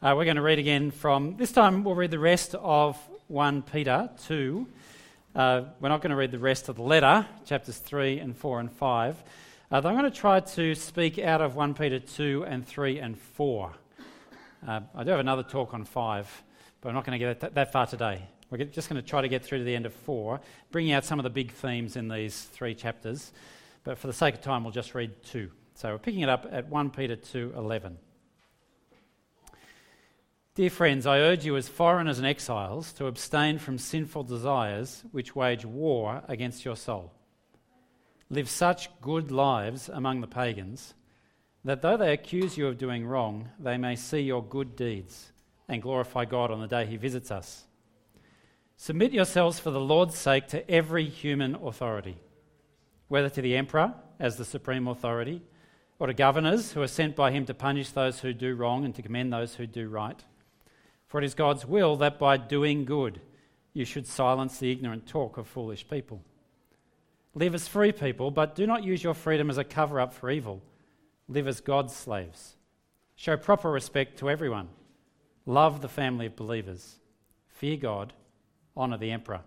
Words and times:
Uh, 0.00 0.14
we're 0.16 0.24
going 0.24 0.36
to 0.36 0.42
read 0.42 0.60
again 0.60 0.92
from, 0.92 1.36
this 1.38 1.50
time 1.50 1.82
we'll 1.82 1.96
read 1.96 2.12
the 2.12 2.20
rest 2.20 2.54
of 2.54 2.96
1 3.26 3.62
Peter 3.62 4.08
2. 4.28 4.64
Uh, 5.34 5.62
we're 5.80 5.88
not 5.88 6.00
going 6.00 6.10
to 6.10 6.16
read 6.16 6.30
the 6.30 6.38
rest 6.38 6.68
of 6.68 6.76
the 6.76 6.82
letter, 6.82 7.26
chapters 7.44 7.78
3 7.78 8.20
and 8.20 8.36
4 8.36 8.60
and 8.60 8.70
5. 8.70 9.16
Uh, 9.72 9.74
I'm 9.74 9.82
going 9.82 10.04
to 10.04 10.10
try 10.12 10.38
to 10.38 10.76
speak 10.76 11.18
out 11.18 11.40
of 11.40 11.56
1 11.56 11.74
Peter 11.74 11.98
2 11.98 12.44
and 12.46 12.64
3 12.64 13.00
and 13.00 13.18
4. 13.18 13.72
Uh, 14.68 14.80
I 14.94 15.02
do 15.02 15.10
have 15.10 15.18
another 15.18 15.42
talk 15.42 15.74
on 15.74 15.84
5, 15.84 16.44
but 16.80 16.90
I'm 16.90 16.94
not 16.94 17.04
going 17.04 17.18
to 17.18 17.26
get 17.26 17.40
that, 17.40 17.54
that 17.56 17.72
far 17.72 17.86
today. 17.86 18.22
We're 18.50 18.66
just 18.66 18.88
going 18.88 19.02
to 19.02 19.08
try 19.08 19.22
to 19.22 19.28
get 19.28 19.44
through 19.44 19.58
to 19.58 19.64
the 19.64 19.74
end 19.74 19.84
of 19.84 19.94
4, 19.94 20.40
bringing 20.70 20.92
out 20.92 21.06
some 21.06 21.18
of 21.18 21.24
the 21.24 21.30
big 21.30 21.50
themes 21.50 21.96
in 21.96 22.06
these 22.06 22.44
three 22.44 22.76
chapters. 22.76 23.32
But 23.82 23.98
for 23.98 24.06
the 24.06 24.12
sake 24.12 24.36
of 24.36 24.42
time, 24.42 24.62
we'll 24.62 24.72
just 24.72 24.94
read 24.94 25.24
2. 25.24 25.50
So 25.74 25.90
we're 25.90 25.98
picking 25.98 26.20
it 26.20 26.28
up 26.28 26.46
at 26.52 26.68
1 26.68 26.90
Peter 26.90 27.16
2 27.16 27.54
11. 27.56 27.98
Dear 30.58 30.70
friends, 30.70 31.06
I 31.06 31.18
urge 31.18 31.46
you 31.46 31.56
as 31.56 31.68
foreigners 31.68 32.18
and 32.18 32.26
exiles 32.26 32.92
to 32.94 33.06
abstain 33.06 33.60
from 33.60 33.78
sinful 33.78 34.24
desires 34.24 35.04
which 35.12 35.36
wage 35.36 35.64
war 35.64 36.24
against 36.26 36.64
your 36.64 36.74
soul. 36.74 37.12
Live 38.28 38.48
such 38.48 38.90
good 39.00 39.30
lives 39.30 39.88
among 39.88 40.20
the 40.20 40.26
pagans 40.26 40.94
that 41.64 41.80
though 41.80 41.96
they 41.96 42.12
accuse 42.12 42.58
you 42.58 42.66
of 42.66 42.76
doing 42.76 43.06
wrong, 43.06 43.50
they 43.60 43.76
may 43.76 43.94
see 43.94 44.18
your 44.18 44.42
good 44.42 44.74
deeds 44.74 45.30
and 45.68 45.80
glorify 45.80 46.24
God 46.24 46.50
on 46.50 46.60
the 46.60 46.66
day 46.66 46.86
He 46.86 46.96
visits 46.96 47.30
us. 47.30 47.68
Submit 48.76 49.12
yourselves 49.12 49.60
for 49.60 49.70
the 49.70 49.78
Lord's 49.78 50.18
sake 50.18 50.48
to 50.48 50.68
every 50.68 51.04
human 51.04 51.54
authority, 51.54 52.18
whether 53.06 53.28
to 53.28 53.42
the 53.42 53.54
emperor 53.54 53.94
as 54.18 54.34
the 54.34 54.44
supreme 54.44 54.88
authority, 54.88 55.40
or 56.00 56.08
to 56.08 56.14
governors 56.14 56.72
who 56.72 56.82
are 56.82 56.88
sent 56.88 57.14
by 57.14 57.30
him 57.30 57.46
to 57.46 57.54
punish 57.54 57.90
those 57.90 58.18
who 58.18 58.32
do 58.32 58.56
wrong 58.56 58.84
and 58.84 58.96
to 58.96 59.02
commend 59.02 59.32
those 59.32 59.54
who 59.54 59.64
do 59.64 59.88
right 59.88 60.24
for 61.08 61.18
it 61.18 61.24
is 61.24 61.34
God's 61.34 61.66
will 61.66 61.96
that 61.96 62.18
by 62.18 62.36
doing 62.36 62.84
good 62.84 63.20
you 63.72 63.84
should 63.84 64.06
silence 64.06 64.58
the 64.58 64.70
ignorant 64.70 65.06
talk 65.06 65.38
of 65.38 65.46
foolish 65.46 65.88
people. 65.88 66.22
Live 67.34 67.54
as 67.54 67.68
free 67.68 67.92
people, 67.92 68.30
but 68.30 68.54
do 68.54 68.66
not 68.66 68.84
use 68.84 69.02
your 69.02 69.14
freedom 69.14 69.50
as 69.50 69.58
a 69.58 69.64
cover 69.64 70.00
up 70.00 70.12
for 70.12 70.30
evil. 70.30 70.62
Live 71.28 71.46
as 71.46 71.60
God's 71.60 71.94
slaves. 71.94 72.56
Show 73.16 73.36
proper 73.36 73.70
respect 73.70 74.18
to 74.18 74.30
everyone. 74.30 74.68
Love 75.46 75.80
the 75.80 75.88
family 75.88 76.26
of 76.26 76.36
believers. 76.36 76.96
Fear 77.48 77.76
God. 77.78 78.12
Honour 78.76 78.98
the 78.98 79.10
emperor. 79.10 79.40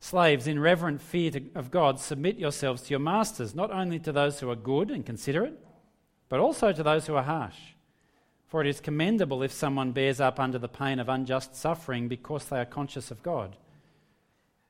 Slaves, 0.00 0.46
in 0.46 0.58
reverent 0.58 1.02
fear 1.02 1.32
of 1.54 1.70
God, 1.70 2.00
submit 2.00 2.38
yourselves 2.38 2.82
to 2.82 2.90
your 2.90 3.00
masters, 3.00 3.54
not 3.54 3.70
only 3.70 3.98
to 4.00 4.12
those 4.12 4.40
who 4.40 4.50
are 4.50 4.56
good 4.56 4.90
and 4.90 5.04
considerate, 5.04 5.58
but 6.28 6.40
also 6.40 6.72
to 6.72 6.82
those 6.82 7.06
who 7.06 7.14
are 7.14 7.22
harsh. 7.22 7.58
For 8.50 8.60
it 8.60 8.66
is 8.66 8.80
commendable 8.80 9.44
if 9.44 9.52
someone 9.52 9.92
bears 9.92 10.20
up 10.20 10.40
under 10.40 10.58
the 10.58 10.68
pain 10.68 10.98
of 10.98 11.08
unjust 11.08 11.54
suffering 11.54 12.08
because 12.08 12.46
they 12.46 12.58
are 12.58 12.64
conscious 12.64 13.12
of 13.12 13.22
God. 13.22 13.56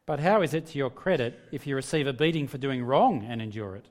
But 0.05 0.21
how 0.21 0.43
is 0.43 0.53
it 0.53 0.67
to 0.67 0.79
your 0.79 0.91
credit 0.91 1.41
if 1.51 1.67
you 1.67 1.75
receive 1.75 2.07
a 2.07 2.13
beating 2.13 2.47
for 2.47 2.59
doing 2.59 2.85
wrong 2.85 3.25
and 3.27 3.41
endure 3.41 3.77
it? 3.77 3.87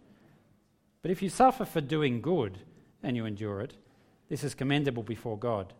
But 1.01 1.09
if 1.09 1.23
you 1.23 1.29
suffer 1.29 1.65
for 1.65 1.81
doing 1.81 2.21
good 2.21 2.59
and 3.01 3.15
you 3.15 3.25
endure 3.25 3.61
it, 3.61 3.73
this 4.29 4.43
is 4.43 4.53
commendable 4.53 5.01
before 5.01 5.39
God. 5.39 5.73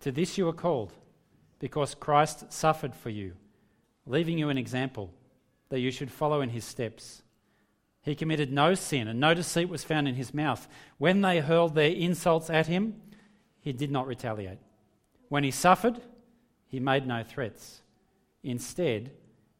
To 0.00 0.12
this 0.12 0.36
you 0.36 0.46
are 0.48 0.52
called, 0.52 0.92
because 1.58 1.94
Christ 1.94 2.52
suffered 2.52 2.94
for 2.94 3.08
you, 3.08 3.32
leaving 4.04 4.36
you 4.36 4.50
an 4.50 4.58
example 4.58 5.10
that 5.70 5.80
you 5.80 5.90
should 5.90 6.10
follow 6.10 6.42
in 6.42 6.50
his 6.50 6.66
steps. 6.66 7.22
He 8.02 8.14
committed 8.14 8.52
no 8.52 8.74
sin, 8.74 9.08
and 9.08 9.18
no 9.18 9.32
deceit 9.32 9.70
was 9.70 9.84
found 9.84 10.06
in 10.06 10.16
his 10.16 10.34
mouth. 10.34 10.68
When 10.98 11.22
they 11.22 11.40
hurled 11.40 11.74
their 11.74 11.92
insults 11.92 12.50
at 12.50 12.66
him, 12.66 13.00
he 13.62 13.72
did 13.72 13.90
not 13.90 14.06
retaliate. 14.06 14.58
When 15.28 15.44
he 15.44 15.52
suffered, 15.52 16.00
he 16.66 16.80
made 16.80 17.06
no 17.06 17.22
threats. 17.22 17.80
Instead, 18.42 19.12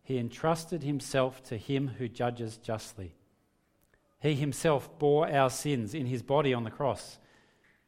he 0.02 0.18
entrusted 0.18 0.82
himself 0.82 1.42
to 1.44 1.56
him 1.56 1.92
who 1.98 2.08
judges 2.08 2.58
justly. 2.58 3.14
He 4.18 4.34
himself 4.34 4.98
bore 4.98 5.30
our 5.30 5.48
sins 5.48 5.94
in 5.94 6.06
his 6.06 6.22
body 6.22 6.52
on 6.52 6.64
the 6.64 6.70
cross, 6.70 7.18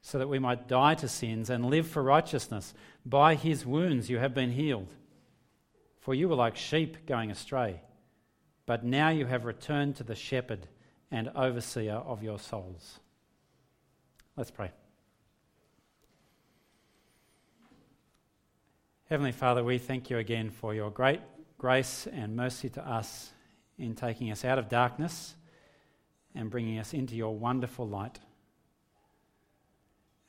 so 0.03 0.19
that 0.19 0.29
we 0.29 0.39
might 0.39 0.69
die 0.69 0.95
to 0.95 1.09
sins 1.09 1.51
and 1.51 1.67
live 1.67 1.89
for 1.89 2.03
righteousness. 2.03 2.75
By 3.05 3.35
his 3.35 3.67
wounds 3.67 4.09
you 4.09 4.19
have 4.19 4.35
been 4.35 4.53
healed. 4.53 4.93
For 5.99 6.15
you 6.15 6.29
were 6.29 6.37
like 6.37 6.57
sheep 6.57 7.07
going 7.07 7.31
astray, 7.31 7.81
but 8.67 8.85
now 8.85 9.09
you 9.09 9.27
have 9.27 9.45
returned 9.45 9.97
to 9.97 10.05
the 10.05 10.15
shepherd 10.15 10.69
and 11.11 11.29
overseer 11.35 11.95
of 11.95 12.23
your 12.23 12.39
souls. 12.39 13.01
Let's 14.37 14.51
pray. 14.51 14.71
Heavenly 19.11 19.33
Father, 19.33 19.63
we 19.63 19.77
thank 19.77 20.09
you 20.09 20.17
again 20.17 20.49
for 20.49 20.75
your 20.75 20.91
great 20.91 21.21
grace 21.59 22.09
and 22.11 22.35
mercy 22.35 22.71
to 22.71 22.89
us 22.89 23.35
in 23.77 23.95
taking 23.95 24.31
us 24.33 24.47
out 24.47 24.59
of 24.59 24.71
darkness 24.71 25.35
and 26.35 26.49
bringing 26.49 26.79
us 26.79 26.95
into 26.95 27.15
your 27.15 27.37
wonderful 27.37 27.87
light. 27.87 28.19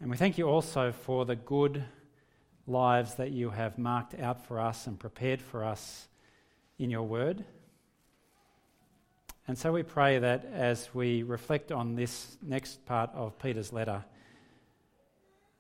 And 0.01 0.11
we 0.11 0.17
thank 0.17 0.37
you 0.37 0.49
also 0.49 0.91
for 0.91 1.23
the 1.23 1.37
good 1.37 1.85
lives 2.67 3.15
that 3.15 3.31
you 3.31 3.49
have 3.49 3.77
marked 3.77 4.19
out 4.19 4.45
for 4.45 4.59
us 4.59 4.87
and 4.87 4.99
prepared 4.99 5.41
for 5.41 5.63
us 5.63 6.09
in 6.77 6.89
your 6.89 7.03
word. 7.03 7.45
And 9.47 9.57
so 9.57 9.71
we 9.71 9.83
pray 9.83 10.19
that 10.19 10.49
as 10.51 10.93
we 10.93 11.23
reflect 11.23 11.71
on 11.71 11.95
this 11.95 12.37
next 12.41 12.85
part 12.85 13.09
of 13.13 13.39
Peter's 13.39 13.71
letter, 13.71 14.03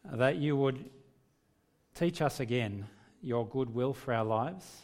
that 0.03 0.35
you 0.35 0.57
would 0.57 0.89
teach 1.93 2.21
us 2.21 2.41
again 2.41 2.89
your 3.25 3.47
goodwill 3.47 3.93
for 3.93 4.13
our 4.13 4.23
lives. 4.23 4.83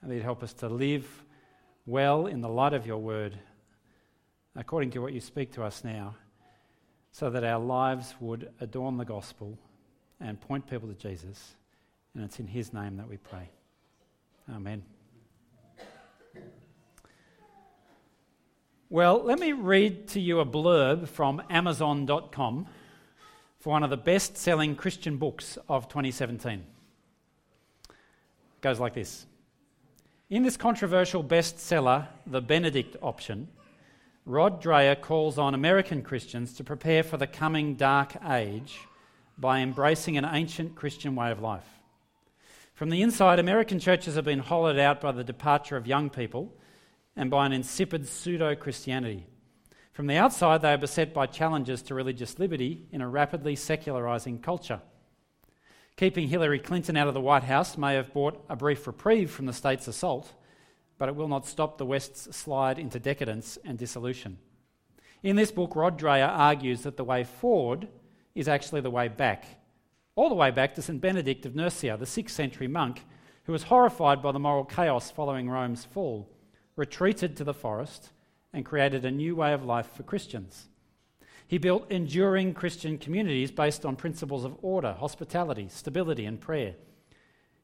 And 0.00 0.10
that 0.10 0.16
you'd 0.16 0.24
help 0.24 0.42
us 0.42 0.52
to 0.54 0.68
live 0.68 1.06
well 1.86 2.26
in 2.26 2.40
the 2.40 2.48
light 2.48 2.72
of 2.72 2.86
your 2.86 2.98
word, 2.98 3.38
according 4.56 4.90
to 4.90 4.98
what 5.00 5.12
you 5.12 5.20
speak 5.20 5.52
to 5.52 5.62
us 5.62 5.84
now, 5.84 6.16
so 7.12 7.30
that 7.30 7.44
our 7.44 7.60
lives 7.60 8.14
would 8.18 8.50
adorn 8.60 8.96
the 8.96 9.04
gospel 9.04 9.56
and 10.20 10.40
point 10.40 10.68
people 10.68 10.88
to 10.88 10.94
Jesus. 10.94 11.54
And 12.14 12.24
it's 12.24 12.40
in 12.40 12.48
his 12.48 12.72
name 12.72 12.96
that 12.96 13.08
we 13.08 13.16
pray. 13.16 13.48
Amen. 14.52 14.82
Well, 18.90 19.22
let 19.24 19.38
me 19.38 19.52
read 19.52 20.08
to 20.08 20.20
you 20.20 20.40
a 20.40 20.44
blurb 20.44 21.08
from 21.08 21.40
Amazon.com 21.48 22.66
for 23.60 23.70
one 23.70 23.84
of 23.84 23.90
the 23.90 23.96
best 23.96 24.36
selling 24.36 24.74
Christian 24.74 25.16
books 25.16 25.56
of 25.68 25.88
2017 25.88 26.64
goes 28.62 28.80
like 28.80 28.94
this 28.94 29.26
In 30.30 30.42
this 30.42 30.56
controversial 30.56 31.22
bestseller, 31.22 32.06
The 32.26 32.40
Benedict 32.40 32.96
Option, 33.02 33.48
Rod 34.24 34.62
Dreher 34.62 34.98
calls 34.98 35.36
on 35.36 35.52
American 35.52 36.02
Christians 36.02 36.54
to 36.54 36.64
prepare 36.64 37.02
for 37.02 37.16
the 37.18 37.26
coming 37.26 37.74
dark 37.74 38.16
age 38.30 38.78
by 39.36 39.58
embracing 39.58 40.16
an 40.16 40.24
ancient 40.24 40.76
Christian 40.76 41.16
way 41.16 41.30
of 41.32 41.40
life. 41.40 41.66
From 42.74 42.88
the 42.88 43.02
inside, 43.02 43.38
American 43.38 43.80
churches 43.80 44.14
have 44.14 44.24
been 44.24 44.38
hollowed 44.38 44.78
out 44.78 45.00
by 45.00 45.12
the 45.12 45.24
departure 45.24 45.76
of 45.76 45.86
young 45.86 46.08
people 46.08 46.54
and 47.16 47.30
by 47.30 47.44
an 47.44 47.52
insipid 47.52 48.08
pseudo 48.08 48.54
Christianity. 48.54 49.26
From 49.92 50.06
the 50.06 50.16
outside, 50.16 50.62
they 50.62 50.72
are 50.72 50.78
beset 50.78 51.12
by 51.12 51.26
challenges 51.26 51.82
to 51.82 51.94
religious 51.94 52.38
liberty 52.38 52.86
in 52.92 53.02
a 53.02 53.08
rapidly 53.08 53.56
secularizing 53.56 54.38
culture. 54.38 54.80
Keeping 55.96 56.28
Hillary 56.28 56.58
Clinton 56.58 56.96
out 56.96 57.08
of 57.08 57.14
the 57.14 57.20
White 57.20 57.44
House 57.44 57.76
may 57.76 57.94
have 57.94 58.12
brought 58.12 58.44
a 58.48 58.56
brief 58.56 58.86
reprieve 58.86 59.30
from 59.30 59.46
the 59.46 59.52
state's 59.52 59.88
assault, 59.88 60.32
but 60.98 61.08
it 61.08 61.16
will 61.16 61.28
not 61.28 61.46
stop 61.46 61.76
the 61.76 61.86
West's 61.86 62.34
slide 62.34 62.78
into 62.78 62.98
decadence 62.98 63.58
and 63.64 63.78
dissolution. 63.78 64.38
In 65.22 65.36
this 65.36 65.52
book, 65.52 65.76
Rod 65.76 65.98
Dreher 65.98 66.28
argues 66.28 66.82
that 66.82 66.96
the 66.96 67.04
way 67.04 67.24
forward 67.24 67.88
is 68.34 68.48
actually 68.48 68.80
the 68.80 68.90
way 68.90 69.08
back, 69.08 69.44
all 70.16 70.28
the 70.28 70.34
way 70.34 70.50
back 70.50 70.74
to 70.74 70.82
St. 70.82 71.00
Benedict 71.00 71.46
of 71.46 71.54
Nursia, 71.54 71.96
the 71.96 72.06
6th 72.06 72.30
century 72.30 72.68
monk 72.68 73.04
who 73.44 73.52
was 73.52 73.64
horrified 73.64 74.22
by 74.22 74.32
the 74.32 74.38
moral 74.38 74.64
chaos 74.64 75.10
following 75.10 75.48
Rome's 75.48 75.84
fall, 75.84 76.30
retreated 76.76 77.36
to 77.36 77.44
the 77.44 77.54
forest, 77.54 78.10
and 78.52 78.64
created 78.64 79.04
a 79.04 79.10
new 79.10 79.34
way 79.34 79.52
of 79.52 79.64
life 79.64 79.90
for 79.94 80.02
Christians. 80.02 80.68
He 81.46 81.58
built 81.58 81.90
enduring 81.90 82.54
Christian 82.54 82.98
communities 82.98 83.50
based 83.50 83.84
on 83.84 83.96
principles 83.96 84.44
of 84.44 84.56
order, 84.62 84.94
hospitality, 84.94 85.68
stability, 85.68 86.24
and 86.24 86.40
prayer. 86.40 86.74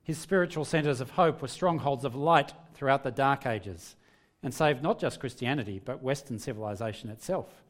His 0.03 0.19
spiritual 0.19 0.65
centres 0.65 1.01
of 1.01 1.11
hope 1.11 1.43
were 1.43 1.49
strongholds 1.49 2.05
of 2.05 2.15
light 2.15 2.53
throughout 2.75 3.03
the 3.03 3.11
Dark 3.11 3.47
Ages 3.47 3.97
and 4.43 4.55
saved 4.55 4.83
not 4.83 4.99
just 4.99 5.21
Christianity, 5.21 5.81
but 5.85 6.03
Western 6.03 6.39
civilization 6.39 7.11
itself. 7.11 7.63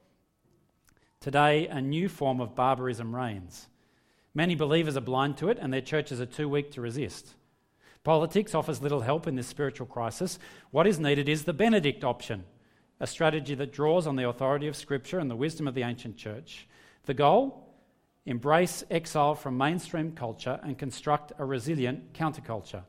Today, 1.21 1.67
a 1.67 1.81
new 1.81 2.09
form 2.09 2.41
of 2.41 2.55
barbarism 2.55 3.15
reigns. 3.15 3.69
Many 4.35 4.55
believers 4.55 4.97
are 4.97 5.01
blind 5.01 5.37
to 5.39 5.49
it, 5.49 5.59
and 5.61 5.73
their 5.73 5.81
churches 5.81 6.21
are 6.21 6.27
too 6.27 6.49
weak 6.49 6.71
to 6.73 6.81
resist. 6.81 7.35
Politics 8.05 8.55
offers 8.55 8.83
little 8.83 9.01
help 9.01 9.27
in 9.27 9.35
this 9.35 9.49
spiritual 9.49 9.87
crisis. 9.87 10.39
What 10.71 10.87
is 10.87 11.01
needed 11.01 11.29
is 11.29 11.45
the 11.45 11.53
Benedict 11.53 12.05
option 12.05 12.45
a 13.01 13.07
strategy 13.07 13.55
that 13.55 13.73
draws 13.73 14.07
on 14.07 14.17
the 14.17 14.29
authority 14.29 14.67
of 14.67 14.77
Scripture 14.77 15.19
and 15.19 15.31
the 15.31 15.37
wisdom 15.37 15.69
of 15.69 15.75
the 15.75 15.83
ancient 15.83 16.17
church. 16.17 16.67
The 17.07 17.15
goal 17.15 17.69
embrace 18.29 18.85
exile 18.91 19.35
from 19.35 19.57
mainstream 19.57 20.13
culture, 20.13 20.61
and 20.63 20.77
construct 20.77 21.33
a 21.39 21.45
resilient 21.45 22.13
counterculture. 22.13 22.83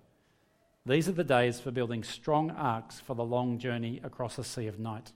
These 0.85 1.07
are 1.07 1.13
the 1.13 1.23
days 1.23 1.61
for 1.61 1.71
building 1.71 2.03
strong 2.03 2.51
arks 2.51 2.99
for 2.99 3.15
the 3.15 3.23
long 3.23 3.57
journey 3.57 4.01
across 4.03 4.37
a 4.37 4.43
sea 4.43 4.67
of 4.67 4.79
night. 4.79 5.13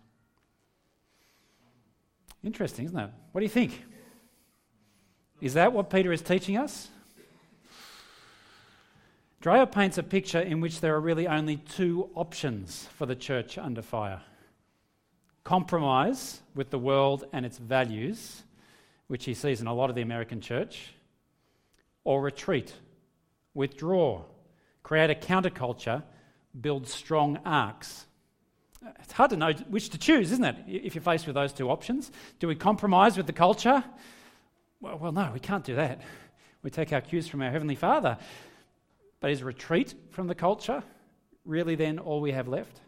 Interesting, 2.42 2.86
isn't 2.86 2.98
it? 2.98 3.10
What 3.34 3.42
do 3.42 3.46
you 3.46 3.50
think? 3.50 3.84
Is 5.42 5.56
that 5.56 5.74
what 5.74 5.90
Peter 5.90 6.14
is 6.14 6.22
teaching 6.22 6.56
us? 6.56 6.88
Dreher 9.42 9.70
paints 9.70 9.98
a 9.98 10.04
picture 10.04 10.40
in 10.40 10.62
which 10.62 10.80
there 10.80 10.96
are 10.96 11.02
really 11.02 11.28
only 11.28 11.58
two 11.58 12.10
options 12.16 12.88
for 12.96 13.06
the 13.06 13.16
church 13.16 13.58
under 13.58 13.82
fire 13.82 14.22
compromise 15.44 16.42
with 16.56 16.70
the 16.70 16.80
world 16.80 17.26
and 17.34 17.46
its 17.46 17.58
values, 17.58 18.44
which 19.08 19.26
he 19.26 19.34
sees 19.34 19.62
in 19.62 19.68
a 19.68 19.74
lot 19.74 19.90
of 19.90 19.96
the 19.96 20.02
American 20.02 20.42
church, 20.42 20.94
or 22.04 22.22
retreat, 22.22 22.74
withdraw, 23.54 24.22
create 24.84 25.10
a 25.10 25.16
counterculture, 25.16 26.04
build 26.60 26.88
strong 26.88 27.40
arks. 27.46 28.06
It's 29.00 29.14
hard 29.14 29.30
to 29.32 29.38
know 29.38 29.54
which 29.70 29.90
to 29.90 29.98
choose, 29.98 30.32
isn't 30.32 30.44
it, 30.44 30.56
if 30.68 30.96
you're 30.96 31.02
faced 31.02 31.26
with 31.26 31.36
those 31.36 31.54
two 31.54 31.70
options? 31.70 32.12
Do 32.40 32.48
we 32.48 32.56
compromise 32.56 33.16
with 33.16 33.28
the 33.28 33.34
culture? 33.34 33.84
Well, 34.82 34.98
well 34.98 35.12
no, 35.12 35.32
we 35.34 35.40
can't 35.40 35.64
do 35.64 35.76
that. 35.76 36.02
We 36.62 36.70
take 36.70 36.92
our 36.94 37.02
cues 37.02 37.28
from 37.28 37.42
our 37.42 37.52
Heavenly 37.52 37.76
Father. 37.76 38.18
But 39.20 39.32
is 39.32 39.42
retreat 39.42 39.94
from 40.12 40.28
the 40.28 40.36
culture 40.36 40.84
really 41.46 41.76
then 41.76 42.00
all 42.00 42.22
we 42.22 42.32
have 42.32 42.48
left? 42.48 42.80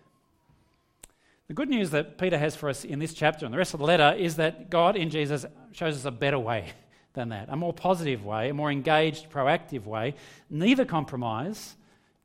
The 1.48 1.54
good 1.54 1.70
news 1.70 1.92
that 1.92 2.18
Peter 2.18 2.40
has 2.40 2.56
for 2.56 2.70
us 2.70 2.84
in 2.84 2.98
this 2.98 3.14
chapter 3.14 3.46
and 3.46 3.54
the 3.54 3.58
rest 3.58 3.76
of 3.76 3.80
the 3.80 3.86
letter 3.86 4.16
is 4.18 4.38
that 4.38 4.72
God 4.72 4.96
in 4.96 5.12
Jesus 5.12 5.46
shows 5.74 5.96
us 5.96 6.06
a 6.06 6.12
better 6.12 6.40
way 6.40 6.72
than 7.14 7.30
that, 7.30 7.50
a 7.50 7.56
more 7.56 7.74
positive 7.74 8.26
way, 8.26 8.50
a 8.50 8.54
more 8.54 8.72
engaged, 8.72 9.30
proactive 9.30 9.86
way. 9.86 10.16
Neither 10.50 10.86
compromise 10.86 11.76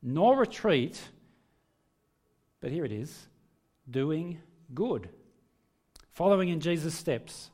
nor 0.01 0.37
retreat, 0.37 0.99
but 2.61 2.71
here 2.71 2.83
it 2.83 2.91
is 2.91 3.27
doing 3.89 4.39
good, 4.73 5.09
following 6.11 6.49
in 6.49 6.59
Jesus' 6.59 6.95
steps, 6.95 7.51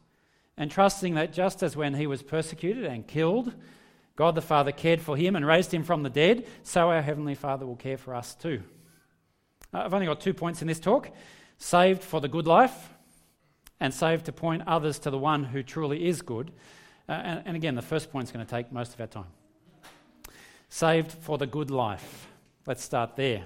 and 0.55 0.71
trusting 0.71 1.15
that 1.15 1.33
just 1.33 1.63
as 1.63 1.75
when 1.75 1.93
he 1.93 2.07
was 2.07 2.23
persecuted 2.23 2.85
and 2.85 3.05
killed, 3.05 3.53
God 4.15 4.35
the 4.35 4.41
Father 4.41 4.71
cared 4.71 5.01
for 5.01 5.17
him 5.17 5.35
and 5.35 5.45
raised 5.45 5.73
him 5.73 5.83
from 5.83 6.03
the 6.03 6.09
dead, 6.09 6.47
so 6.63 6.89
our 6.89 7.01
Heavenly 7.01 7.35
Father 7.35 7.65
will 7.65 7.75
care 7.75 7.97
for 7.97 8.15
us 8.15 8.35
too. 8.35 8.63
Uh, 9.73 9.79
I've 9.79 9.93
only 9.93 10.05
got 10.05 10.21
two 10.21 10.33
points 10.33 10.61
in 10.61 10.67
this 10.67 10.79
talk 10.79 11.11
saved 11.57 12.03
for 12.03 12.21
the 12.21 12.27
good 12.27 12.47
life, 12.47 12.89
and 13.79 13.93
saved 13.93 14.25
to 14.25 14.31
point 14.31 14.63
others 14.67 14.99
to 14.99 15.09
the 15.09 15.17
one 15.17 15.43
who 15.43 15.63
truly 15.63 16.07
is 16.07 16.21
good. 16.21 16.51
Uh, 17.07 17.13
and, 17.13 17.43
and 17.45 17.55
again, 17.55 17.75
the 17.75 17.81
first 17.81 18.11
point 18.11 18.25
is 18.25 18.31
going 18.31 18.45
to 18.45 18.49
take 18.49 18.71
most 18.71 18.93
of 18.93 19.01
our 19.01 19.07
time. 19.07 19.31
Saved 20.69 21.11
for 21.11 21.37
the 21.37 21.47
good 21.47 21.71
life. 21.71 22.27
Let's 22.65 22.83
start 22.83 23.15
there. 23.15 23.45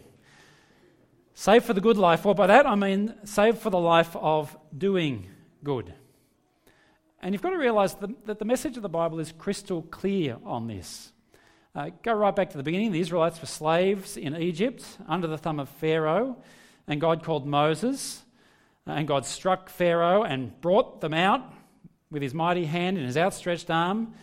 Saved 1.34 1.66
for 1.66 1.74
the 1.74 1.82
good 1.82 1.98
life. 1.98 2.26
Well, 2.26 2.34
by 2.34 2.48
that 2.48 2.66
I 2.66 2.76
mean 2.76 3.14
saved 3.24 3.60
for 3.60 3.70
the 3.70 3.80
life 3.80 4.16
of 4.16 4.56
doing 4.76 5.28
good. 5.64 5.94
And 7.22 7.34
you've 7.34 7.42
got 7.42 7.52
to 7.52 7.58
realize 7.58 7.96
that 8.26 8.40
the 8.40 8.46
message 8.46 8.78
of 8.78 8.84
the 8.84 8.90
Bible 8.90 9.20
is 9.20 9.32
crystal 9.32 9.84
clear 9.84 10.38
on 10.44 10.68
this. 10.68 11.12
Uh, 11.76 11.92
go 12.04 12.14
right 12.14 12.36
back 12.36 12.50
to 12.50 12.58
the 12.58 12.64
beginning. 12.64 12.92
The 12.92 13.00
Israelites 13.00 13.40
were 13.40 13.48
slaves 13.48 14.18
in 14.18 14.36
Egypt 14.36 14.84
under 15.08 15.28
the 15.28 15.38
thumb 15.38 15.60
of 15.60 15.70
Pharaoh, 15.70 16.38
and 16.88 17.00
God 17.00 17.24
called 17.24 17.48
Moses, 17.48 18.24
uh, 18.88 18.92
and 18.92 19.08
God 19.08 19.26
struck 19.26 19.70
Pharaoh 19.70 20.24
and 20.24 20.60
brought 20.62 21.02
them 21.02 21.14
out 21.14 21.42
with 22.10 22.22
his 22.22 22.34
mighty 22.34 22.66
hand 22.66 22.98
and 22.98 23.06
his 23.06 23.18
outstretched 23.18 23.70
arm. 23.70 24.14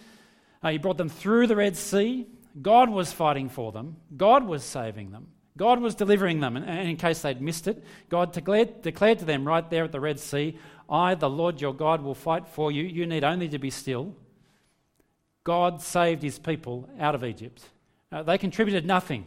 Uh, 0.62 0.70
he 0.70 0.78
brought 0.78 0.98
them 0.98 1.08
through 1.08 1.46
the 1.46 1.56
Red 1.56 1.76
Sea. 1.76 2.26
God 2.60 2.90
was 2.90 3.12
fighting 3.12 3.48
for 3.48 3.72
them, 3.72 3.96
God 4.16 4.44
was 4.44 4.64
saving 4.64 5.10
them. 5.10 5.28
God 5.56 5.80
was 5.80 5.96
delivering 5.96 6.38
them, 6.38 6.56
and 6.56 6.88
in 6.88 6.96
case 6.96 7.20
they'd 7.20 7.42
missed 7.42 7.66
it, 7.66 7.82
God 8.08 8.32
declared, 8.32 8.80
declared 8.80 9.18
to 9.18 9.24
them 9.24 9.44
right 9.44 9.68
there 9.68 9.82
at 9.82 9.90
the 9.90 9.98
Red 9.98 10.20
Sea, 10.20 10.56
I, 10.88 11.16
the 11.16 11.28
Lord 11.28 11.60
your 11.60 11.74
God, 11.74 12.00
will 12.00 12.14
fight 12.14 12.46
for 12.46 12.70
you. 12.70 12.84
You 12.84 13.06
need 13.06 13.24
only 13.24 13.48
to 13.48 13.58
be 13.58 13.70
still. 13.70 14.14
God 15.42 15.82
saved 15.82 16.22
his 16.22 16.38
people 16.38 16.88
out 17.00 17.16
of 17.16 17.24
Egypt. 17.24 17.64
Uh, 18.12 18.22
they 18.22 18.38
contributed 18.38 18.86
nothing. 18.86 19.24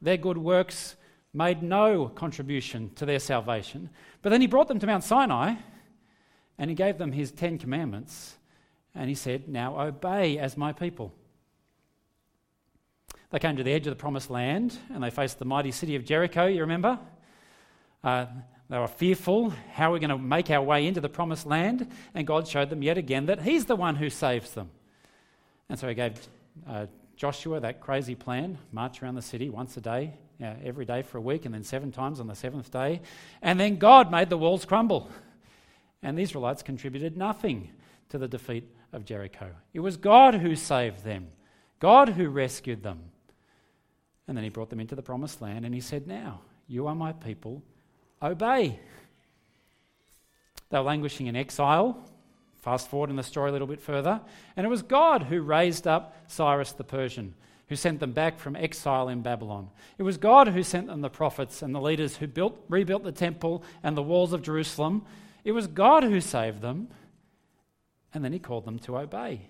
Their 0.00 0.16
good 0.16 0.36
works 0.36 0.96
made 1.34 1.62
no 1.62 2.08
contribution 2.08 2.90
to 2.96 3.06
their 3.06 3.18
salvation. 3.18 3.88
But 4.20 4.30
then 4.30 4.40
he 4.40 4.46
brought 4.46 4.68
them 4.68 4.78
to 4.78 4.86
Mount 4.86 5.04
Sinai 5.04 5.54
and 6.58 6.70
he 6.70 6.74
gave 6.74 6.98
them 6.98 7.12
his 7.12 7.30
Ten 7.30 7.58
Commandments. 7.58 8.36
And 8.94 9.08
he 9.08 9.14
said, 9.14 9.48
Now 9.48 9.80
obey 9.80 10.38
as 10.38 10.56
my 10.56 10.72
people. 10.72 11.14
They 13.30 13.38
came 13.38 13.56
to 13.56 13.62
the 13.62 13.72
edge 13.72 13.86
of 13.86 13.92
the 13.92 14.00
promised 14.00 14.28
land 14.28 14.76
and 14.92 15.02
they 15.02 15.10
faced 15.10 15.38
the 15.38 15.46
mighty 15.46 15.70
city 15.70 15.96
of 15.96 16.04
Jericho, 16.04 16.46
you 16.46 16.60
remember? 16.60 16.98
Uh, 18.04 18.26
they 18.68 18.78
were 18.78 18.88
fearful. 18.88 19.50
How 19.72 19.90
are 19.90 19.92
we 19.94 20.00
going 20.00 20.10
to 20.10 20.18
make 20.18 20.50
our 20.50 20.62
way 20.62 20.86
into 20.86 21.00
the 21.00 21.08
promised 21.08 21.46
land? 21.46 21.90
And 22.14 22.26
God 22.26 22.46
showed 22.46 22.70
them 22.70 22.82
yet 22.82 22.98
again 22.98 23.26
that 23.26 23.42
He's 23.42 23.64
the 23.64 23.76
one 23.76 23.96
who 23.96 24.10
saves 24.10 24.52
them. 24.52 24.70
And 25.68 25.78
so 25.78 25.88
He 25.88 25.94
gave 25.94 26.18
uh, 26.66 26.86
Joshua 27.16 27.60
that 27.60 27.80
crazy 27.80 28.14
plan 28.14 28.58
march 28.70 29.02
around 29.02 29.14
the 29.14 29.22
city 29.22 29.48
once 29.48 29.76
a 29.76 29.80
day, 29.80 30.14
every 30.42 30.84
day 30.84 31.02
for 31.02 31.18
a 31.18 31.20
week, 31.20 31.44
and 31.44 31.54
then 31.54 31.64
seven 31.64 31.92
times 31.92 32.20
on 32.20 32.26
the 32.26 32.34
seventh 32.34 32.70
day. 32.70 33.00
And 33.40 33.58
then 33.58 33.76
God 33.76 34.10
made 34.10 34.30
the 34.30 34.38
walls 34.38 34.64
crumble. 34.64 35.10
And 36.02 36.18
the 36.18 36.22
Israelites 36.22 36.62
contributed 36.62 37.16
nothing 37.16 37.70
to 38.08 38.18
the 38.18 38.28
defeat 38.28 38.68
of 38.92 39.04
Jericho. 39.04 39.50
It 39.72 39.80
was 39.80 39.96
God 39.96 40.34
who 40.34 40.56
saved 40.56 41.04
them, 41.04 41.28
God 41.80 42.10
who 42.10 42.28
rescued 42.28 42.82
them. 42.82 43.00
And 44.28 44.36
then 44.36 44.44
he 44.44 44.50
brought 44.50 44.70
them 44.70 44.80
into 44.80 44.94
the 44.94 45.02
promised 45.02 45.42
land 45.42 45.64
and 45.64 45.74
he 45.74 45.80
said, 45.80 46.06
Now, 46.06 46.40
you 46.68 46.86
are 46.86 46.94
my 46.94 47.12
people, 47.12 47.62
obey. 48.22 48.78
They 50.70 50.78
were 50.78 50.84
languishing 50.84 51.26
in 51.26 51.36
exile. 51.36 52.08
Fast 52.62 52.88
forward 52.88 53.10
in 53.10 53.16
the 53.16 53.22
story 53.22 53.50
a 53.50 53.52
little 53.52 53.66
bit 53.66 53.80
further. 53.80 54.20
And 54.56 54.64
it 54.64 54.70
was 54.70 54.82
God 54.82 55.24
who 55.24 55.42
raised 55.42 55.86
up 55.86 56.16
Cyrus 56.28 56.72
the 56.72 56.84
Persian, 56.84 57.34
who 57.72 57.76
sent 57.76 58.00
them 58.00 58.12
back 58.12 58.38
from 58.38 58.54
exile 58.54 59.08
in 59.08 59.22
Babylon. 59.22 59.70
It 59.96 60.02
was 60.02 60.18
God 60.18 60.48
who 60.48 60.62
sent 60.62 60.88
them 60.88 61.00
the 61.00 61.08
prophets 61.08 61.62
and 61.62 61.74
the 61.74 61.80
leaders 61.80 62.18
who 62.18 62.26
built, 62.26 62.62
rebuilt 62.68 63.02
the 63.02 63.12
temple 63.12 63.64
and 63.82 63.96
the 63.96 64.02
walls 64.02 64.34
of 64.34 64.42
Jerusalem. 64.42 65.06
It 65.42 65.52
was 65.52 65.68
God 65.68 66.02
who 66.02 66.20
saved 66.20 66.60
them. 66.60 66.88
And 68.12 68.22
then 68.22 68.34
he 68.34 68.38
called 68.38 68.66
them 68.66 68.78
to 68.80 68.98
obey. 68.98 69.48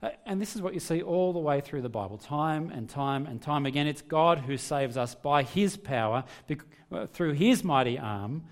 Uh, 0.00 0.10
and 0.24 0.40
this 0.40 0.54
is 0.54 0.62
what 0.62 0.72
you 0.72 0.78
see 0.78 1.02
all 1.02 1.32
the 1.32 1.40
way 1.40 1.60
through 1.60 1.82
the 1.82 1.88
Bible, 1.88 2.16
time 2.16 2.70
and 2.70 2.88
time 2.88 3.26
and 3.26 3.42
time 3.42 3.66
again. 3.66 3.88
It's 3.88 4.02
God 4.02 4.38
who 4.38 4.56
saves 4.56 4.96
us 4.96 5.16
by 5.16 5.42
his 5.42 5.76
power, 5.76 6.22
uh, 6.92 7.06
through 7.06 7.32
his 7.32 7.64
mighty 7.64 7.98
arm, 7.98 8.44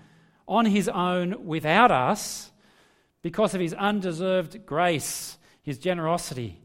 on 0.49 0.65
his 0.65 0.89
own, 0.89 1.45
without 1.45 1.91
us, 1.91 2.51
because 3.21 3.55
of 3.55 3.61
his 3.61 3.73
undeserved 3.73 4.65
grace, 4.65 5.37
his 5.61 5.77
generosity. 5.77 6.59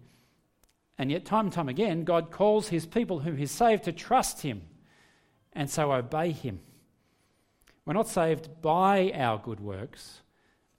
And 0.98 1.10
yet, 1.12 1.24
time 1.24 1.46
and 1.46 1.52
time 1.52 1.68
again, 1.68 2.02
God 2.02 2.32
calls 2.32 2.68
his 2.68 2.84
people 2.84 3.20
whom 3.20 3.36
he's 3.36 3.52
saved 3.52 3.84
to 3.84 3.92
trust 3.92 4.42
him 4.42 4.62
and 5.52 5.70
so 5.70 5.92
obey 5.92 6.32
him. 6.32 6.60
We're 7.86 7.94
not 7.94 8.08
saved 8.08 8.60
by 8.60 9.12
our 9.14 9.38
good 9.38 9.60
works, 9.60 10.20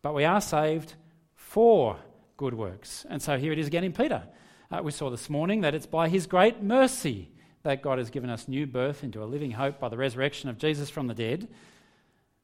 but 0.01 0.13
we 0.13 0.25
are 0.25 0.41
saved 0.41 0.95
for 1.35 1.97
good 2.37 2.53
works. 2.53 3.05
And 3.09 3.21
so 3.21 3.37
here 3.37 3.53
it 3.53 3.59
is 3.59 3.67
again 3.67 3.83
in 3.83 3.93
Peter. 3.93 4.23
Uh, 4.69 4.81
we 4.83 4.91
saw 4.91 5.09
this 5.09 5.29
morning 5.29 5.61
that 5.61 5.73
it's 5.73 5.85
by 5.85 6.09
his 6.09 6.27
great 6.27 6.61
mercy 6.61 7.31
that 7.63 7.81
God 7.81 7.97
has 7.97 8.09
given 8.09 8.29
us 8.29 8.47
new 8.47 8.67
birth 8.67 9.03
into 9.03 9.23
a 9.23 9.25
living 9.25 9.51
hope 9.51 9.79
by 9.79 9.89
the 9.89 9.97
resurrection 9.97 10.49
of 10.49 10.57
Jesus 10.57 10.89
from 10.89 11.07
the 11.07 11.13
dead. 11.13 11.47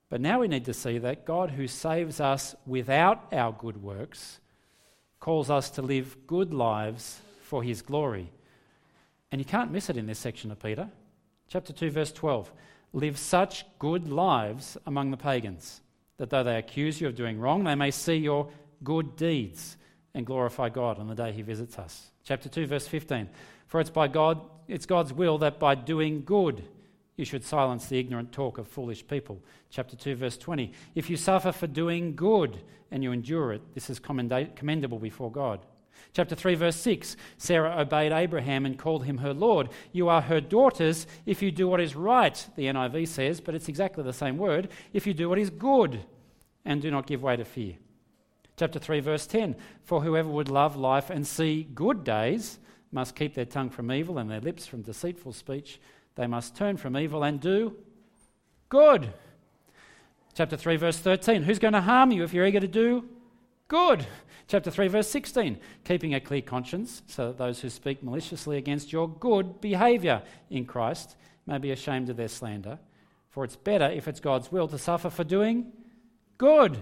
But 0.09 0.21
now 0.21 0.39
we 0.39 0.47
need 0.47 0.65
to 0.65 0.73
see 0.73 0.97
that 0.99 1.25
God, 1.25 1.51
who 1.51 1.67
saves 1.67 2.19
us 2.19 2.55
without 2.65 3.31
our 3.31 3.51
good 3.51 3.81
works, 3.81 4.39
calls 5.19 5.49
us 5.49 5.69
to 5.71 5.81
live 5.81 6.17
good 6.27 6.53
lives 6.53 7.21
for 7.45 7.63
his 7.63 7.81
glory. 7.81 8.31
And 9.31 9.39
you 9.39 9.45
can't 9.45 9.71
miss 9.71 9.89
it 9.89 9.97
in 9.97 10.07
this 10.07 10.19
section 10.19 10.51
of 10.51 10.61
Peter. 10.61 10.89
Chapter 11.47 11.73
2, 11.73 11.91
verse 11.91 12.11
12. 12.11 12.51
Live 12.93 13.17
such 13.17 13.65
good 13.77 14.07
lives 14.07 14.77
among 14.85 15.11
the 15.11 15.17
pagans, 15.17 15.81
that 16.17 16.29
though 16.29 16.43
they 16.43 16.57
accuse 16.57 16.99
you 16.99 17.07
of 17.07 17.15
doing 17.15 17.39
wrong, 17.39 17.63
they 17.63 17.75
may 17.75 17.91
see 17.91 18.15
your 18.15 18.49
good 18.83 19.15
deeds 19.15 19.77
and 20.13 20.25
glorify 20.25 20.69
God 20.69 20.97
on 20.97 21.07
the 21.07 21.15
day 21.15 21.31
he 21.31 21.41
visits 21.41 21.77
us. 21.77 22.11
Chapter 22.23 22.49
2, 22.49 22.65
verse 22.65 22.87
15. 22.87 23.29
For 23.67 23.79
it's 23.79 23.89
by 23.89 24.07
God, 24.07 24.41
it's 24.67 24.85
God's 24.85 25.13
will 25.13 25.37
that 25.39 25.59
by 25.59 25.75
doing 25.75 26.23
good 26.23 26.63
you 27.17 27.25
should 27.25 27.43
silence 27.43 27.87
the 27.87 27.99
ignorant 27.99 28.31
talk 28.31 28.57
of 28.57 28.67
foolish 28.67 29.05
people. 29.05 29.41
Chapter 29.69 29.95
2, 29.95 30.15
verse 30.15 30.37
20. 30.37 30.71
If 30.95 31.09
you 31.09 31.17
suffer 31.17 31.51
for 31.51 31.67
doing 31.67 32.15
good 32.15 32.61
and 32.91 33.03
you 33.03 33.11
endure 33.11 33.53
it, 33.53 33.61
this 33.73 33.89
is 33.89 33.99
commendable 33.99 34.99
before 34.99 35.31
God. 35.31 35.65
Chapter 36.13 36.35
3, 36.35 36.55
verse 36.55 36.75
6 36.77 37.17
Sarah 37.37 37.79
obeyed 37.79 38.11
Abraham 38.11 38.65
and 38.65 38.79
called 38.79 39.05
him 39.05 39.17
her 39.17 39.33
Lord. 39.33 39.69
You 39.91 40.09
are 40.09 40.21
her 40.21 40.39
daughters 40.39 41.07
if 41.25 41.41
you 41.41 41.51
do 41.51 41.67
what 41.67 41.81
is 41.81 41.95
right, 41.95 42.47
the 42.55 42.65
NIV 42.65 43.07
says, 43.07 43.41
but 43.41 43.55
it's 43.55 43.69
exactly 43.69 44.03
the 44.03 44.13
same 44.13 44.37
word. 44.37 44.69
If 44.93 45.05
you 45.05 45.13
do 45.13 45.29
what 45.29 45.39
is 45.39 45.49
good 45.49 46.05
and 46.63 46.81
do 46.81 46.89
not 46.89 47.07
give 47.07 47.23
way 47.23 47.35
to 47.35 47.45
fear. 47.45 47.75
Chapter 48.57 48.79
3, 48.79 49.01
verse 49.01 49.27
10 49.27 49.55
For 49.83 50.01
whoever 50.01 50.29
would 50.29 50.49
love 50.49 50.75
life 50.75 51.09
and 51.09 51.27
see 51.27 51.67
good 51.73 52.03
days 52.03 52.59
must 52.91 53.15
keep 53.15 53.33
their 53.33 53.45
tongue 53.45 53.69
from 53.69 53.91
evil 53.91 54.17
and 54.17 54.31
their 54.31 54.39
lips 54.39 54.65
from 54.65 54.81
deceitful 54.81 55.33
speech. 55.33 55.79
They 56.15 56.27
must 56.27 56.55
turn 56.55 56.77
from 56.77 56.95
evil 56.95 57.23
and 57.23 57.39
do 57.39 57.75
good. 58.69 59.13
Chapter 60.33 60.57
3, 60.57 60.77
verse 60.77 60.97
13 60.97 61.43
Who's 61.43 61.59
going 61.59 61.73
to 61.73 61.81
harm 61.81 62.11
you 62.11 62.23
if 62.23 62.33
you're 62.33 62.45
eager 62.45 62.59
to 62.59 62.67
do 62.67 63.05
good? 63.67 64.05
Chapter 64.47 64.69
3, 64.69 64.87
verse 64.87 65.09
16 65.09 65.57
Keeping 65.83 66.13
a 66.13 66.19
clear 66.19 66.41
conscience, 66.41 67.01
so 67.07 67.27
that 67.27 67.37
those 67.37 67.61
who 67.61 67.69
speak 67.69 68.03
maliciously 68.03 68.57
against 68.57 68.91
your 68.93 69.09
good 69.09 69.59
behaviour 69.61 70.21
in 70.49 70.65
Christ 70.65 71.15
may 71.45 71.57
be 71.57 71.71
ashamed 71.71 72.09
of 72.09 72.17
their 72.17 72.27
slander. 72.27 72.79
For 73.29 73.43
it's 73.43 73.55
better, 73.55 73.85
if 73.85 74.07
it's 74.07 74.19
God's 74.19 74.51
will, 74.51 74.67
to 74.67 74.77
suffer 74.77 75.09
for 75.09 75.23
doing 75.23 75.71
good 76.37 76.81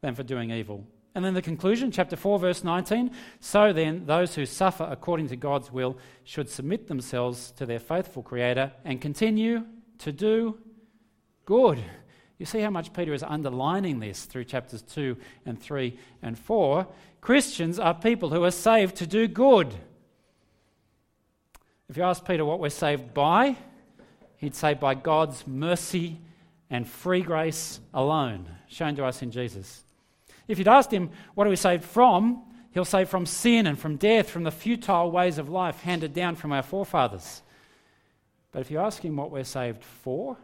than 0.00 0.14
for 0.14 0.22
doing 0.22 0.50
evil. 0.50 0.86
And 1.14 1.24
then 1.24 1.34
the 1.34 1.42
conclusion, 1.42 1.92
chapter 1.92 2.16
4, 2.16 2.38
verse 2.40 2.64
19. 2.64 3.10
So 3.38 3.72
then, 3.72 4.06
those 4.06 4.34
who 4.34 4.46
suffer 4.46 4.88
according 4.90 5.28
to 5.28 5.36
God's 5.36 5.70
will 5.70 5.96
should 6.24 6.48
submit 6.48 6.88
themselves 6.88 7.52
to 7.52 7.66
their 7.66 7.78
faithful 7.78 8.22
Creator 8.22 8.72
and 8.84 9.00
continue 9.00 9.64
to 9.98 10.10
do 10.10 10.58
good. 11.44 11.78
You 12.38 12.46
see 12.46 12.60
how 12.60 12.70
much 12.70 12.92
Peter 12.92 13.14
is 13.14 13.22
underlining 13.22 14.00
this 14.00 14.24
through 14.24 14.44
chapters 14.44 14.82
2 14.82 15.16
and 15.46 15.60
3 15.60 15.98
and 16.22 16.38
4. 16.38 16.86
Christians 17.20 17.78
are 17.78 17.94
people 17.94 18.30
who 18.30 18.44
are 18.44 18.50
saved 18.50 18.96
to 18.96 19.06
do 19.06 19.28
good. 19.28 19.72
If 21.88 21.96
you 21.96 22.02
ask 22.02 22.24
Peter 22.26 22.44
what 22.44 22.58
we're 22.58 22.70
saved 22.70 23.14
by, 23.14 23.56
he'd 24.38 24.54
say 24.54 24.74
by 24.74 24.94
God's 24.94 25.46
mercy 25.46 26.18
and 26.70 26.88
free 26.88 27.22
grace 27.22 27.78
alone, 27.92 28.46
shown 28.68 28.96
to 28.96 29.04
us 29.04 29.22
in 29.22 29.30
Jesus. 29.30 29.84
If 30.48 30.58
you'd 30.58 30.68
asked 30.68 30.92
him, 30.92 31.10
What 31.34 31.46
are 31.46 31.50
we 31.50 31.56
saved 31.56 31.84
from? 31.84 32.42
he'll 32.72 32.84
say, 32.84 33.04
From 33.04 33.26
sin 33.26 33.66
and 33.66 33.78
from 33.78 33.96
death, 33.96 34.28
from 34.28 34.42
the 34.42 34.50
futile 34.50 35.10
ways 35.10 35.38
of 35.38 35.48
life 35.48 35.80
handed 35.80 36.12
down 36.12 36.34
from 36.36 36.52
our 36.52 36.62
forefathers. 36.62 37.42
But 38.52 38.60
if 38.60 38.70
you 38.70 38.78
ask 38.78 39.02
him 39.02 39.16
what 39.16 39.30
we're 39.30 39.44
saved 39.44 39.82
for, 39.82 40.36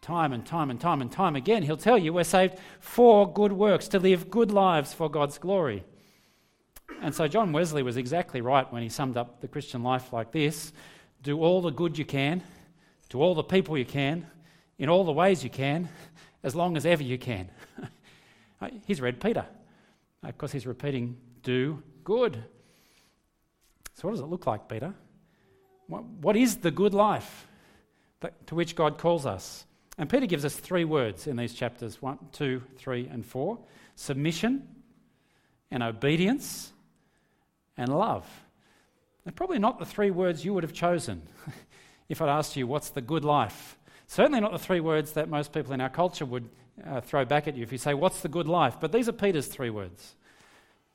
time 0.00 0.32
and 0.32 0.44
time 0.46 0.70
and 0.70 0.80
time 0.80 1.00
and 1.00 1.10
time 1.10 1.36
again, 1.36 1.62
he'll 1.62 1.76
tell 1.76 1.98
you 1.98 2.12
we're 2.12 2.24
saved 2.24 2.58
for 2.80 3.30
good 3.32 3.52
works, 3.52 3.88
to 3.88 3.98
live 3.98 4.30
good 4.30 4.50
lives 4.50 4.92
for 4.92 5.10
God's 5.10 5.38
glory. 5.38 5.84
And 7.02 7.14
so 7.14 7.28
John 7.28 7.52
Wesley 7.52 7.82
was 7.82 7.96
exactly 7.96 8.40
right 8.40 8.70
when 8.72 8.82
he 8.82 8.88
summed 8.88 9.16
up 9.16 9.40
the 9.40 9.48
Christian 9.48 9.82
life 9.82 10.12
like 10.12 10.32
this 10.32 10.72
do 11.22 11.40
all 11.40 11.60
the 11.60 11.70
good 11.70 11.98
you 11.98 12.04
can, 12.04 12.42
to 13.08 13.20
all 13.20 13.34
the 13.34 13.42
people 13.42 13.76
you 13.76 13.84
can, 13.84 14.24
in 14.78 14.88
all 14.88 15.04
the 15.04 15.12
ways 15.12 15.42
you 15.42 15.50
can, 15.50 15.88
as 16.42 16.54
long 16.54 16.76
as 16.76 16.86
ever 16.86 17.02
you 17.02 17.18
can. 17.18 17.50
He's 18.86 19.00
read 19.00 19.20
Peter. 19.20 19.44
Of 20.22 20.36
course, 20.36 20.50
he's 20.50 20.66
repeating, 20.66 21.16
do 21.42 21.82
good. 22.02 22.42
So, 23.94 24.08
what 24.08 24.12
does 24.12 24.20
it 24.20 24.26
look 24.26 24.46
like, 24.46 24.68
Peter? 24.68 24.92
What 25.86 26.36
is 26.36 26.56
the 26.56 26.70
good 26.70 26.92
life 26.92 27.46
to 28.46 28.54
which 28.54 28.74
God 28.74 28.98
calls 28.98 29.26
us? 29.26 29.64
And 29.98 30.08
Peter 30.08 30.26
gives 30.26 30.44
us 30.44 30.54
three 30.54 30.84
words 30.84 31.26
in 31.26 31.36
these 31.36 31.52
chapters 31.52 32.00
1, 32.00 32.18
2, 32.32 32.62
3, 32.78 33.08
and 33.08 33.26
4 33.26 33.58
submission, 33.98 34.62
and 35.72 35.82
obedience, 35.82 36.72
and 37.76 37.88
love. 37.88 38.24
They're 39.24 39.32
probably 39.32 39.58
not 39.58 39.80
the 39.80 39.84
three 39.84 40.12
words 40.12 40.44
you 40.44 40.54
would 40.54 40.62
have 40.62 40.72
chosen 40.72 41.22
if 42.08 42.22
I'd 42.22 42.28
asked 42.28 42.56
you, 42.56 42.66
What's 42.66 42.90
the 42.90 43.00
good 43.00 43.24
life? 43.24 43.76
Certainly 44.06 44.40
not 44.40 44.52
the 44.52 44.58
three 44.58 44.78
words 44.78 45.12
that 45.12 45.28
most 45.28 45.52
people 45.52 45.72
in 45.72 45.80
our 45.80 45.88
culture 45.88 46.24
would 46.24 46.48
uh, 46.86 47.00
throw 47.00 47.24
back 47.24 47.48
at 47.48 47.56
you 47.56 47.64
if 47.64 47.72
you 47.72 47.78
say, 47.78 47.92
What's 47.92 48.20
the 48.20 48.28
good 48.28 48.46
life? 48.46 48.76
But 48.80 48.92
these 48.92 49.08
are 49.08 49.12
Peter's 49.12 49.48
three 49.48 49.70
words. 49.70 50.14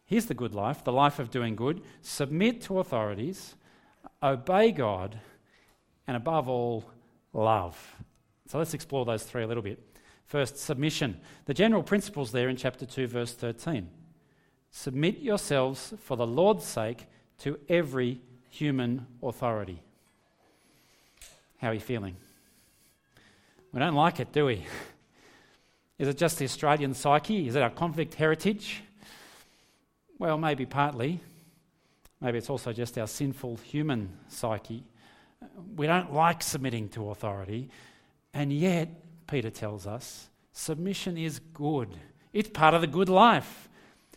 Here's 0.05 0.27
the 0.27 0.33
good 0.33 0.55
life, 0.55 0.85
the 0.85 0.93
life 0.93 1.19
of 1.19 1.29
doing 1.29 1.57
good. 1.57 1.81
Submit 2.01 2.61
to 2.63 2.79
authorities, 2.79 3.55
obey 4.21 4.71
God, 4.71 5.19
and 6.07 6.15
above 6.15 6.47
all, 6.47 6.85
love. 7.33 7.97
So 8.53 8.59
let's 8.59 8.75
explore 8.75 9.03
those 9.03 9.23
three 9.23 9.41
a 9.41 9.47
little 9.47 9.63
bit. 9.63 9.79
First, 10.27 10.59
submission. 10.59 11.19
The 11.45 11.55
general 11.55 11.81
principles 11.81 12.31
there 12.31 12.49
in 12.49 12.55
chapter 12.55 12.85
2, 12.85 13.07
verse 13.07 13.33
13. 13.33 13.89
Submit 14.69 15.17
yourselves 15.21 15.95
for 15.97 16.15
the 16.15 16.27
Lord's 16.27 16.63
sake 16.63 17.07
to 17.39 17.57
every 17.67 18.21
human 18.51 19.07
authority. 19.23 19.81
How 21.57 21.69
are 21.69 21.73
you 21.73 21.79
feeling? 21.79 22.15
We 23.71 23.79
don't 23.79 23.95
like 23.95 24.19
it, 24.19 24.31
do 24.31 24.45
we? 24.45 24.63
Is 25.97 26.07
it 26.07 26.19
just 26.19 26.37
the 26.37 26.45
Australian 26.45 26.93
psyche? 26.93 27.47
Is 27.47 27.55
it 27.55 27.63
our 27.63 27.71
convict 27.71 28.13
heritage? 28.13 28.83
Well, 30.19 30.37
maybe 30.37 30.67
partly. 30.67 31.21
Maybe 32.21 32.37
it's 32.37 32.51
also 32.51 32.71
just 32.71 32.99
our 32.99 33.07
sinful 33.07 33.57
human 33.63 34.15
psyche. 34.27 34.83
We 35.75 35.87
don't 35.87 36.13
like 36.13 36.43
submitting 36.43 36.89
to 36.89 37.09
authority, 37.09 37.71
and 38.33 38.51
yet, 38.51 38.89
Peter 39.27 39.49
tells 39.49 39.85
us, 39.85 40.29
submission 40.51 41.17
is 41.17 41.39
good. 41.53 41.89
It's 42.31 42.49
part 42.49 42.73
of 42.73 42.81
the 42.81 42.87
good 42.87 43.09
life. 43.09 43.69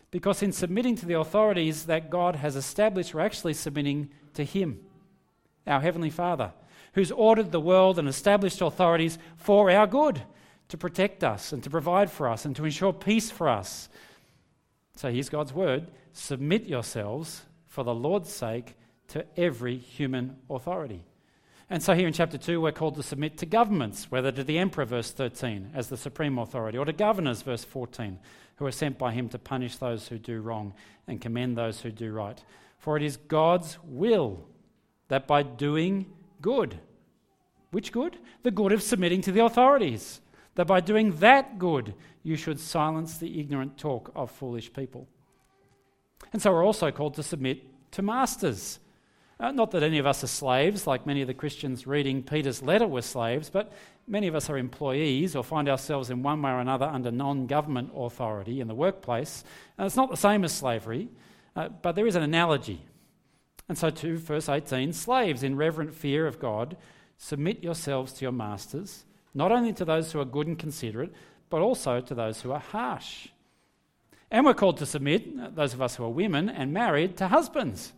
Because 0.09 0.41
in 0.41 0.51
submitting 0.51 0.95
to 0.95 1.05
the 1.05 1.19
authorities 1.19 1.85
that 1.85 2.09
God 2.09 2.37
has 2.37 2.55
established, 2.55 3.13
we're 3.13 3.21
actually 3.21 3.53
submitting 3.53 4.09
to 4.33 4.43
Him, 4.43 4.79
our 5.65 5.81
Heavenly 5.81 6.09
Father, 6.09 6.53
who's 6.93 7.11
ordered 7.11 7.51
the 7.51 7.59
world 7.59 7.99
and 7.99 8.07
established 8.07 8.61
authorities 8.61 9.19
for 9.35 9.69
our 9.69 9.85
good 9.85 10.21
to 10.69 10.77
protect 10.77 11.23
us 11.23 11.51
and 11.53 11.63
to 11.63 11.69
provide 11.69 12.09
for 12.09 12.27
us 12.27 12.45
and 12.45 12.55
to 12.55 12.65
ensure 12.65 12.93
peace 12.93 13.29
for 13.29 13.47
us. 13.47 13.89
So 14.95 15.11
here's 15.11 15.29
God's 15.29 15.53
word 15.53 15.87
submit 16.13 16.65
yourselves 16.65 17.43
for 17.67 17.83
the 17.83 17.93
Lord's 17.93 18.31
sake 18.31 18.75
to 19.09 19.25
every 19.37 19.77
human 19.77 20.37
authority. 20.49 21.03
And 21.69 21.83
so 21.83 21.93
here 21.93 22.07
in 22.07 22.13
chapter 22.13 22.37
2, 22.37 22.61
we're 22.61 22.71
called 22.71 22.95
to 22.95 23.03
submit 23.03 23.37
to 23.39 23.45
governments, 23.45 24.09
whether 24.09 24.31
to 24.31 24.43
the 24.43 24.57
emperor, 24.57 24.85
verse 24.85 25.11
13, 25.11 25.71
as 25.73 25.89
the 25.89 25.97
supreme 25.97 26.37
authority, 26.37 26.77
or 26.77 26.85
to 26.85 26.93
governors, 26.93 27.41
verse 27.41 27.65
14, 27.65 28.19
who 28.55 28.65
are 28.65 28.71
sent 28.71 28.97
by 28.97 29.11
him 29.11 29.27
to 29.29 29.39
punish 29.39 29.75
those 29.75 30.07
who 30.07 30.17
do 30.17 30.39
wrong 30.39 30.73
and 31.07 31.19
commend 31.19 31.57
those 31.57 31.81
who 31.81 31.91
do 31.91 32.13
right. 32.13 32.41
For 32.79 32.95
it 32.95 33.03
is 33.03 33.17
God's 33.17 33.77
will 33.83 34.45
that 35.09 35.27
by 35.27 35.43
doing 35.43 36.05
good, 36.41 36.79
which 37.71 37.91
good? 37.91 38.17
The 38.43 38.51
good 38.51 38.71
of 38.71 38.81
submitting 38.81 39.21
to 39.23 39.31
the 39.31 39.43
authorities 39.43 40.21
that 40.57 40.65
by 40.65 40.79
doing 40.79 41.15
that 41.19 41.59
good, 41.59 41.93
you 42.23 42.35
should 42.35 42.59
silence 42.59 43.17
the 43.17 43.39
ignorant 43.39 43.77
talk 43.77 44.11
of 44.15 44.31
foolish 44.31 44.73
people. 44.73 45.07
And 46.33 46.41
so 46.41 46.51
we're 46.51 46.65
also 46.65 46.89
called 46.91 47.13
to 47.13 47.23
submit 47.23 47.61
to 47.91 48.01
masters. 48.01 48.79
Uh, 49.39 49.51
not 49.51 49.71
that 49.71 49.83
any 49.83 49.99
of 49.99 50.07
us 50.07 50.23
are 50.23 50.27
slaves, 50.27 50.87
like 50.87 51.05
many 51.05 51.21
of 51.21 51.27
the 51.27 51.33
Christians 51.33 51.85
reading 51.85 52.23
Peter's 52.23 52.63
letter 52.63 52.87
were 52.87 53.03
slaves, 53.03 53.49
but 53.49 53.71
many 54.07 54.27
of 54.27 54.35
us 54.35 54.49
are 54.49 54.57
employees 54.57 55.35
or 55.35 55.43
find 55.43 55.69
ourselves 55.69 56.09
in 56.09 56.23
one 56.23 56.41
way 56.41 56.51
or 56.51 56.59
another 56.59 56.85
under 56.85 57.11
non 57.11 57.45
government 57.45 57.91
authority 57.95 58.59
in 58.59 58.67
the 58.67 58.75
workplace. 58.75 59.43
And 59.77 59.85
it's 59.85 59.95
not 59.95 60.09
the 60.09 60.17
same 60.17 60.43
as 60.43 60.53
slavery, 60.53 61.09
uh, 61.55 61.69
but 61.69 61.93
there 61.93 62.07
is 62.07 62.15
an 62.15 62.23
analogy. 62.23 62.81
And 63.69 63.77
so, 63.77 63.89
to 63.89 64.17
verse 64.17 64.49
18 64.49 64.93
slaves, 64.93 65.43
in 65.43 65.55
reverent 65.55 65.93
fear 65.93 66.25
of 66.25 66.39
God, 66.39 66.77
submit 67.17 67.63
yourselves 67.63 68.13
to 68.13 68.25
your 68.25 68.31
masters 68.31 69.03
not 69.37 69.51
only 69.51 69.71
to 69.71 69.85
those 69.85 70.11
who 70.11 70.19
are 70.19 70.25
good 70.25 70.47
and 70.47 70.57
considerate, 70.57 71.13
but 71.51 71.61
also 71.61 72.01
to 72.01 72.15
those 72.15 72.41
who 72.41 72.51
are 72.51 72.59
harsh. 72.59 73.27
And 74.31 74.43
we're 74.43 74.55
called 74.55 74.77
to 74.77 74.85
submit, 74.87 75.55
those 75.55 75.75
of 75.75 75.81
us 75.81 75.95
who 75.95 76.03
are 76.03 76.09
women 76.09 76.49
and 76.49 76.73
married, 76.73 77.17
to 77.17 77.27
husbands. 77.27 77.93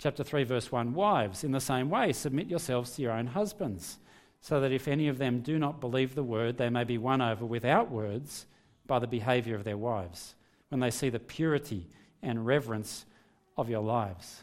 Chapter 0.00 0.24
3, 0.24 0.44
verse 0.44 0.72
1 0.72 0.94
Wives, 0.94 1.44
in 1.44 1.52
the 1.52 1.60
same 1.60 1.90
way, 1.90 2.12
submit 2.14 2.48
yourselves 2.48 2.92
to 2.92 3.02
your 3.02 3.12
own 3.12 3.26
husbands, 3.26 3.98
so 4.40 4.58
that 4.58 4.72
if 4.72 4.88
any 4.88 5.08
of 5.08 5.18
them 5.18 5.40
do 5.42 5.58
not 5.58 5.78
believe 5.78 6.14
the 6.14 6.22
word, 6.22 6.56
they 6.56 6.70
may 6.70 6.84
be 6.84 6.96
won 6.96 7.20
over 7.20 7.44
without 7.44 7.90
words 7.90 8.46
by 8.86 8.98
the 8.98 9.06
behaviour 9.06 9.54
of 9.54 9.64
their 9.64 9.76
wives, 9.76 10.36
when 10.70 10.80
they 10.80 10.90
see 10.90 11.10
the 11.10 11.18
purity 11.18 11.86
and 12.22 12.46
reverence 12.46 13.04
of 13.58 13.68
your 13.68 13.82
lives. 13.82 14.42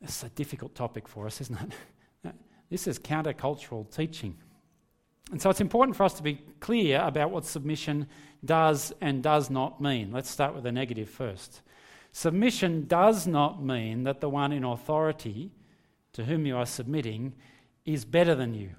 This 0.00 0.18
is 0.18 0.24
a 0.24 0.30
difficult 0.30 0.74
topic 0.74 1.06
for 1.06 1.26
us, 1.26 1.40
isn't 1.40 1.58
it? 1.60 1.72
This 2.68 2.88
is 2.88 2.98
countercultural 2.98 3.88
teaching. 3.94 4.36
And 5.30 5.40
so 5.40 5.50
it's 5.50 5.60
important 5.60 5.96
for 5.96 6.02
us 6.02 6.14
to 6.14 6.22
be 6.24 6.40
clear 6.58 7.00
about 7.00 7.30
what 7.30 7.44
submission 7.44 8.08
does 8.44 8.92
and 9.00 9.22
does 9.22 9.50
not 9.50 9.80
mean. 9.80 10.10
Let's 10.10 10.28
start 10.28 10.52
with 10.52 10.64
the 10.64 10.72
negative 10.72 11.08
first. 11.08 11.62
Submission 12.16 12.86
does 12.86 13.26
not 13.26 13.62
mean 13.62 14.04
that 14.04 14.22
the 14.22 14.28
one 14.30 14.50
in 14.50 14.64
authority 14.64 15.50
to 16.14 16.24
whom 16.24 16.46
you 16.46 16.56
are 16.56 16.64
submitting 16.64 17.34
is 17.84 18.06
better 18.06 18.34
than 18.34 18.54
you, 18.54 18.70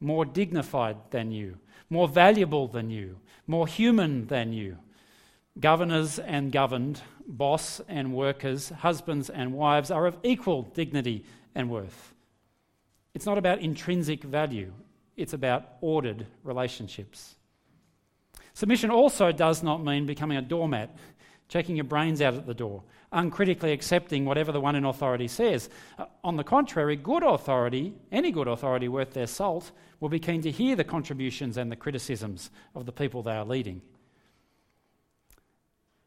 more 0.00 0.24
dignified 0.24 0.96
than 1.10 1.30
you, 1.30 1.58
more 1.90 2.08
valuable 2.08 2.68
than 2.68 2.88
you, 2.88 3.18
more 3.46 3.66
human 3.66 4.26
than 4.28 4.54
you. 4.54 4.78
Governors 5.60 6.18
and 6.20 6.50
governed, 6.52 7.02
boss 7.26 7.82
and 7.86 8.14
workers, 8.14 8.70
husbands 8.70 9.28
and 9.28 9.52
wives 9.52 9.90
are 9.90 10.06
of 10.06 10.16
equal 10.22 10.62
dignity 10.62 11.26
and 11.54 11.68
worth. 11.68 12.14
It's 13.12 13.26
not 13.26 13.36
about 13.36 13.58
intrinsic 13.58 14.24
value, 14.24 14.72
it's 15.18 15.34
about 15.34 15.68
ordered 15.82 16.26
relationships. 16.44 17.36
Submission 18.54 18.90
also 18.90 19.32
does 19.32 19.62
not 19.62 19.84
mean 19.84 20.06
becoming 20.06 20.38
a 20.38 20.42
doormat, 20.42 20.96
checking 21.50 21.74
your 21.74 21.84
brains 21.84 22.22
out 22.22 22.34
at 22.34 22.46
the 22.46 22.54
door, 22.54 22.80
uncritically 23.10 23.72
accepting 23.72 24.24
whatever 24.24 24.52
the 24.52 24.60
one 24.60 24.76
in 24.76 24.84
authority 24.84 25.26
says. 25.26 25.68
Uh, 25.98 26.06
on 26.22 26.36
the 26.36 26.44
contrary, 26.44 26.94
good 26.94 27.24
authority, 27.24 27.92
any 28.12 28.30
good 28.30 28.46
authority 28.46 28.86
worth 28.86 29.12
their 29.12 29.26
salt, 29.26 29.72
will 29.98 30.08
be 30.08 30.20
keen 30.20 30.40
to 30.40 30.50
hear 30.50 30.76
the 30.76 30.84
contributions 30.84 31.56
and 31.56 31.70
the 31.70 31.76
criticisms 31.76 32.50
of 32.76 32.86
the 32.86 32.92
people 32.92 33.20
they 33.22 33.32
are 33.32 33.44
leading. 33.44 33.82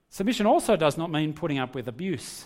Submission 0.10 0.46
also 0.46 0.78
does 0.78 0.98
not 0.98 1.12
mean 1.12 1.34
putting 1.34 1.60
up 1.60 1.76
with 1.76 1.90
abuse. 1.90 2.46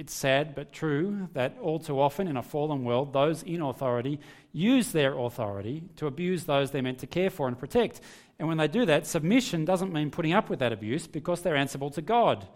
It's 0.00 0.14
sad 0.14 0.54
but 0.54 0.72
true 0.72 1.28
that 1.34 1.58
all 1.60 1.78
too 1.78 2.00
often 2.00 2.26
in 2.26 2.38
a 2.38 2.42
fallen 2.42 2.84
world, 2.84 3.12
those 3.12 3.42
in 3.42 3.60
authority 3.60 4.18
use 4.50 4.92
their 4.92 5.12
authority 5.18 5.82
to 5.96 6.06
abuse 6.06 6.44
those 6.44 6.70
they're 6.70 6.80
meant 6.80 7.00
to 7.00 7.06
care 7.06 7.28
for 7.28 7.46
and 7.46 7.58
protect. 7.58 8.00
And 8.38 8.48
when 8.48 8.56
they 8.56 8.66
do 8.66 8.86
that, 8.86 9.06
submission 9.06 9.66
doesn't 9.66 9.92
mean 9.92 10.10
putting 10.10 10.32
up 10.32 10.48
with 10.48 10.60
that 10.60 10.72
abuse 10.72 11.06
because 11.06 11.42
they're 11.42 11.54
answerable 11.54 11.90
to 11.90 12.00
God, 12.00 12.48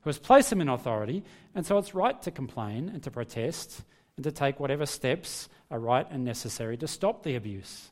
who 0.00 0.08
has 0.08 0.18
placed 0.18 0.48
them 0.48 0.62
in 0.62 0.70
authority. 0.70 1.22
And 1.54 1.66
so 1.66 1.76
it's 1.76 1.94
right 1.94 2.20
to 2.22 2.30
complain 2.30 2.88
and 2.88 3.02
to 3.02 3.10
protest 3.10 3.82
and 4.16 4.24
to 4.24 4.32
take 4.32 4.58
whatever 4.58 4.86
steps 4.86 5.50
are 5.70 5.78
right 5.78 6.06
and 6.10 6.24
necessary 6.24 6.78
to 6.78 6.88
stop 6.88 7.24
the 7.24 7.36
abuse. 7.36 7.90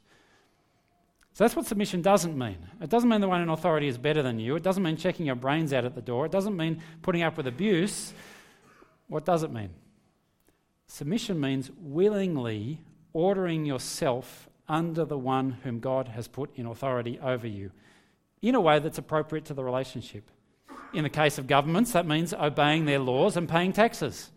So 1.35 1.45
that's 1.45 1.55
what 1.55 1.67
submission 1.67 2.01
doesn't 2.01 2.39
mean. 2.39 2.57
It 2.81 2.89
doesn't 2.89 3.11
mean 3.11 3.21
the 3.21 3.29
one 3.29 3.43
in 3.43 3.51
authority 3.51 3.87
is 3.87 3.99
better 3.99 4.23
than 4.23 4.39
you. 4.39 4.57
It 4.57 4.63
doesn't 4.63 4.83
mean 4.83 4.97
checking 4.97 5.27
your 5.27 5.35
brains 5.35 5.75
out 5.75 5.85
at 5.85 5.95
the 5.95 6.01
door. 6.01 6.25
It 6.25 6.33
doesn't 6.33 6.57
mean 6.57 6.81
putting 7.03 7.23
up 7.23 7.37
with 7.37 7.47
abuse. 7.47 8.15
What 9.09 9.25
does 9.25 9.43
it 9.43 9.53
mean? 9.53 9.71
Submission 10.87 11.41
means 11.41 11.71
willingly 11.79 12.81
ordering 13.13 13.65
yourself 13.65 14.49
under 14.69 15.05
the 15.05 15.19
one 15.19 15.59
whom 15.63 15.81
God 15.81 16.09
has 16.09 16.29
put 16.29 16.51
in 16.57 16.67
authority 16.67 17.19
over 17.21 17.47
you 17.47 17.71
in 18.43 18.55
a 18.55 18.61
way 18.61 18.79
that's 18.79 18.99
appropriate 18.99 19.45
to 19.47 19.55
the 19.55 19.65
relationship. 19.65 20.31
In 20.93 21.03
the 21.03 21.11
case 21.11 21.39
of 21.39 21.47
governments, 21.47 21.93
that 21.93 22.07
means 22.07 22.33
obeying 22.33 22.85
their 22.85 22.99
laws 22.99 23.37
and 23.37 23.49
paying 23.49 23.73
taxes. 23.73 24.31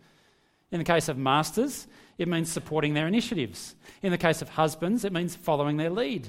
In 0.70 0.78
the 0.78 0.84
case 0.84 1.08
of 1.08 1.16
masters, 1.16 1.86
it 2.18 2.28
means 2.28 2.50
supporting 2.50 2.94
their 2.94 3.06
initiatives. 3.06 3.76
In 4.02 4.10
the 4.10 4.18
case 4.18 4.42
of 4.42 4.50
husbands, 4.50 5.04
it 5.04 5.12
means 5.12 5.36
following 5.36 5.76
their 5.76 5.90
lead. 5.90 6.28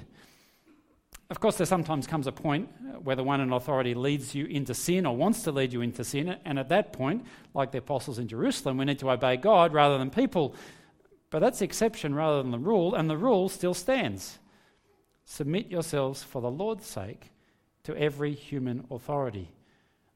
Of 1.30 1.40
course, 1.40 1.58
there 1.58 1.68
sometimes 1.68 2.08
comes 2.08 2.26
a 2.26 2.32
point 2.32 2.70
uh, 2.82 3.00
where 3.00 3.16
the 3.16 3.24
one 3.24 3.40
in 3.40 3.54
authority 3.54 3.94
leads 3.94 4.34
you 4.34 4.46
into 4.46 4.74
sin 4.74 5.06
or 5.06 5.16
wants 5.16 5.44
to 5.44 5.52
lead 5.52 5.72
you 5.72 5.82
into 5.82 6.04
sin, 6.04 6.38
and 6.44 6.58
at 6.58 6.70
that 6.70 6.92
point, 6.92 7.26
like 7.54 7.72
the 7.72 7.78
apostles 7.78 8.18
in 8.18 8.28
Jerusalem, 8.28 8.78
we 8.78 8.86
need 8.86 8.98
to 9.00 9.12
obey 9.12 9.38
God 9.38 9.72
rather 9.72 10.00
than 10.00 10.10
people. 10.10 10.56
But 11.30 11.40
that's 11.40 11.60
the 11.60 11.66
exception 11.66 12.16
rather 12.16 12.42
than 12.42 12.52
the 12.52 12.58
rule, 12.58 12.96
and 12.96 13.08
the 13.08 13.18
rule 13.18 13.48
still 13.48 13.76
stands. 13.76 14.40
Submit 15.26 15.70
yourselves 15.70 16.24
for 16.24 16.42
the 16.42 16.50
Lord's 16.50 16.88
sake 16.88 17.32
to 17.84 17.96
every 17.96 18.34
human 18.34 18.86
authority. 18.90 19.52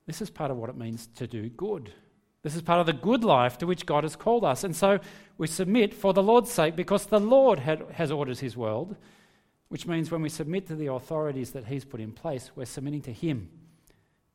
This 0.08 0.20
is 0.20 0.32
part 0.32 0.50
of 0.50 0.58
what 0.58 0.72
it 0.72 0.78
means 0.78 1.08
to 1.16 1.28
do 1.28 1.48
good. 1.50 1.94
This 2.42 2.56
is 2.56 2.64
part 2.64 2.80
of 2.80 2.88
the 2.88 2.94
good 2.94 3.24
life 3.24 3.60
to 3.60 3.68
which 3.68 3.86
God 3.86 4.04
has 4.04 4.16
called 4.16 4.44
us. 4.44 4.64
And 4.64 4.76
so 4.76 5.00
we 5.38 5.46
submit 5.46 5.94
for 5.94 6.12
the 6.12 6.24
Lord's 6.24 6.52
sake 6.52 6.76
because 6.76 7.06
the 7.06 7.20
Lord 7.20 7.60
had, 7.60 7.86
has 7.94 8.12
ordered 8.12 8.40
his 8.40 8.58
world 8.58 8.98
which 9.74 9.88
means 9.88 10.12
when 10.12 10.22
we 10.22 10.30
submit 10.30 10.68
to 10.68 10.76
the 10.76 10.86
authorities 10.86 11.50
that 11.50 11.66
He's 11.66 11.84
put 11.84 12.00
in 12.00 12.12
place, 12.12 12.52
we're 12.56 12.64
submitting 12.64 13.02
to 13.02 13.12
Him, 13.12 13.50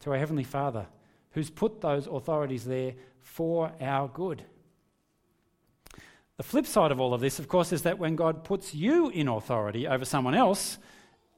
to 0.00 0.10
our 0.10 0.18
Heavenly 0.18 0.42
Father, 0.42 0.88
who's 1.30 1.48
put 1.48 1.80
those 1.80 2.08
authorities 2.08 2.64
there 2.64 2.94
for 3.20 3.70
our 3.80 4.08
good. 4.08 4.42
The 6.38 6.42
flip 6.42 6.66
side 6.66 6.90
of 6.90 7.00
all 7.00 7.14
of 7.14 7.20
this, 7.20 7.38
of 7.38 7.46
course, 7.46 7.72
is 7.72 7.82
that 7.82 8.00
when 8.00 8.16
God 8.16 8.42
puts 8.42 8.74
you 8.74 9.10
in 9.10 9.28
authority 9.28 9.86
over 9.86 10.04
someone 10.04 10.34
else, 10.34 10.76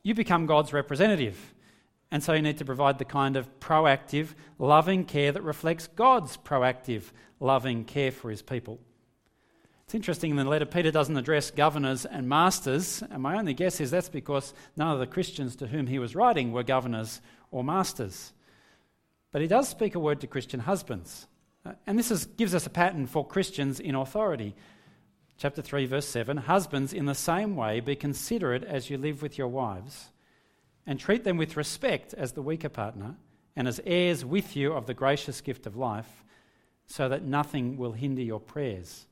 you 0.02 0.14
become 0.14 0.46
God's 0.46 0.72
representative. 0.72 1.52
And 2.10 2.24
so 2.24 2.32
you 2.32 2.40
need 2.40 2.56
to 2.56 2.64
provide 2.64 2.96
the 2.96 3.04
kind 3.04 3.36
of 3.36 3.60
proactive, 3.60 4.28
loving 4.58 5.04
care 5.04 5.30
that 5.30 5.42
reflects 5.42 5.88
God's 5.88 6.38
proactive, 6.38 7.02
loving 7.38 7.84
care 7.84 8.12
for 8.12 8.30
his 8.30 8.40
people. 8.40 8.80
It's 9.90 9.94
interesting 9.96 10.30
in 10.30 10.36
the 10.36 10.44
letter, 10.44 10.66
Peter 10.66 10.92
doesn't 10.92 11.16
address 11.16 11.50
governors 11.50 12.06
and 12.06 12.28
masters, 12.28 13.02
and 13.10 13.20
my 13.20 13.36
only 13.36 13.54
guess 13.54 13.80
is 13.80 13.90
that's 13.90 14.08
because 14.08 14.54
none 14.76 14.92
of 14.92 15.00
the 15.00 15.06
Christians 15.08 15.56
to 15.56 15.66
whom 15.66 15.88
he 15.88 15.98
was 15.98 16.14
writing 16.14 16.52
were 16.52 16.62
governors 16.62 17.20
or 17.50 17.64
masters. 17.64 18.32
But 19.32 19.42
he 19.42 19.48
does 19.48 19.68
speak 19.68 19.96
a 19.96 19.98
word 19.98 20.20
to 20.20 20.28
Christian 20.28 20.60
husbands. 20.60 21.26
Uh, 21.66 21.72
and 21.88 21.98
this 21.98 22.12
is, 22.12 22.26
gives 22.26 22.54
us 22.54 22.66
a 22.66 22.70
pattern 22.70 23.08
for 23.08 23.26
Christians 23.26 23.80
in 23.80 23.96
authority. 23.96 24.54
Chapter 25.36 25.60
3, 25.60 25.86
verse 25.86 26.06
7 26.06 26.36
Husbands, 26.36 26.92
in 26.92 27.06
the 27.06 27.14
same 27.16 27.56
way, 27.56 27.80
be 27.80 27.96
considerate 27.96 28.62
as 28.62 28.90
you 28.90 28.96
live 28.96 29.22
with 29.22 29.38
your 29.38 29.48
wives, 29.48 30.10
and 30.86 31.00
treat 31.00 31.24
them 31.24 31.36
with 31.36 31.56
respect 31.56 32.14
as 32.14 32.30
the 32.30 32.42
weaker 32.42 32.68
partner, 32.68 33.16
and 33.56 33.66
as 33.66 33.80
heirs 33.84 34.24
with 34.24 34.54
you 34.54 34.72
of 34.72 34.86
the 34.86 34.94
gracious 34.94 35.40
gift 35.40 35.66
of 35.66 35.76
life, 35.76 36.22
so 36.86 37.08
that 37.08 37.24
nothing 37.24 37.76
will 37.76 37.90
hinder 37.90 38.22
your 38.22 38.38
prayers 38.38 39.08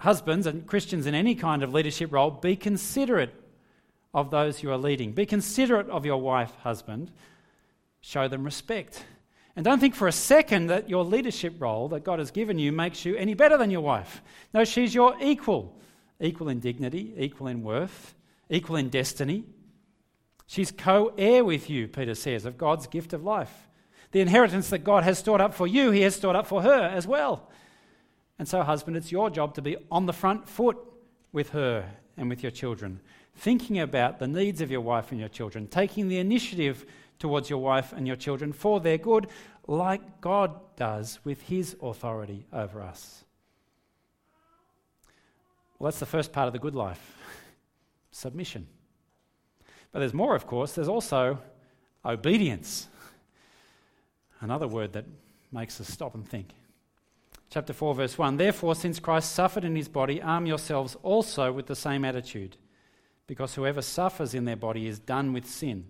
husbands 0.00 0.46
and 0.46 0.66
Christians 0.66 1.06
in 1.06 1.14
any 1.14 1.34
kind 1.34 1.62
of 1.62 1.72
leadership 1.72 2.12
role, 2.12 2.30
be 2.30 2.56
considerate 2.56 3.34
of 4.14 4.30
those 4.30 4.62
you 4.62 4.70
are 4.70 4.78
leading. 4.78 5.12
Be 5.12 5.26
considerate 5.26 5.88
of 5.90 6.06
your 6.06 6.20
wife, 6.20 6.54
husband. 6.62 7.10
Show 8.00 8.28
them 8.28 8.44
respect. 8.44 9.04
And 9.56 9.64
don't 9.64 9.80
think 9.80 9.94
for 9.94 10.06
a 10.06 10.12
second 10.12 10.68
that 10.68 10.88
your 10.88 11.04
leadership 11.04 11.54
role 11.58 11.88
that 11.88 12.04
God 12.04 12.20
has 12.20 12.30
given 12.30 12.58
you 12.58 12.70
makes 12.70 13.04
you 13.04 13.16
any 13.16 13.34
better 13.34 13.56
than 13.56 13.70
your 13.70 13.80
wife. 13.80 14.22
No, 14.54 14.64
she's 14.64 14.94
your 14.94 15.16
equal. 15.20 15.76
Equal 16.20 16.48
in 16.48 16.60
dignity, 16.60 17.14
equal 17.16 17.48
in 17.48 17.62
worth, 17.62 18.14
equal 18.50 18.76
in 18.76 18.88
destiny. 18.88 19.44
She's 20.46 20.70
co 20.70 21.12
heir 21.18 21.44
with 21.44 21.68
you, 21.68 21.88
Peter 21.88 22.14
says, 22.14 22.44
of 22.44 22.56
God's 22.56 22.86
gift 22.86 23.12
of 23.12 23.24
life. 23.24 23.68
The 24.12 24.20
inheritance 24.20 24.70
that 24.70 24.78
God 24.78 25.04
has 25.04 25.18
stored 25.18 25.40
up 25.40 25.54
for 25.54 25.66
you, 25.66 25.90
He 25.90 26.00
has 26.02 26.16
stored 26.16 26.36
up 26.36 26.46
for 26.46 26.62
her 26.62 26.82
as 26.84 27.06
well. 27.06 27.50
And 28.38 28.46
so, 28.46 28.62
husband, 28.62 28.96
it's 28.96 29.10
your 29.10 29.30
job 29.30 29.54
to 29.54 29.62
be 29.62 29.76
on 29.90 30.06
the 30.06 30.12
front 30.12 30.48
foot 30.48 30.78
with 31.32 31.50
her 31.50 31.88
and 32.16 32.28
with 32.28 32.42
your 32.42 32.52
children, 32.52 33.00
thinking 33.36 33.78
about 33.78 34.18
the 34.18 34.28
needs 34.28 34.60
of 34.60 34.70
your 34.70 34.80
wife 34.80 35.10
and 35.10 35.20
your 35.20 35.28
children, 35.28 35.66
taking 35.66 36.08
the 36.08 36.18
initiative 36.18 36.86
towards 37.18 37.50
your 37.50 37.60
wife 37.60 37.92
and 37.92 38.06
your 38.06 38.16
children 38.16 38.52
for 38.52 38.80
their 38.80 38.98
good, 38.98 39.28
like 39.66 40.20
God 40.20 40.58
does 40.76 41.18
with 41.24 41.42
his 41.42 41.76
authority 41.82 42.46
over 42.52 42.80
us. 42.80 43.24
Well, 45.78 45.90
that's 45.90 46.00
the 46.00 46.06
first 46.06 46.32
part 46.32 46.46
of 46.46 46.52
the 46.52 46.58
good 46.58 46.74
life 46.74 47.16
submission. 48.10 48.66
But 49.92 50.00
there's 50.00 50.14
more, 50.14 50.34
of 50.34 50.46
course. 50.46 50.72
There's 50.72 50.88
also 50.88 51.38
obedience. 52.04 52.88
Another 54.40 54.68
word 54.68 54.92
that 54.92 55.04
makes 55.52 55.80
us 55.80 55.88
stop 55.88 56.14
and 56.14 56.28
think. 56.28 56.52
Chapter 57.50 57.72
4, 57.72 57.94
verse 57.94 58.18
1 58.18 58.36
Therefore, 58.36 58.74
since 58.74 59.00
Christ 59.00 59.32
suffered 59.32 59.64
in 59.64 59.74
his 59.74 59.88
body, 59.88 60.20
arm 60.20 60.46
yourselves 60.46 60.96
also 61.02 61.50
with 61.52 61.66
the 61.66 61.76
same 61.76 62.04
attitude, 62.04 62.56
because 63.26 63.54
whoever 63.54 63.82
suffers 63.82 64.34
in 64.34 64.44
their 64.44 64.56
body 64.56 64.86
is 64.86 64.98
done 64.98 65.32
with 65.32 65.46
sin. 65.46 65.86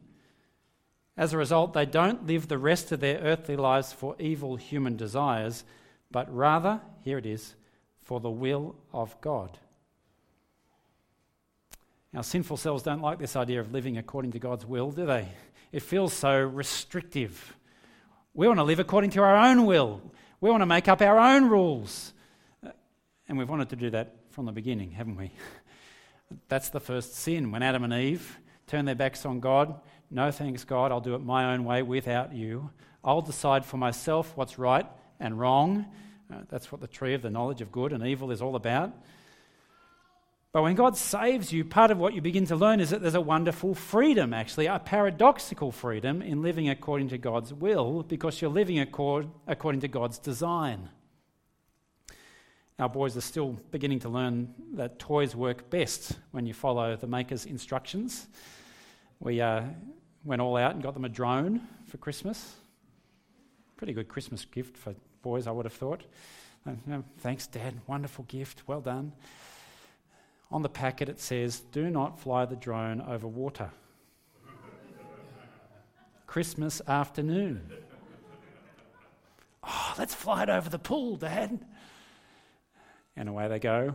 As 1.16 1.33
a 1.33 1.38
result, 1.38 1.73
they 1.73 1.85
don't 1.85 2.27
live 2.27 2.47
the 2.47 2.59
rest 2.59 2.92
of 2.92 3.01
their 3.01 3.18
earthly 3.18 3.57
lives 3.57 3.92
for 3.92 4.14
evil 4.21 4.55
human 4.55 4.97
desires, 4.97 5.64
but 6.12 6.33
rather, 6.35 6.81
here 7.03 7.18
it 7.18 7.27
is, 7.27 7.57
for 8.05 8.21
the 8.21 8.31
will 8.31 8.77
of 8.92 9.21
God. 9.21 9.59
Our 12.14 12.23
sinful 12.23 12.57
selves 12.57 12.85
don't 12.85 13.03
like 13.03 13.18
this 13.18 13.37
idea 13.37 13.61
of 13.61 13.73
living 13.73 13.99
according 13.99 14.33
to 14.33 14.38
God's 14.38 14.64
will, 14.64 14.92
do 14.92 15.05
they? 15.05 15.29
It 15.73 15.83
feels 15.83 16.12
so 16.12 16.40
restrictive. 16.40 17.57
We 18.33 18.47
want 18.47 18.61
to 18.61 18.64
live 18.64 18.79
according 18.79 19.11
to 19.11 19.23
our 19.23 19.37
own 19.37 19.66
will. 19.66 20.01
We 20.40 20.51
want 20.51 20.62
to 20.62 20.66
make 20.66 20.87
up 20.87 21.03
our 21.03 21.18
own 21.18 21.48
rules. 21.48 22.12
And 23.29 23.37
we've 23.37 23.48
wanted 23.48 23.70
to 23.70 23.77
do 23.77 23.90
that 23.90 24.14
from 24.31 24.46
the 24.46 24.53
beginning, 24.53 24.92
haven't 24.92 25.16
we? 25.16 25.33
That's 26.48 26.68
the 26.68 26.81
first 26.81 27.14
sin. 27.14 27.51
When 27.51 27.62
Adam 27.62 27.85
and 27.85 27.92
Eve 27.92 28.38
turned 28.66 28.87
their 28.87 28.94
backs 28.94 29.27
on 29.27 29.40
God, 29.40 29.81
no 30.11 30.31
thanks, 30.31 30.64
God, 30.64 30.92
I'll 30.92 31.01
do 31.01 31.14
it 31.14 31.18
my 31.18 31.53
own 31.53 31.64
way 31.64 31.83
without 31.83 32.33
you. 32.33 32.70
I'll 33.05 33.20
decide 33.20 33.64
for 33.64 33.77
myself 33.79 34.33
what's 34.37 34.59
right 34.59 34.87
and 35.18 35.38
wrong. 35.38 35.87
Uh, 36.33 36.37
that's 36.48 36.70
what 36.70 36.81
the 36.81 36.87
tree 36.87 37.14
of 37.14 37.22
the 37.22 37.31
knowledge 37.31 37.61
of 37.61 37.72
good 37.72 37.92
and 37.92 38.07
evil 38.07 38.31
is 38.31 38.40
all 38.40 38.55
about. 38.55 38.92
But 40.50 40.62
when 40.62 40.76
God 40.76 40.96
saves 40.96 41.52
you, 41.52 41.64
part 41.64 41.90
of 41.90 41.98
what 41.98 42.14
you 42.14 42.22
begin 42.22 42.46
to 42.46 42.56
learn 42.56 42.80
is 42.80 42.90
that 42.90 43.02
there's 43.02 43.14
a 43.14 43.20
wonderful 43.20 43.74
freedom, 43.74 44.32
actually, 44.32 44.66
a 44.66 44.78
paradoxical 44.78 45.70
freedom 45.70 46.22
in 46.22 46.40
living 46.40 46.70
according 46.70 47.11
to 47.11 47.18
God's 47.18 47.52
will 47.52 48.02
because 48.02 48.40
you're 48.40 48.50
living 48.50 48.78
accord, 48.78 49.28
according 49.46 49.82
to 49.82 49.88
God's 49.88 50.18
design. 50.18 50.88
Our 52.78 52.88
boys 52.88 53.16
are 53.16 53.20
still 53.20 53.58
beginning 53.70 53.98
to 54.00 54.08
learn 54.08 54.54
that 54.74 54.98
toys 54.98 55.37
work 55.37 55.68
best 55.68 56.12
when 56.30 56.46
you 56.46 56.54
follow 56.54 56.96
the 56.96 57.08
maker's 57.08 57.44
instructions. 57.44 58.26
We 59.20 59.40
uh, 59.40 59.64
went 60.24 60.40
all 60.40 60.56
out 60.56 60.74
and 60.74 60.82
got 60.82 60.94
them 60.94 61.04
a 61.04 61.08
drone 61.11 61.61
for 61.88 61.98
Christmas. 61.98 62.54
Pretty 63.76 63.92
good 63.92 64.08
Christmas 64.08 64.44
gift 64.46 64.76
for 64.76 64.94
boys, 65.22 65.46
I 65.46 65.50
would 65.50 65.66
have 65.66 65.74
thought. 65.74 66.04
Uh, 66.66 67.02
thanks, 67.18 67.46
Dad. 67.46 67.74
Wonderful 67.87 68.24
gift. 68.28 68.62
Well 68.66 68.80
done. 68.80 69.12
On 70.50 70.62
the 70.62 70.68
packet, 70.68 71.08
it 71.08 71.20
says, 71.20 71.61
Do 71.61 71.90
not 71.90 72.18
fly 72.18 72.46
the 72.46 72.56
drone 72.56 73.00
over 73.00 73.26
water. 73.26 73.70
Christmas 76.26 76.80
afternoon. 76.87 77.70
oh, 79.64 79.94
let's 79.98 80.14
fly 80.14 80.42
it 80.42 80.48
over 80.48 80.68
the 80.68 80.78
pool, 80.78 81.16
Dad. 81.16 81.58
And 83.16 83.28
away 83.28 83.48
they 83.48 83.58
go. 83.58 83.94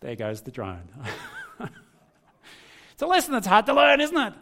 There 0.00 0.16
goes 0.16 0.42
the 0.42 0.50
drone. 0.50 0.88
it's 2.92 3.02
a 3.02 3.06
lesson 3.06 3.32
that's 3.32 3.46
hard 3.46 3.66
to 3.66 3.74
learn, 3.74 4.00
isn't 4.00 4.16
it? 4.16 4.32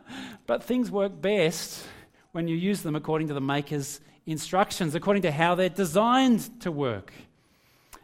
But 0.47 0.63
things 0.63 0.91
work 0.91 1.21
best 1.21 1.85
when 2.33 2.47
you 2.47 2.57
use 2.57 2.83
them 2.83 2.95
according 2.95 3.29
to 3.29 3.35
the 3.35 3.41
Maker's 3.41 4.01
instructions, 4.27 4.95
according 4.95 5.23
to 5.23 5.33
how 5.33 5.55
they're 5.55 5.69
designed 5.69 6.61
to 6.61 6.71
work. 6.71 7.13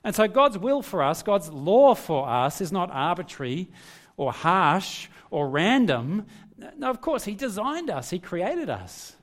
And 0.04 0.14
so, 0.14 0.26
God's 0.26 0.58
will 0.58 0.82
for 0.82 1.02
us, 1.02 1.22
God's 1.22 1.50
law 1.50 1.94
for 1.94 2.28
us, 2.28 2.60
is 2.60 2.72
not 2.72 2.90
arbitrary 2.90 3.70
or 4.16 4.32
harsh 4.32 5.08
or 5.30 5.48
random. 5.48 6.26
No, 6.76 6.90
of 6.90 7.00
course, 7.00 7.24
He 7.24 7.34
designed 7.34 7.88
us, 7.88 8.10
He 8.10 8.18
created 8.18 8.68
us. 8.68 9.16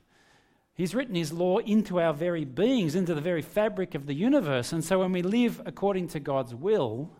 He's 0.72 0.94
written 0.94 1.14
His 1.14 1.32
law 1.32 1.58
into 1.58 2.00
our 2.00 2.14
very 2.14 2.46
beings, 2.46 2.94
into 2.94 3.14
the 3.14 3.20
very 3.20 3.42
fabric 3.42 3.94
of 3.94 4.06
the 4.06 4.14
universe. 4.14 4.72
And 4.72 4.82
so, 4.82 5.00
when 5.00 5.12
we 5.12 5.22
live 5.22 5.60
according 5.66 6.08
to 6.08 6.20
God's 6.20 6.54
will, 6.54 7.10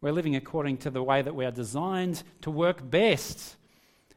we're 0.00 0.12
living 0.12 0.34
according 0.34 0.78
to 0.78 0.90
the 0.90 1.02
way 1.02 1.20
that 1.20 1.34
we 1.34 1.44
are 1.44 1.50
designed 1.50 2.22
to 2.40 2.50
work 2.50 2.88
best. 2.88 3.56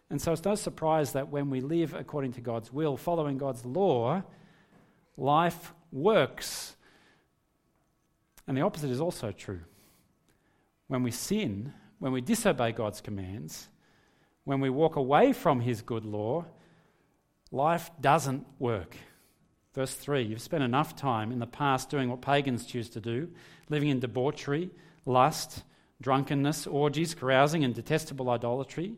And 0.09 0.21
so, 0.21 0.31
it's 0.31 0.45
no 0.45 0.55
surprise 0.55 1.11
that 1.11 1.27
when 1.27 1.49
we 1.49 1.59
live 1.59 1.93
according 1.93 2.31
to 2.33 2.41
God's 2.41 2.71
will, 2.71 2.95
following 2.95 3.37
God's 3.37 3.65
law, 3.65 4.23
life 5.17 5.73
works 5.91 6.77
and 8.47 8.57
the 8.57 8.61
opposite 8.61 8.89
is 8.89 9.01
also 9.01 9.31
true. 9.31 9.61
When 10.87 11.03
we 11.03 11.11
sin, 11.11 11.73
when 11.99 12.11
we 12.11 12.21
disobey 12.21 12.71
God's 12.71 13.01
commands, 13.01 13.69
when 14.43 14.59
we 14.59 14.69
walk 14.69 14.95
away 14.95 15.33
from 15.33 15.61
His 15.61 15.81
good 15.81 16.05
law, 16.05 16.45
life 17.51 17.89
doesn't 18.01 18.45
work. 18.59 18.97
Verse 19.73 19.93
3 19.95 20.23
You've 20.23 20.41
spent 20.41 20.63
enough 20.63 20.95
time 20.95 21.31
in 21.31 21.39
the 21.39 21.47
past 21.47 21.89
doing 21.89 22.09
what 22.09 22.21
pagans 22.21 22.65
choose 22.65 22.89
to 22.91 23.01
do, 23.01 23.29
living 23.69 23.89
in 23.89 23.99
debauchery, 23.99 24.69
lust, 25.05 25.63
drunkenness, 26.01 26.67
orgies, 26.67 27.15
carousing, 27.15 27.63
and 27.63 27.73
detestable 27.73 28.29
idolatry. 28.29 28.95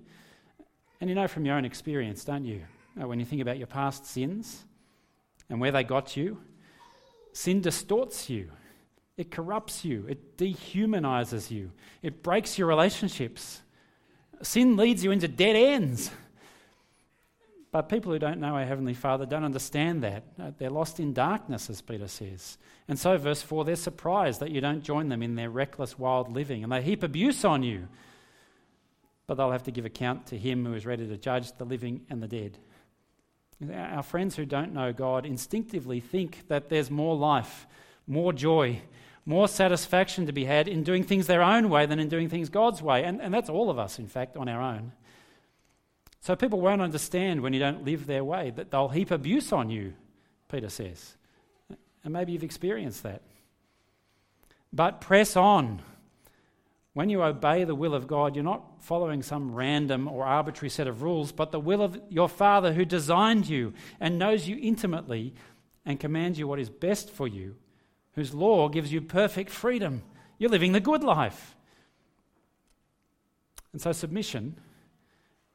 And 0.99 1.10
you 1.10 1.15
know 1.15 1.27
from 1.27 1.45
your 1.45 1.55
own 1.55 1.65
experience, 1.65 2.23
don't 2.23 2.45
you? 2.45 2.63
When 2.95 3.19
you 3.19 3.25
think 3.25 3.41
about 3.41 3.58
your 3.58 3.67
past 3.67 4.05
sins 4.05 4.63
and 5.49 5.60
where 5.60 5.71
they 5.71 5.84
got 5.84 6.15
you, 6.15 6.41
sin 7.34 7.62
distorts 7.62 8.29
you. 8.29 8.49
It 9.17 9.32
corrupts 9.32 9.86
you, 9.86 10.06
it 10.10 10.38
dehumanizes 10.38 11.49
you, 11.49 11.71
it 12.01 12.21
breaks 12.21 12.58
your 12.58 12.67
relationships. 12.67 13.62
Sin 14.41 14.75
leads 14.75 15.04
you 15.04 15.12
into 15.12 15.30
dead 15.30 15.56
ends. 15.56 16.12
But 17.75 17.89
people 17.89 18.13
who 18.13 18.19
don't 18.19 18.39
know 18.39 18.56
our 18.56 18.63
Heavenly 18.63 18.93
Father 18.93 19.25
don't 19.25 19.43
understand 19.43 20.01
that. 20.04 20.23
Uh, 20.39 20.51
they're 20.58 20.69
lost 20.69 21.01
in 21.01 21.12
darkness, 21.12 21.69
as 21.69 21.82
Peter 21.82 22.08
says. 22.08 22.58
And 22.88 22.97
so, 22.97 23.17
verse 23.17 23.41
4, 23.41 23.65
they're 23.65 23.75
surprised 23.75 24.39
that 24.39 24.51
you 24.51 24.62
don't 24.62 24.82
join 24.82 25.10
them 25.10 25.21
in 25.21 25.36
their 25.36 25.49
reckless, 25.49 25.99
wild 25.99 26.32
living, 26.32 26.63
and 26.63 26.71
they 26.71 26.82
heap 26.82 27.04
abuse 27.04 27.43
on 27.43 27.63
you. 27.63 27.89
But 29.28 29.36
they'll 29.36 29.51
have 29.51 29.63
to 29.63 29.71
give 29.71 29.84
account 29.84 30.28
to 30.28 30.38
Him 30.38 30.65
who 30.65 30.73
is 30.73 30.86
ready 30.86 31.06
to 31.06 31.17
judge 31.17 31.51
the 31.58 31.65
living 31.65 32.06
and 32.10 32.23
the 32.23 32.30
dead. 32.30 32.58
Our 33.73 34.04
friends 34.04 34.38
who 34.38 34.45
don't 34.45 34.73
know 34.73 34.93
God 34.93 35.25
instinctively 35.25 35.99
think 35.99 36.47
that 36.47 36.69
there's 36.69 36.89
more 36.89 37.17
life, 37.17 37.67
more 38.08 38.32
joy, 38.32 38.82
more 39.25 39.47
satisfaction 39.47 40.27
to 40.27 40.31
be 40.31 40.45
had 40.45 40.67
in 40.67 40.83
doing 40.83 41.03
things 41.03 41.25
their 41.25 41.41
own 41.41 41.69
way 41.69 41.85
than 41.85 41.99
in 41.99 42.09
doing 42.09 42.29
things 42.29 42.49
God's 42.49 42.81
way. 42.81 43.03
And, 43.03 43.19
and 43.21 43.33
that's 43.33 43.49
all 43.49 43.69
of 43.69 43.79
us, 43.79 43.97
in 43.97 44.07
fact, 44.07 44.38
on 44.38 44.47
our 44.47 44.61
own. 44.61 44.91
So 46.21 46.35
people 46.35 46.61
won't 46.61 46.81
understand 46.81 47.41
when 47.41 47.53
you 47.53 47.59
don't 47.59 47.83
live 47.83 48.05
their 48.05 48.23
way, 48.23 48.51
that 48.51 48.71
they'll 48.71 48.89
heap 48.89 49.11
abuse 49.11 49.51
on 49.51 49.69
you, 49.69 49.93
Peter 50.49 50.69
says. 50.69 51.15
And 52.03 52.13
maybe 52.13 52.33
you've 52.33 52.43
experienced 52.43 53.03
that. 53.03 53.21
But 54.71 55.01
press 55.01 55.35
on. 55.35 55.81
When 56.93 57.09
you 57.09 57.23
obey 57.23 57.63
the 57.63 57.75
will 57.75 57.93
of 57.93 58.07
God, 58.07 58.35
you're 58.35 58.43
not 58.43 58.63
following 58.79 59.21
some 59.21 59.53
random 59.53 60.07
or 60.07 60.23
arbitrary 60.23 60.69
set 60.69 60.88
of 60.88 61.01
rules, 61.01 61.31
but 61.31 61.51
the 61.51 61.59
will 61.59 61.81
of 61.81 61.99
your 62.09 62.29
Father 62.29 62.73
who 62.73 62.85
designed 62.85 63.49
you 63.49 63.73
and 63.99 64.17
knows 64.17 64.47
you 64.47 64.57
intimately 64.61 65.33
and 65.85 65.99
commands 65.99 66.39
you 66.39 66.47
what 66.47 66.59
is 66.59 66.69
best 66.69 67.09
for 67.09 67.27
you 67.27 67.55
whose 68.15 68.34
law 68.34 68.67
gives 68.69 68.91
you 68.91 69.01
perfect 69.01 69.49
freedom. 69.49 70.01
You're 70.38 70.49
living 70.49 70.71
the 70.71 70.80
good 70.80 71.04
life. 71.04 71.56
And 73.71 73.82
so, 73.82 73.91
submission 73.91 74.58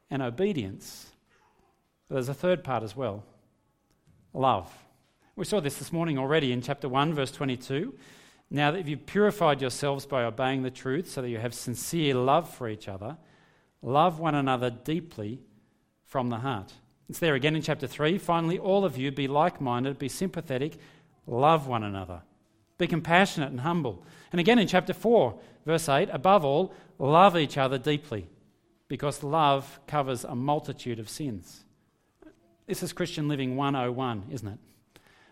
and 0.09 0.21
obedience. 0.21 1.11
But 2.07 2.15
there's 2.15 2.29
a 2.29 2.33
third 2.33 2.63
part 2.63 2.83
as 2.83 2.95
well 2.95 3.23
love. 4.33 4.71
We 5.35 5.45
saw 5.45 5.59
this 5.59 5.75
this 5.75 5.91
morning 5.91 6.17
already 6.17 6.51
in 6.51 6.61
chapter 6.61 6.87
1, 6.87 7.13
verse 7.13 7.31
22. 7.31 7.93
Now 8.49 8.71
that 8.71 8.87
you've 8.87 9.05
purified 9.05 9.61
yourselves 9.61 10.05
by 10.05 10.23
obeying 10.23 10.61
the 10.61 10.69
truth, 10.69 11.09
so 11.09 11.21
that 11.21 11.29
you 11.29 11.37
have 11.37 11.53
sincere 11.53 12.13
love 12.13 12.53
for 12.53 12.69
each 12.69 12.87
other, 12.87 13.17
love 13.81 14.19
one 14.19 14.35
another 14.35 14.69
deeply 14.69 15.39
from 16.05 16.29
the 16.29 16.37
heart. 16.37 16.73
It's 17.09 17.19
there 17.19 17.35
again 17.35 17.55
in 17.55 17.61
chapter 17.61 17.87
3. 17.87 18.17
Finally, 18.17 18.59
all 18.59 18.85
of 18.85 18.97
you 18.97 19.11
be 19.11 19.27
like 19.27 19.59
minded, 19.59 19.97
be 19.97 20.09
sympathetic, 20.09 20.77
love 21.25 21.67
one 21.67 21.83
another. 21.83 22.21
Be 22.81 22.87
compassionate 22.87 23.51
and 23.51 23.59
humble. 23.59 24.03
And 24.31 24.39
again 24.39 24.57
in 24.57 24.65
chapter 24.67 24.91
4, 24.91 25.37
verse 25.67 25.87
8, 25.87 26.09
above 26.11 26.43
all, 26.43 26.73
love 26.97 27.37
each 27.37 27.55
other 27.55 27.77
deeply, 27.77 28.27
because 28.87 29.21
love 29.21 29.79
covers 29.85 30.23
a 30.23 30.33
multitude 30.33 30.97
of 30.97 31.07
sins. 31.07 31.63
This 32.65 32.81
is 32.81 32.91
Christian 32.91 33.27
living 33.27 33.55
101, 33.55 34.23
isn't 34.31 34.47
it? 34.47 34.57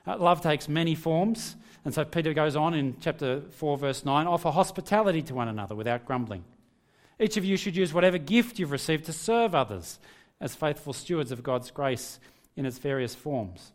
Uh, 0.05 0.17
love 0.19 0.41
takes 0.41 0.69
many 0.69 0.93
forms, 0.93 1.55
and 1.83 1.91
so 1.91 2.05
Peter 2.05 2.35
goes 2.35 2.55
on 2.55 2.75
in 2.75 2.97
chapter 3.01 3.41
4, 3.49 3.77
verse 3.79 4.05
9 4.05 4.27
offer 4.27 4.51
hospitality 4.51 5.23
to 5.23 5.33
one 5.33 5.47
another 5.47 5.73
without 5.73 6.05
grumbling. 6.05 6.43
Each 7.19 7.35
of 7.35 7.45
you 7.45 7.57
should 7.57 7.75
use 7.75 7.91
whatever 7.91 8.19
gift 8.19 8.59
you've 8.59 8.69
received 8.69 9.05
to 9.05 9.13
serve 9.13 9.55
others 9.55 9.97
as 10.39 10.53
faithful 10.53 10.93
stewards 10.93 11.31
of 11.31 11.41
God's 11.41 11.71
grace 11.71 12.19
in 12.55 12.67
its 12.67 12.77
various 12.77 13.15
forms. 13.15 13.71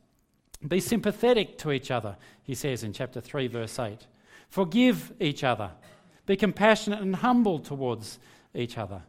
Be 0.66 0.80
sympathetic 0.80 1.58
to 1.58 1.72
each 1.72 1.90
other, 1.90 2.16
he 2.42 2.54
says 2.54 2.82
in 2.82 2.92
chapter 2.92 3.20
3, 3.20 3.48
verse 3.48 3.78
8. 3.78 4.06
Forgive 4.48 5.12
each 5.20 5.44
other. 5.44 5.70
Be 6.26 6.36
compassionate 6.36 7.00
and 7.00 7.16
humble 7.16 7.58
towards 7.58 8.18
each 8.54 8.78
other. 8.78 9.02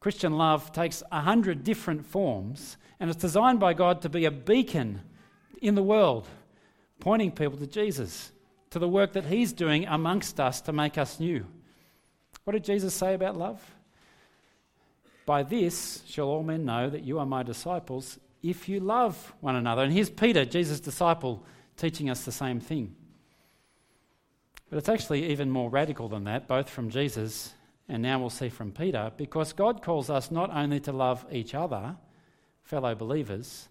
Christian 0.00 0.38
love 0.38 0.72
takes 0.72 1.02
a 1.10 1.20
hundred 1.20 1.64
different 1.64 2.06
forms 2.06 2.76
and 3.00 3.10
it's 3.10 3.20
designed 3.20 3.60
by 3.60 3.74
God 3.74 4.02
to 4.02 4.08
be 4.08 4.24
a 4.24 4.30
beacon 4.30 5.00
in 5.60 5.74
the 5.74 5.82
world, 5.82 6.26
pointing 7.00 7.32
people 7.32 7.58
to 7.58 7.66
Jesus, 7.66 8.30
to 8.70 8.78
the 8.78 8.88
work 8.88 9.12
that 9.12 9.24
He's 9.24 9.52
doing 9.52 9.86
amongst 9.86 10.40
us 10.40 10.60
to 10.62 10.72
make 10.72 10.96
us 10.96 11.20
new. 11.20 11.46
What 12.44 12.52
did 12.52 12.64
Jesus 12.64 12.94
say 12.94 13.14
about 13.14 13.36
love? 13.36 13.60
By 15.26 15.42
this 15.42 16.02
shall 16.06 16.28
all 16.28 16.42
men 16.42 16.64
know 16.64 16.88
that 16.88 17.02
you 17.02 17.18
are 17.18 17.26
my 17.26 17.42
disciples 17.42 18.18
if 18.42 18.68
you 18.68 18.80
love 18.80 19.34
one 19.40 19.56
another. 19.56 19.82
And 19.82 19.92
here's 19.92 20.10
Peter, 20.10 20.44
Jesus' 20.44 20.80
disciple, 20.80 21.44
teaching 21.76 22.10
us 22.10 22.24
the 22.24 22.32
same 22.32 22.60
thing. 22.60 22.94
But 24.68 24.78
it's 24.78 24.88
actually 24.88 25.30
even 25.30 25.50
more 25.50 25.70
radical 25.70 26.08
than 26.08 26.24
that, 26.24 26.48
both 26.48 26.68
from 26.68 26.90
Jesus 26.90 27.54
and 27.88 28.02
now 28.02 28.18
we'll 28.18 28.30
see 28.30 28.48
from 28.48 28.72
Peter, 28.72 29.12
because 29.16 29.52
God 29.52 29.82
calls 29.82 30.10
us 30.10 30.30
not 30.30 30.50
only 30.50 30.80
to 30.80 30.92
love 30.92 31.24
each 31.30 31.54
other, 31.54 31.96
fellow 32.62 32.94
believers, 32.94 33.68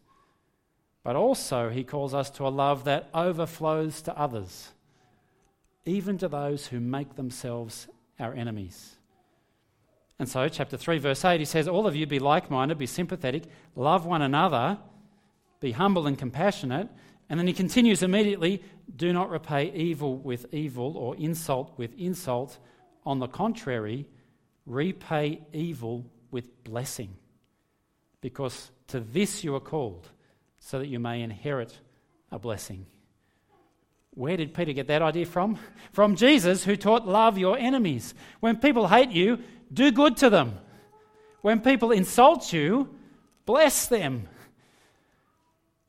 but 1.04 1.16
also 1.16 1.70
he 1.70 1.84
calls 1.84 2.14
us 2.14 2.30
to 2.32 2.48
a 2.48 2.50
love 2.50 2.86
that 2.86 3.10
overflows 3.14 4.02
to 4.04 4.18
others, 4.18 4.72
even 5.86 6.18
to 6.18 6.28
those 6.30 6.68
who 6.68 6.80
make 6.80 7.16
themselves 7.16 7.88
our 8.20 8.34
enemies. 8.34 8.96
And 10.18 10.30
so, 10.30 10.48
chapter 10.48 10.78
3, 10.78 10.98
verse 11.00 11.26
8, 11.26 11.40
he 11.40 11.46
says, 11.46 11.68
All 11.68 11.88
of 11.88 11.96
you 11.96 12.08
be 12.08 12.20
like 12.20 12.50
minded, 12.50 12.78
be 12.78 12.86
sympathetic, 12.86 13.44
love 13.76 14.06
one 14.06 14.22
another, 14.22 14.78
be 15.60 15.74
humble 15.74 16.08
and 16.08 16.18
compassionate. 16.18 16.88
And 17.30 17.40
then 17.40 17.48
he 17.48 17.54
continues 17.54 18.04
immediately 18.04 18.62
do 18.96 19.12
not 19.12 19.30
repay 19.30 19.72
evil 19.74 20.18
with 20.18 20.46
evil 20.54 20.96
or 20.96 21.16
insult 21.16 21.74
with 21.78 21.98
insult. 21.98 22.60
On 23.06 23.20
the 23.20 23.28
contrary, 23.28 24.08
repay 24.66 25.42
evil 25.52 26.06
with 26.32 26.64
blessing. 26.64 27.16
Because 28.22 28.72
to 28.88 29.00
this 29.00 29.44
you 29.44 29.56
are 29.56 29.60
called, 29.60 30.10
so 30.60 30.80
that 30.80 30.88
you 30.88 31.00
may 31.00 31.22
inherit 31.22 31.80
a 32.32 32.40
blessing. 32.40 32.86
Where 34.12 34.38
did 34.38 34.54
Peter 34.54 34.72
get 34.72 34.88
that 34.88 35.02
idea 35.02 35.26
from? 35.26 35.60
From 35.92 36.16
Jesus, 36.16 36.64
who 36.64 36.76
taught 36.76 37.08
love 37.08 37.38
your 37.38 37.58
enemies. 37.58 38.14
When 38.40 38.58
people 38.58 38.88
hate 38.88 39.12
you, 39.12 39.40
do 39.74 39.92
good 39.92 40.18
to 40.18 40.30
them. 40.30 40.58
When 41.42 41.62
people 41.62 41.92
insult 41.92 42.52
you, 42.52 42.90
bless 43.46 43.88
them. 43.88 44.28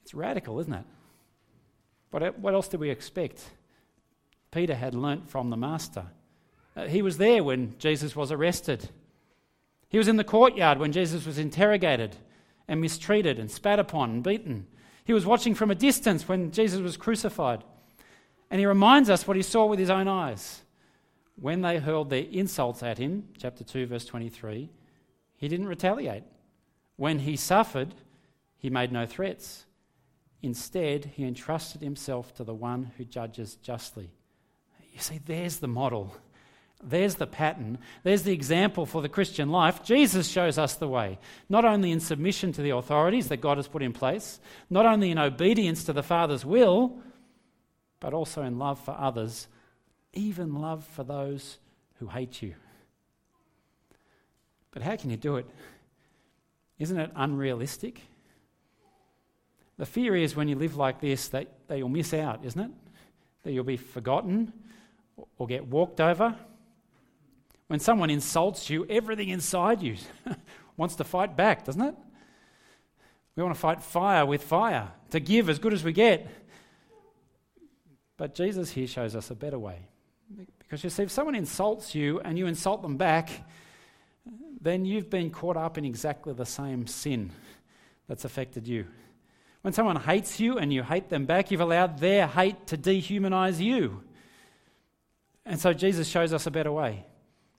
It's 0.03 0.15
radical, 0.15 0.61
isn't 0.61 0.73
it? 0.73 0.85
But 2.11 2.39
what 2.39 2.55
else 2.55 2.69
did 2.69 2.81
we 2.81 2.91
expect? 2.91 3.43
Peter 4.51 4.75
had 4.75 4.95
learnt 4.95 5.29
from 5.29 5.51
the 5.51 5.57
Master. 5.57 6.07
Uh, 6.77 6.87
he 6.87 7.03
was 7.03 7.19
there 7.19 7.43
when 7.43 7.75
Jesus 7.79 8.15
was 8.15 8.31
arrested. 8.31 8.89
He 9.89 9.99
was 9.99 10.09
in 10.09 10.17
the 10.17 10.25
courtyard 10.25 10.79
when 10.79 10.93
Jesus 10.93 11.27
was 11.27 11.39
interrogated 11.39 12.17
and 12.69 12.81
mistreated 12.81 13.39
and 13.39 13.51
spat 13.51 13.79
upon 13.79 14.11
and 14.11 14.23
beaten. 14.23 14.67
He 15.05 15.13
was 15.13 15.27
watching 15.27 15.55
from 15.55 15.71
a 15.71 15.75
distance 15.75 16.29
when 16.29 16.51
Jesus 16.51 16.81
was 16.81 16.97
crucified. 16.97 17.65
And 18.51 18.61
he 18.61 18.67
reminds 18.67 19.11
us 19.11 19.27
what 19.27 19.37
he 19.37 19.43
saw 19.43 19.67
with 19.67 19.79
his 19.79 19.91
own 19.91 20.09
eyes. 20.09 20.63
When 21.39 21.61
they 21.61 21.79
hurled 21.79 22.11
their 22.11 22.25
insults 22.31 22.83
at 22.83 22.99
him, 22.99 23.29
chapter 23.39 23.63
2, 23.63 23.87
verse 23.87 24.07
23, 24.07 24.71
he 25.37 25.49
didn't 25.49 25.69
retaliate. 25.69 26.25
When 26.97 27.21
he 27.21 27.37
suffered, 27.37 27.95
he 28.57 28.71
made 28.71 28.91
no 28.91 29.05
threats. 29.07 29.67
Instead, 30.43 31.13
he 31.15 31.25
entrusted 31.25 31.83
himself 31.83 32.35
to 32.35 32.45
the 32.45 32.55
one 32.55 32.93
who 32.97 33.05
judges 33.05 33.57
justly. 33.57 34.11
You 34.93 35.01
see, 35.01 35.21
there's 35.25 35.59
the 35.59 35.69
model. 35.69 36.17
There's 36.83 37.17
the 37.17 37.27
pattern. 37.27 37.79
There's 38.03 38.23
the 38.23 38.33
example 38.33 38.87
for 38.87 39.03
the 39.03 39.09
Christian 39.09 39.51
life. 39.51 39.83
Jesus 39.83 40.29
shows 40.29 40.57
us 40.57 40.75
the 40.75 40.89
way, 40.89 41.19
not 41.49 41.65
only 41.65 41.91
in 41.91 42.01
submission 42.01 42.53
to 42.53 42.63
the 42.63 42.71
authorities 42.71 43.29
that 43.29 43.43
God 43.43 43.59
has 43.59 43.69
put 43.69 43.83
in 43.83 43.93
place, 43.93 44.41
not 44.71 44.87
only 44.87 45.11
in 45.11 45.19
obedience 45.19 45.85
to 45.85 45.93
the 45.93 46.03
Father's 46.03 46.45
will, 46.45 46.99
but 48.01 48.15
also 48.15 48.43
in 48.43 48.59
love 48.59 48.79
for 48.79 48.97
others, 48.99 49.49
even 50.17 50.61
love 50.61 50.85
for 50.85 51.05
those 51.05 51.59
who 51.99 52.09
hate 52.09 52.43
you. 52.43 52.55
But 54.73 54.83
how 54.83 54.97
can 54.97 55.11
you 55.11 55.17
do 55.17 55.37
it? 55.37 55.47
Isn't 56.79 56.99
it 56.99 57.11
unrealistic? 57.15 58.01
The 59.79 59.87
fear 59.87 60.17
is 60.17 60.35
when 60.35 60.49
you 60.49 60.57
live 60.57 60.77
like 60.77 61.01
this 61.01 61.29
that, 61.29 61.49
that 61.69 61.79
you'll 61.79 61.89
miss 61.89 62.13
out, 62.13 62.45
isn't 62.45 62.61
it? 62.61 62.71
That 63.45 63.53
you'll 63.53 63.65
be 63.65 63.77
forgotten 63.77 64.53
or 65.39 65.47
get 65.47 65.67
walked 65.67 66.01
over. 66.01 66.35
When 67.69 67.81
someone 67.81 68.11
insults 68.11 68.71
you, 68.71 68.87
everything 68.89 69.29
inside 69.29 69.83
you 69.83 69.97
wants 70.77 70.97
to 70.97 71.05
fight 71.05 71.37
back, 71.37 71.65
doesn't 71.65 71.83
it? 71.83 71.95
We 73.35 73.43
want 73.43 73.55
to 73.55 73.61
fight 73.61 73.83
fire 73.83 74.25
with 74.25 74.43
fire, 74.43 74.89
to 75.11 75.21
give 75.21 75.51
as 75.51 75.59
good 75.59 75.75
as 75.75 75.85
we 75.85 75.93
get. 75.93 76.27
But 78.17 78.35
Jesus 78.35 78.71
here 78.71 78.87
shows 78.87 79.15
us 79.15 79.31
a 79.31 79.35
better 79.35 79.59
way. 79.59 79.89
Because 80.59 80.83
you 80.83 80.91
see, 80.91 81.05
if 81.05 81.11
someone 81.11 81.35
insults 81.35 81.95
you 81.95 82.21
and 82.21 82.39
you 82.39 82.47
insult 82.47 82.83
them 82.83 82.97
back, 82.97 83.31
then 84.61 84.85
you've 84.85 85.11
been 85.11 85.31
caught 85.31 85.57
up 85.57 85.79
in 85.79 85.85
exactly 85.85 86.33
the 86.33 86.47
same 86.47 86.87
sin 86.87 87.31
that's 88.09 88.25
affected 88.25 88.67
you. 88.67 88.87
When 89.63 89.73
someone 89.73 89.97
hates 89.97 90.41
you 90.41 90.59
and 90.59 90.73
you 90.73 90.83
hate 90.83 91.09
them 91.09 91.25
back, 91.27 91.51
you've 91.51 91.61
allowed 91.61 91.99
their 91.99 92.27
hate 92.27 92.67
to 92.69 92.79
dehumanize 92.79 93.61
you. 93.61 94.03
And 95.45 95.61
so 95.61 95.73
Jesus 95.73 96.09
shows 96.09 96.33
us 96.33 96.47
a 96.47 96.51
better 96.51 96.73
way. 96.73 97.05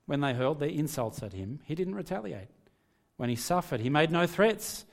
When 0.05 0.21
they 0.21 0.33
hurled 0.33 0.59
their 0.59 0.69
insults 0.69 1.21
at 1.21 1.33
him, 1.33 1.59
he 1.65 1.75
didn't 1.75 1.95
retaliate. 1.95 2.47
When 3.17 3.29
he 3.29 3.35
suffered, 3.35 3.81
he 3.81 3.89
made 3.89 4.11
no 4.11 4.25
threats. 4.25 4.85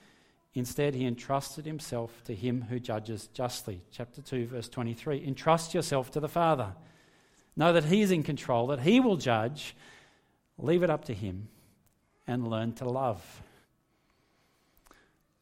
Instead, 0.54 0.94
he 0.94 1.04
entrusted 1.04 1.66
himself 1.66 2.22
to 2.24 2.34
him 2.34 2.62
who 2.68 2.78
judges 2.78 3.28
justly. 3.32 3.82
Chapter 3.90 4.22
2, 4.22 4.46
verse 4.46 4.68
23. 4.68 5.24
Entrust 5.24 5.74
yourself 5.74 6.10
to 6.12 6.20
the 6.20 6.28
Father. 6.28 6.74
Know 7.57 7.73
that 7.73 7.85
he 7.85 8.03
is 8.03 8.11
in 8.11 8.23
control, 8.23 8.69
that 8.69 8.81
he 8.81 9.01
will 9.01 9.17
judge. 9.17 9.77
Leave 10.59 10.83
it 10.83 10.90
up 10.90 11.05
to 11.07 11.14
him 11.14 11.49
and 12.27 12.49
learn 12.49 12.73
to 12.75 12.85
love. 12.85 13.43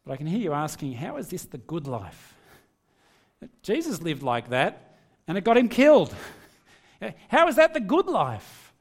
But 0.04 0.12
I 0.12 0.16
can 0.16 0.26
hear 0.26 0.40
you 0.40 0.52
asking, 0.52 0.94
how 0.94 1.16
is 1.16 1.28
this 1.28 1.44
the 1.44 1.58
good 1.58 1.86
life? 1.86 2.34
Jesus 3.62 4.02
lived 4.02 4.22
like 4.22 4.50
that 4.50 4.96
and 5.26 5.38
it 5.38 5.44
got 5.44 5.56
him 5.56 5.68
killed. 5.68 6.14
How 7.28 7.48
is 7.48 7.56
that 7.56 7.74
the 7.74 7.80
good 7.80 8.06
life? 8.06 8.72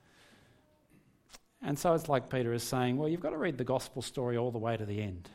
And 1.64 1.78
so 1.78 1.94
it's 1.94 2.10
like 2.10 2.30
Peter 2.30 2.54
is 2.54 2.64
saying, 2.64 2.98
well, 2.98 3.08
you've 3.08 3.22
got 3.22 3.32
to 3.32 3.38
read 3.38 3.58
the 3.58 3.64
gospel 3.64 4.02
story 4.02 4.38
all 4.38 4.52
the 4.52 4.58
way 4.58 4.78
to 4.78 4.86
the 4.86 5.02
end. 5.02 5.30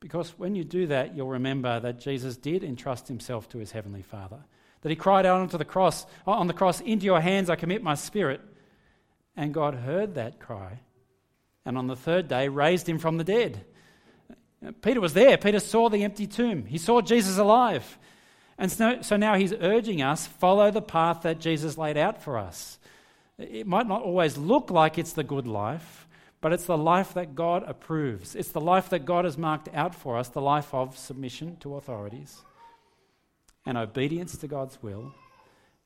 Because 0.00 0.30
when 0.38 0.54
you 0.54 0.64
do 0.64 0.86
that, 0.88 1.16
you'll 1.16 1.28
remember 1.28 1.80
that 1.80 1.98
Jesus 1.98 2.36
did 2.36 2.62
entrust 2.62 3.08
himself 3.08 3.48
to 3.50 3.58
his 3.58 3.72
heavenly 3.72 4.02
Father. 4.02 4.38
That 4.82 4.90
he 4.90 4.96
cried 4.96 5.26
out 5.26 5.40
onto 5.40 5.58
the 5.58 5.64
cross, 5.64 6.06
uh, 6.26 6.32
on 6.32 6.46
the 6.46 6.54
cross, 6.54 6.80
Into 6.80 7.04
your 7.04 7.20
hands 7.20 7.50
I 7.50 7.56
commit 7.56 7.82
my 7.82 7.94
spirit. 7.94 8.40
And 9.36 9.54
God 9.54 9.74
heard 9.74 10.14
that 10.14 10.38
cry. 10.38 10.80
And 11.64 11.76
on 11.76 11.86
the 11.86 11.96
third 11.96 12.28
day, 12.28 12.48
raised 12.48 12.88
him 12.88 12.98
from 12.98 13.18
the 13.18 13.24
dead. 13.24 13.64
Uh, 14.64 14.72
Peter 14.80 15.00
was 15.00 15.14
there. 15.14 15.36
Peter 15.36 15.60
saw 15.60 15.88
the 15.88 16.04
empty 16.04 16.26
tomb. 16.26 16.64
He 16.66 16.78
saw 16.78 17.00
Jesus 17.00 17.38
alive. 17.38 17.98
And 18.56 18.72
so, 18.72 19.02
so 19.02 19.16
now 19.16 19.34
he's 19.34 19.52
urging 19.52 20.02
us 20.02 20.26
follow 20.26 20.70
the 20.70 20.82
path 20.82 21.22
that 21.22 21.38
Jesus 21.38 21.78
laid 21.78 21.96
out 21.96 22.22
for 22.22 22.38
us. 22.38 22.78
It 23.38 23.66
might 23.66 23.86
not 23.86 24.02
always 24.02 24.36
look 24.36 24.70
like 24.70 24.98
it's 24.98 25.12
the 25.12 25.22
good 25.22 25.46
life, 25.46 26.08
but 26.40 26.52
it's 26.52 26.66
the 26.66 26.78
life 26.78 27.14
that 27.14 27.36
God 27.36 27.62
approves. 27.68 28.34
It's 28.34 28.50
the 28.50 28.60
life 28.60 28.90
that 28.90 29.04
God 29.04 29.24
has 29.24 29.38
marked 29.38 29.68
out 29.72 29.94
for 29.94 30.16
us, 30.16 30.28
the 30.28 30.40
life 30.40 30.74
of 30.74 30.98
submission 30.98 31.56
to 31.60 31.76
authorities 31.76 32.42
and 33.68 33.76
obedience 33.76 34.34
to 34.34 34.48
God's 34.48 34.82
will, 34.82 35.12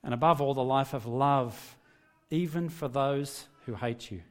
and 0.05 0.15
above 0.15 0.41
all, 0.41 0.55
the 0.55 0.63
life 0.63 0.95
of 0.95 1.05
love, 1.05 1.77
even 2.31 2.69
for 2.69 2.87
those 2.87 3.49
who 3.67 3.75
hate 3.75 4.09
you. 4.09 4.23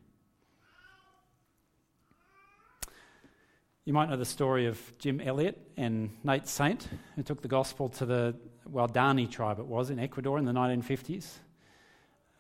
You 3.84 3.92
might 3.92 4.10
know 4.10 4.16
the 4.16 4.24
story 4.24 4.68
of 4.68 4.80
Jim 5.00 5.20
Elliot 5.20 5.60
and 5.76 6.12
Nate 6.24 6.48
Saint, 6.48 6.88
who 7.18 7.24
took 7.24 7.42
the 7.42 7.50
gospel 7.50 7.90
to 7.90 8.06
the 8.06 8.36
Waodani 8.72 9.30
tribe, 9.30 9.60
it 9.60 9.66
was, 9.66 9.90
in 9.90 10.00
Ecuador 10.00 10.38
in 10.38 10.46
the 10.46 10.54
1950s, 10.54 11.28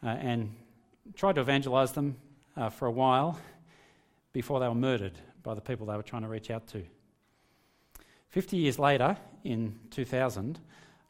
uh, 0.02 0.08
and 0.08 0.56
tried 1.14 1.36
to 1.36 1.42
evangelize 1.42 1.92
them 1.92 2.16
uh, 2.56 2.70
for 2.70 2.86
a 2.86 2.92
while 2.92 3.38
before 4.32 4.62
they 4.62 4.68
were 4.70 4.74
murdered 4.74 5.20
by 5.44 5.56
the 5.56 5.62
people 5.62 5.86
they 5.88 5.98
were 5.98 6.04
trying 6.04 6.22
to 6.22 6.30
reach 6.30 6.50
out 6.50 6.68
to. 6.68 6.86
50 8.30 8.56
years 8.56 8.80
later, 8.80 9.18
in 9.44 9.78
2000, 9.90 10.58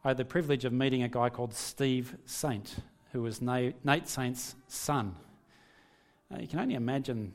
I 0.04 0.10
had 0.10 0.18
the 0.18 0.26
privilege 0.26 0.66
of 0.66 0.74
meeting 0.74 1.04
a 1.04 1.08
guy 1.08 1.30
called 1.30 1.54
Steve 1.54 2.16
Saint, 2.26 2.76
who 3.12 3.22
was 3.22 3.40
Nate 3.40 3.76
Saint's 4.08 4.56
son. 4.68 5.16
Uh, 6.34 6.40
you 6.40 6.48
can 6.48 6.60
only 6.60 6.76
imagine 6.76 7.34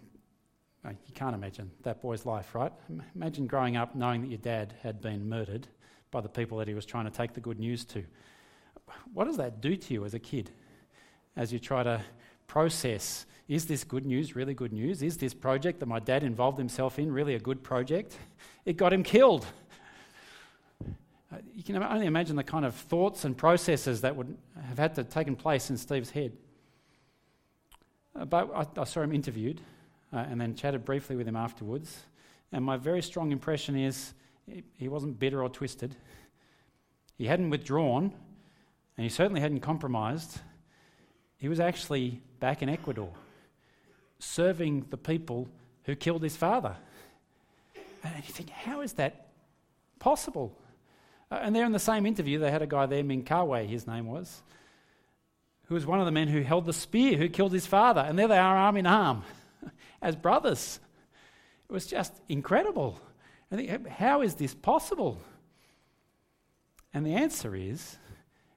you 0.84 1.14
can't 1.14 1.34
imagine 1.34 1.70
that 1.82 2.00
boy's 2.00 2.24
life, 2.24 2.54
right? 2.54 2.72
Imagine 3.14 3.46
growing 3.46 3.76
up 3.76 3.96
knowing 3.96 4.22
that 4.22 4.28
your 4.28 4.38
dad 4.38 4.74
had 4.82 5.00
been 5.00 5.28
murdered 5.28 5.66
by 6.12 6.20
the 6.20 6.28
people 6.28 6.58
that 6.58 6.68
he 6.68 6.74
was 6.74 6.86
trying 6.86 7.04
to 7.04 7.10
take 7.10 7.34
the 7.34 7.40
good 7.40 7.58
news 7.58 7.84
to. 7.86 8.04
What 9.12 9.24
does 9.24 9.36
that 9.36 9.60
do 9.60 9.76
to 9.76 9.94
you 9.94 10.04
as 10.04 10.14
a 10.14 10.20
kid 10.20 10.50
as 11.36 11.52
you 11.52 11.58
try 11.58 11.82
to 11.82 12.00
process 12.46 13.26
is 13.48 13.66
this 13.66 13.84
good 13.84 14.06
news 14.06 14.34
really 14.34 14.54
good 14.54 14.72
news? 14.72 15.02
Is 15.02 15.16
this 15.16 15.34
project 15.34 15.80
that 15.80 15.86
my 15.86 16.00
dad 16.00 16.24
involved 16.24 16.58
himself 16.58 16.98
in 16.98 17.12
really 17.12 17.34
a 17.34 17.40
good 17.40 17.62
project? 17.62 18.16
It 18.64 18.76
got 18.76 18.92
him 18.92 19.02
killed. 19.04 19.46
Uh, 21.32 21.38
you 21.54 21.64
can 21.64 21.82
only 21.82 22.06
imagine 22.06 22.36
the 22.36 22.44
kind 22.44 22.64
of 22.64 22.74
thoughts 22.74 23.24
and 23.24 23.36
processes 23.36 24.02
that 24.02 24.14
would 24.14 24.36
have 24.68 24.78
had 24.78 24.94
to 24.94 25.04
taken 25.04 25.34
place 25.34 25.70
in 25.70 25.76
Steve's 25.76 26.10
head. 26.10 26.32
Uh, 28.14 28.24
but 28.24 28.50
I, 28.54 28.80
I 28.80 28.84
saw 28.84 29.02
him 29.02 29.12
interviewed 29.12 29.60
uh, 30.12 30.18
and 30.18 30.40
then 30.40 30.54
chatted 30.54 30.84
briefly 30.84 31.16
with 31.16 31.26
him 31.26 31.36
afterwards. 31.36 32.04
And 32.52 32.64
my 32.64 32.76
very 32.76 33.02
strong 33.02 33.32
impression 33.32 33.76
is 33.76 34.14
he 34.76 34.88
wasn't 34.88 35.18
bitter 35.18 35.42
or 35.42 35.48
twisted. 35.48 35.96
He 37.18 37.26
hadn't 37.26 37.50
withdrawn, 37.50 38.12
and 38.96 39.04
he 39.04 39.08
certainly 39.08 39.40
hadn't 39.40 39.60
compromised. 39.60 40.38
He 41.38 41.48
was 41.48 41.58
actually 41.58 42.20
back 42.38 42.62
in 42.62 42.68
Ecuador, 42.68 43.10
serving 44.20 44.86
the 44.90 44.96
people 44.96 45.48
who 45.84 45.96
killed 45.96 46.22
his 46.22 46.36
father. 46.36 46.76
And 48.04 48.14
you 48.16 48.32
think, 48.32 48.50
how 48.50 48.82
is 48.82 48.92
that 48.94 49.26
possible? 49.98 50.56
Uh, 51.30 51.38
and 51.42 51.54
there 51.54 51.64
in 51.64 51.72
the 51.72 51.78
same 51.78 52.06
interview, 52.06 52.38
they 52.38 52.50
had 52.50 52.62
a 52.62 52.66
guy 52.66 52.86
there, 52.86 53.02
Mincaye, 53.02 53.68
his 53.68 53.86
name 53.86 54.06
was, 54.06 54.42
who 55.64 55.74
was 55.74 55.86
one 55.86 55.98
of 55.98 56.06
the 56.06 56.12
men 56.12 56.28
who 56.28 56.42
held 56.42 56.66
the 56.66 56.72
spear, 56.72 57.16
who 57.16 57.28
killed 57.28 57.52
his 57.52 57.66
father. 57.66 58.00
And 58.00 58.18
there 58.18 58.28
they 58.28 58.38
are, 58.38 58.56
arm 58.56 58.76
in 58.76 58.86
arm 58.86 59.24
as 60.02 60.14
brothers. 60.14 60.80
It 61.68 61.72
was 61.72 61.86
just 61.86 62.12
incredible. 62.28 63.00
I 63.50 63.56
think, 63.56 63.88
how 63.88 64.22
is 64.22 64.34
this 64.34 64.54
possible? 64.54 65.20
And 66.92 67.04
the 67.04 67.14
answer 67.14 67.54
is 67.54 67.96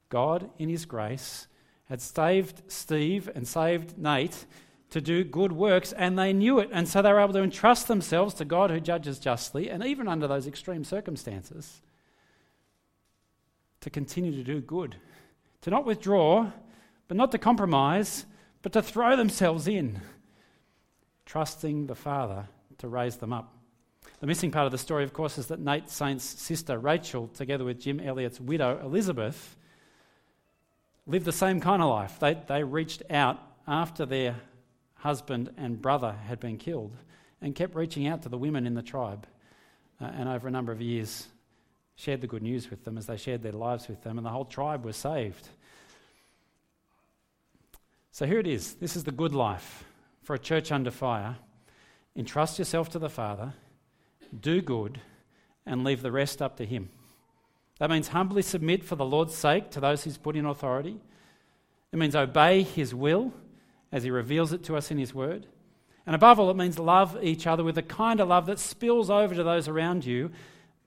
God, 0.10 0.50
in 0.58 0.70
His 0.70 0.86
grace, 0.86 1.48
had 1.86 2.02
saved 2.02 2.64
Steve 2.68 3.30
and 3.34 3.48
saved 3.48 3.98
Nate 3.98 4.46
to 4.92 5.02
do 5.02 5.24
good 5.24 5.52
works, 5.52 5.94
and 5.94 6.18
they 6.18 6.34
knew 6.34 6.60
it. 6.60 6.70
And 6.72 6.88
so 6.88 7.02
they 7.02 7.12
were 7.12 7.20
able 7.20 7.34
to 7.34 7.44
entrust 7.44 7.88
themselves 7.88 8.34
to 8.36 8.46
God 8.46 8.72
who 8.72 8.80
judges 8.80 9.20
justly, 9.20 9.70
and 9.70 9.84
even 9.84 10.08
under 10.08 10.28
those 10.28 10.48
extreme 10.48 10.84
circumstances, 10.84 11.82
to 13.82 13.90
continue 13.90 14.32
to 14.32 14.44
do 14.44 14.62
good. 14.62 14.96
To 15.62 15.70
not 15.70 15.86
withdraw, 15.86 16.52
but 17.08 17.18
not 17.18 17.32
to 17.32 17.38
compromise, 17.38 18.26
but 18.62 18.74
to 18.74 18.82
throw 18.82 19.16
themselves 19.16 19.68
in 19.68 20.02
trusting 21.26 21.88
the 21.88 21.96
Father 21.96 22.48
to 22.80 22.88
raise 22.88 23.18
them 23.18 23.32
up. 23.32 23.56
The 24.20 24.28
missing 24.28 24.52
part 24.52 24.66
of 24.66 24.72
the 24.72 24.78
story, 24.78 25.04
of 25.04 25.14
course, 25.14 25.38
is 25.38 25.48
that 25.48 25.60
Nate 25.60 25.90
Saint's 25.90 26.24
sister 26.24 26.78
Rachel, 26.78 27.28
together 27.28 27.64
with 27.64 27.80
Jim 27.80 28.00
Elliot's 28.00 28.40
widow 28.40 28.80
Elizabeth, 28.84 29.56
lived 31.06 31.26
the 31.26 31.32
same 31.32 31.62
kind 31.62 31.82
of 31.82 31.90
life. 31.90 32.20
They, 32.20 32.38
they 32.48 32.64
reached 32.64 33.04
out 33.10 33.40
after 33.68 34.06
their 34.06 34.36
husband 34.96 35.54
and 35.58 35.82
brother 35.82 36.16
had 36.28 36.40
been 36.40 36.58
killed, 36.58 36.92
and 37.42 37.56
kept 37.56 37.76
reaching 37.76 38.08
out 38.08 38.24
to 38.24 38.30
the 38.30 38.38
women 38.38 38.68
in 38.68 38.74
the 38.74 38.82
tribe. 38.82 39.26
Uh, 40.02 40.06
and 40.06 40.28
over 40.28 40.48
a 40.48 40.52
number 40.52 40.72
of 40.72 40.82
years, 40.82 41.28
shared 42.00 42.22
the 42.22 42.28
good 42.28 42.42
news 42.42 42.70
with 42.70 42.86
them 42.86 42.98
as 42.98 43.08
they 43.08 43.18
shared 43.18 43.44
their 43.44 43.52
lives 43.52 43.90
with 43.90 44.02
them, 44.04 44.18
and 44.18 44.26
the 44.26 44.30
whole 44.30 44.46
tribe 44.46 44.86
was 44.86 44.96
saved. 44.96 45.50
So 48.14 48.26
here 48.26 48.40
it 48.40 48.48
is. 48.48 48.76
This 48.76 48.96
is 48.96 49.04
the 49.04 49.12
good 49.12 49.36
life 49.36 49.84
for 50.24 50.34
a 50.34 50.40
church 50.40 50.72
under 50.72 50.92
fire. 50.92 51.36
Entrust 52.16 52.58
yourself 52.58 52.90
to 52.92 53.00
the 53.00 53.10
Father, 53.10 53.54
do 54.40 54.62
good, 54.62 55.02
and 55.66 55.84
leave 55.84 56.02
the 56.02 56.12
rest 56.12 56.42
up 56.42 56.56
to 56.58 56.66
Him. 56.66 56.90
That 57.80 57.90
means 57.90 58.08
humbly 58.08 58.44
submit 58.44 58.86
for 58.86 58.96
the 58.96 59.06
Lord's 59.06 59.36
sake 59.36 59.70
to 59.72 59.82
those 59.82 60.06
He's 60.06 60.18
put 60.18 60.38
in 60.38 60.46
authority. 60.46 61.02
It 61.92 62.00
means 62.00 62.16
obey 62.16 62.64
His 62.64 62.96
will 62.96 63.34
as 63.92 64.04
He 64.04 64.10
reveals 64.10 64.54
it 64.54 64.64
to 64.64 64.78
us 64.78 64.90
in 64.90 64.98
His 64.98 65.14
Word. 65.14 65.48
And 66.06 66.16
above 66.16 66.40
all, 66.40 66.50
it 66.50 66.56
means 66.56 66.80
love 66.80 67.18
each 67.22 67.46
other 67.46 67.64
with 67.64 67.76
the 67.76 67.84
kind 67.84 68.22
of 68.22 68.30
love 68.30 68.46
that 68.46 68.58
spills 68.58 69.10
over 69.10 69.36
to 69.36 69.44
those 69.44 69.68
around 69.68 70.06
you 70.06 70.32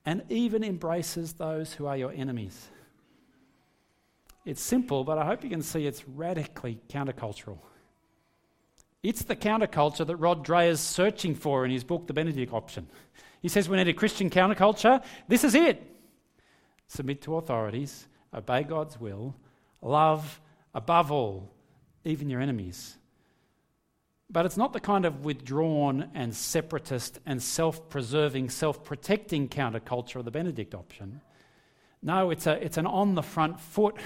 and 0.05 0.23
even 0.29 0.65
embraces 0.65 1.35
those 1.35 1.73
who 1.75 1.87
are 1.87 1.97
your 1.97 2.13
enemies. 2.13 2.69
It's 4.45 4.63
simple, 4.63 5.05
but 5.05 5.19
I 5.19 5.25
hope 5.25 5.45
you 5.45 5.51
can 5.51 5.63
see 5.63 5.87
it's 5.87 6.09
radically 6.09 6.81
countercultural. 6.89 7.59
It's 9.03 9.23
the 9.23 9.37
counterculture 9.37 10.07
that 10.07 10.17
Rod 10.17 10.45
Dreher's 10.45 10.81
searching 10.81 11.35
for 11.35 11.65
in 11.65 11.71
his 11.71 11.85
book, 11.85 12.07
The 12.07 12.13
Benedict 12.13 12.53
Option. 12.53 12.89
He 13.41 13.49
says 13.49 13.69
we 13.69 13.77
need 13.77 13.89
a 13.89 13.95
Christian 13.95 14.31
counterculture. 14.31 15.03
This 15.29 15.45
is 15.45 15.55
it. 15.55 15.83
Submit 16.87 17.23
to 17.23 17.37
authorities, 17.37 18.07
obey 18.35 18.63
God's 18.63 19.01
will, 19.01 19.35
love 19.81 20.41
above 20.75 21.11
all, 21.11 21.53
even 22.05 22.29
your 22.29 22.41
enemies. 22.41 22.97
But 24.33 24.47
it's 24.47 24.57
not 24.57 24.73
the 24.73 24.81
kind 24.81 25.05
of 25.05 25.27
withdrawn 25.27 26.09
and 26.15 26.35
separatist 26.35 27.21
and 27.27 27.43
self 27.43 27.91
preserving, 27.91 28.49
self 28.49 28.83
protecting 28.83 29.49
counterculture 29.49 30.17
of 30.17 30.25
the 30.25 30.31
Benedict 30.31 30.75
option. 30.75 31.21
No, 32.03 32.31
it's, 32.31 32.47
a, 32.47 32.53
it's 32.65 32.79
an 32.79 32.87
on 32.87 33.15
the 33.15 33.23
front 33.23 33.61
foot, 33.61 33.97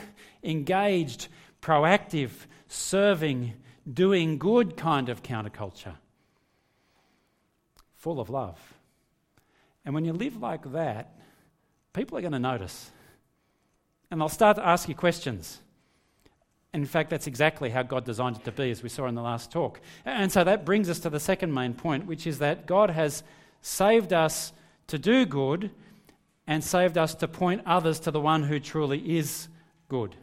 engaged, 0.43 1.29
proactive, 1.63 2.31
serving, 2.67 3.55
doing 3.91 4.37
good 4.37 4.77
kind 4.77 5.09
of 5.09 5.23
counterculture. 5.23 5.95
Full 7.95 8.21
of 8.21 8.29
love. 8.29 8.61
And 9.85 9.95
when 9.95 10.05
you 10.05 10.13
live 10.13 10.37
like 10.43 10.73
that, 10.73 11.15
people 11.93 12.19
are 12.19 12.21
going 12.21 12.33
to 12.33 12.39
notice. 12.41 12.91
And 14.11 14.21
they'll 14.21 14.29
start 14.29 14.57
to 14.57 14.67
ask 14.67 14.89
you 14.89 14.95
questions. 14.97 15.61
In 16.77 16.85
fact, 16.85 17.09
that's 17.09 17.27
exactly 17.27 17.71
how 17.71 17.83
God 17.83 18.05
designed 18.05 18.37
it 18.37 18.45
to 18.45 18.53
be, 18.53 18.71
as 18.71 18.83
we 18.83 18.91
saw 18.91 19.07
in 19.07 19.15
the 19.15 19.23
last 19.23 19.51
talk. 19.51 19.81
And 20.05 20.31
so 20.31 20.45
that 20.45 20.67
brings 20.67 20.91
us 20.91 21.01
to 21.01 21.09
the 21.09 21.19
second 21.19 21.55
main 21.55 21.73
point, 21.73 22.05
which 22.05 22.27
is 22.27 22.39
that 22.41 22.67
God 22.67 22.91
has 22.91 23.23
saved 23.63 24.13
us 24.13 24.53
to 24.89 24.99
do 24.99 25.25
good 25.25 25.71
and 26.47 26.63
saved 26.63 26.99
us 26.99 27.15
to 27.15 27.29
point 27.29 27.63
others 27.65 27.99
to 28.01 28.11
the 28.11 28.21
one 28.21 28.43
who 28.43 28.61
truly 28.61 29.17
is 29.17 29.49
good. 29.89 30.17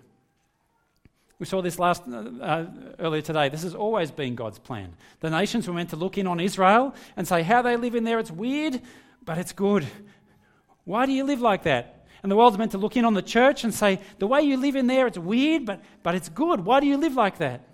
We 1.40 1.48
saw 1.48 1.64
this 1.64 1.80
last 1.80 2.04
uh, 2.08 2.18
uh, 2.40 2.66
earlier 3.00 3.24
today. 3.24 3.50
This 3.50 3.64
has 3.64 3.74
always 3.74 4.12
been 4.12 4.36
God's 4.36 4.60
plan. 4.60 4.94
The 5.22 5.32
nations 5.32 5.68
were 5.68 5.74
meant 5.74 5.90
to 5.90 5.96
look 5.96 6.20
in 6.20 6.28
on 6.28 6.40
Israel 6.40 6.94
and 7.18 7.28
say, 7.28 7.42
How 7.42 7.64
they 7.64 7.78
live 7.78 7.96
in 7.96 8.04
there, 8.04 8.20
it's 8.20 8.30
weird, 8.30 8.80
but 9.26 9.40
it's 9.40 9.54
good. 9.54 9.88
Why 10.84 11.08
do 11.08 11.14
you 11.14 11.24
live 11.24 11.42
like 11.42 11.64
that? 11.64 12.03
And 12.24 12.32
the 12.32 12.38
world's 12.38 12.58
meant 12.58 12.72
to 12.72 12.78
look 12.78 12.96
in 12.96 13.04
on 13.04 13.14
the 13.14 13.22
church 13.22 13.66
and 13.66 13.74
say, 13.74 14.00
The 14.18 14.28
way 14.28 14.42
you 14.42 14.58
live 14.58 14.78
in 14.78 14.88
there, 14.88 15.06
it's 15.08 15.18
weird, 15.18 15.66
but, 15.66 15.84
but 16.02 16.16
it's 16.16 16.30
good. 16.30 16.62
Why 16.62 16.80
do 16.80 16.88
you 16.88 16.98
live 16.98 17.16
like 17.16 17.38
that? 17.38 17.68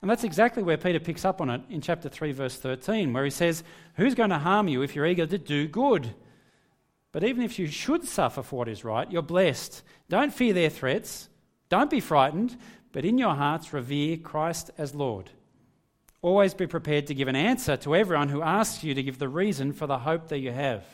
And 0.00 0.10
that's 0.10 0.24
exactly 0.24 0.62
where 0.62 0.76
Peter 0.76 1.00
picks 1.00 1.24
up 1.24 1.40
on 1.40 1.50
it 1.50 1.60
in 1.70 1.80
chapter 1.80 2.08
3, 2.08 2.32
verse 2.32 2.56
13, 2.56 3.12
where 3.12 3.24
he 3.24 3.30
says, 3.30 3.62
Who's 3.96 4.14
going 4.14 4.30
to 4.30 4.38
harm 4.38 4.68
you 4.68 4.82
if 4.82 4.96
you're 4.96 5.06
eager 5.06 5.26
to 5.26 5.38
do 5.38 5.68
good? 5.68 6.14
But 7.12 7.24
even 7.24 7.42
if 7.42 7.58
you 7.58 7.66
should 7.68 8.04
suffer 8.04 8.42
for 8.42 8.56
what 8.56 8.68
is 8.68 8.84
right, 8.84 9.10
you're 9.10 9.22
blessed. 9.22 9.82
Don't 10.08 10.34
fear 10.34 10.52
their 10.52 10.70
threats. 10.70 11.28
Don't 11.68 11.90
be 11.90 12.00
frightened, 12.00 12.56
but 12.92 13.04
in 13.04 13.18
your 13.18 13.34
hearts 13.34 13.72
revere 13.72 14.16
Christ 14.16 14.70
as 14.78 14.94
Lord. 14.94 15.30
Always 16.22 16.54
be 16.54 16.66
prepared 16.66 17.06
to 17.08 17.14
give 17.14 17.28
an 17.28 17.36
answer 17.36 17.76
to 17.78 17.94
everyone 17.94 18.30
who 18.30 18.42
asks 18.42 18.82
you 18.82 18.94
to 18.94 19.02
give 19.02 19.18
the 19.18 19.28
reason 19.28 19.72
for 19.72 19.86
the 19.86 19.98
hope 19.98 20.28
that 20.28 20.38
you 20.38 20.52
have. 20.52 20.84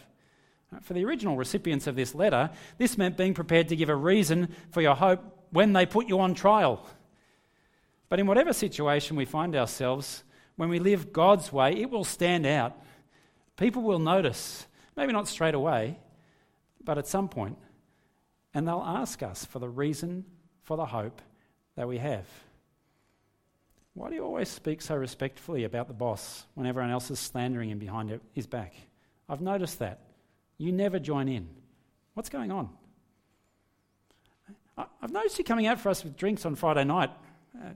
For 0.82 0.94
the 0.94 1.04
original 1.04 1.36
recipients 1.36 1.86
of 1.86 1.96
this 1.96 2.14
letter, 2.14 2.50
this 2.78 2.96
meant 2.96 3.16
being 3.16 3.34
prepared 3.34 3.68
to 3.68 3.76
give 3.76 3.88
a 3.88 3.96
reason 3.96 4.54
for 4.70 4.80
your 4.80 4.94
hope 4.94 5.20
when 5.50 5.72
they 5.72 5.84
put 5.84 6.08
you 6.08 6.20
on 6.20 6.34
trial. 6.34 6.86
But 8.08 8.20
in 8.20 8.26
whatever 8.26 8.52
situation 8.52 9.16
we 9.16 9.24
find 9.24 9.56
ourselves, 9.56 10.22
when 10.56 10.68
we 10.68 10.78
live 10.78 11.12
God's 11.12 11.52
way, 11.52 11.72
it 11.72 11.90
will 11.90 12.04
stand 12.04 12.46
out. 12.46 12.76
People 13.56 13.82
will 13.82 13.98
notice, 13.98 14.66
maybe 14.96 15.12
not 15.12 15.28
straight 15.28 15.54
away, 15.54 15.98
but 16.84 16.98
at 16.98 17.06
some 17.06 17.28
point, 17.28 17.58
and 18.54 18.66
they'll 18.66 18.84
ask 18.84 19.22
us 19.22 19.44
for 19.44 19.58
the 19.58 19.68
reason 19.68 20.24
for 20.62 20.76
the 20.76 20.86
hope 20.86 21.20
that 21.76 21.88
we 21.88 21.98
have. 21.98 22.26
Why 23.94 24.08
do 24.08 24.14
you 24.14 24.24
always 24.24 24.48
speak 24.48 24.82
so 24.82 24.94
respectfully 24.94 25.64
about 25.64 25.88
the 25.88 25.94
boss 25.94 26.46
when 26.54 26.66
everyone 26.66 26.90
else 26.90 27.10
is 27.10 27.18
slandering 27.18 27.70
him 27.70 27.78
behind 27.78 28.18
his 28.32 28.46
back? 28.46 28.74
I've 29.28 29.40
noticed 29.40 29.78
that. 29.80 30.00
You 30.60 30.72
never 30.72 30.98
join 30.98 31.28
in. 31.28 31.48
What's 32.14 32.28
going 32.28 32.52
on? 32.52 32.68
I've 34.76 35.12
noticed 35.12 35.38
you 35.38 35.44
coming 35.44 35.66
out 35.66 35.80
for 35.80 35.88
us 35.88 36.04
with 36.04 36.16
drinks 36.16 36.46
on 36.46 36.54
Friday 36.54 36.84
night, 36.84 37.10
uh, 37.56 37.70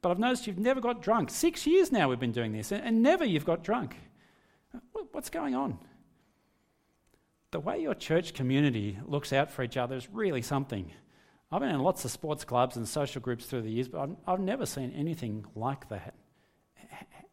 but 0.00 0.10
I've 0.10 0.18
noticed 0.18 0.46
you've 0.46 0.58
never 0.58 0.80
got 0.80 1.02
drunk. 1.02 1.30
Six 1.30 1.66
years 1.66 1.92
now 1.92 2.08
we've 2.08 2.20
been 2.20 2.32
doing 2.32 2.52
this, 2.52 2.72
and 2.72 3.02
never 3.02 3.24
you've 3.24 3.44
got 3.44 3.64
drunk. 3.64 3.96
What's 5.12 5.28
going 5.28 5.54
on? 5.54 5.78
the 7.52 7.60
way 7.60 7.78
your 7.80 7.94
church 7.94 8.34
community 8.34 8.98
looks 9.06 9.32
out 9.32 9.50
for 9.50 9.62
each 9.62 9.76
other 9.76 9.94
is 9.94 10.08
really 10.10 10.42
something. 10.42 10.90
I've 11.52 11.60
been 11.60 11.68
in 11.68 11.80
lots 11.80 12.04
of 12.04 12.10
sports 12.10 12.44
clubs 12.44 12.76
and 12.76 12.88
social 12.88 13.20
groups 13.20 13.44
through 13.44 13.62
the 13.62 13.70
years, 13.70 13.88
but 13.88 14.08
I've 14.26 14.40
never 14.40 14.64
seen 14.64 14.90
anything 14.96 15.44
like 15.54 15.88
that. 15.90 16.14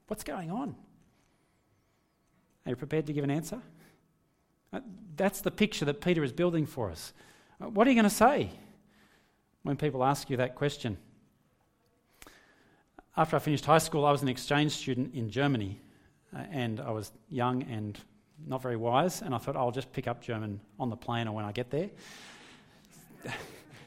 What's 0.07 0.25
going 0.25 0.51
on? 0.51 0.75
Are 2.65 2.71
you 2.71 2.75
prepared 2.75 3.07
to 3.07 3.13
give 3.13 3.23
an 3.23 3.31
answer? 3.31 3.61
Uh, 4.71 4.79
that's 5.15 5.41
the 5.41 5.51
picture 5.51 5.85
that 5.85 6.01
Peter 6.01 6.23
is 6.23 6.31
building 6.31 6.65
for 6.65 6.89
us. 6.89 7.13
Uh, 7.61 7.69
what 7.69 7.87
are 7.87 7.89
you 7.89 7.95
going 7.95 8.03
to 8.03 8.09
say 8.09 8.49
when 9.63 9.75
people 9.75 10.03
ask 10.03 10.29
you 10.29 10.37
that 10.37 10.55
question? 10.55 10.97
After 13.17 13.35
I 13.35 13.39
finished 13.39 13.65
high 13.65 13.79
school, 13.79 14.05
I 14.05 14.11
was 14.11 14.21
an 14.21 14.29
exchange 14.29 14.71
student 14.71 15.13
in 15.13 15.29
Germany, 15.29 15.79
uh, 16.35 16.43
and 16.51 16.79
I 16.79 16.91
was 16.91 17.11
young 17.29 17.63
and 17.63 17.97
not 18.47 18.61
very 18.61 18.77
wise, 18.77 19.21
and 19.21 19.35
I 19.35 19.37
thought 19.37 19.57
I'll 19.57 19.71
just 19.71 19.91
pick 19.91 20.07
up 20.07 20.21
German 20.21 20.61
on 20.79 20.89
the 20.89 20.95
plane 20.95 21.27
or 21.27 21.33
when 21.33 21.45
I 21.45 21.51
get 21.51 21.69
there. 21.69 21.89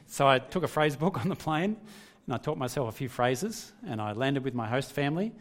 so 0.07 0.27
I 0.27 0.39
took 0.39 0.63
a 0.63 0.67
phrase 0.67 0.95
book 0.95 1.19
on 1.19 1.29
the 1.29 1.35
plane 1.35 1.77
and 2.25 2.35
I 2.35 2.37
taught 2.37 2.57
myself 2.57 2.87
a 2.87 2.91
few 2.91 3.09
phrases, 3.09 3.73
and 3.85 3.99
I 3.99 4.13
landed 4.13 4.43
with 4.43 4.53
my 4.53 4.67
host 4.67 4.93
family. 4.93 5.33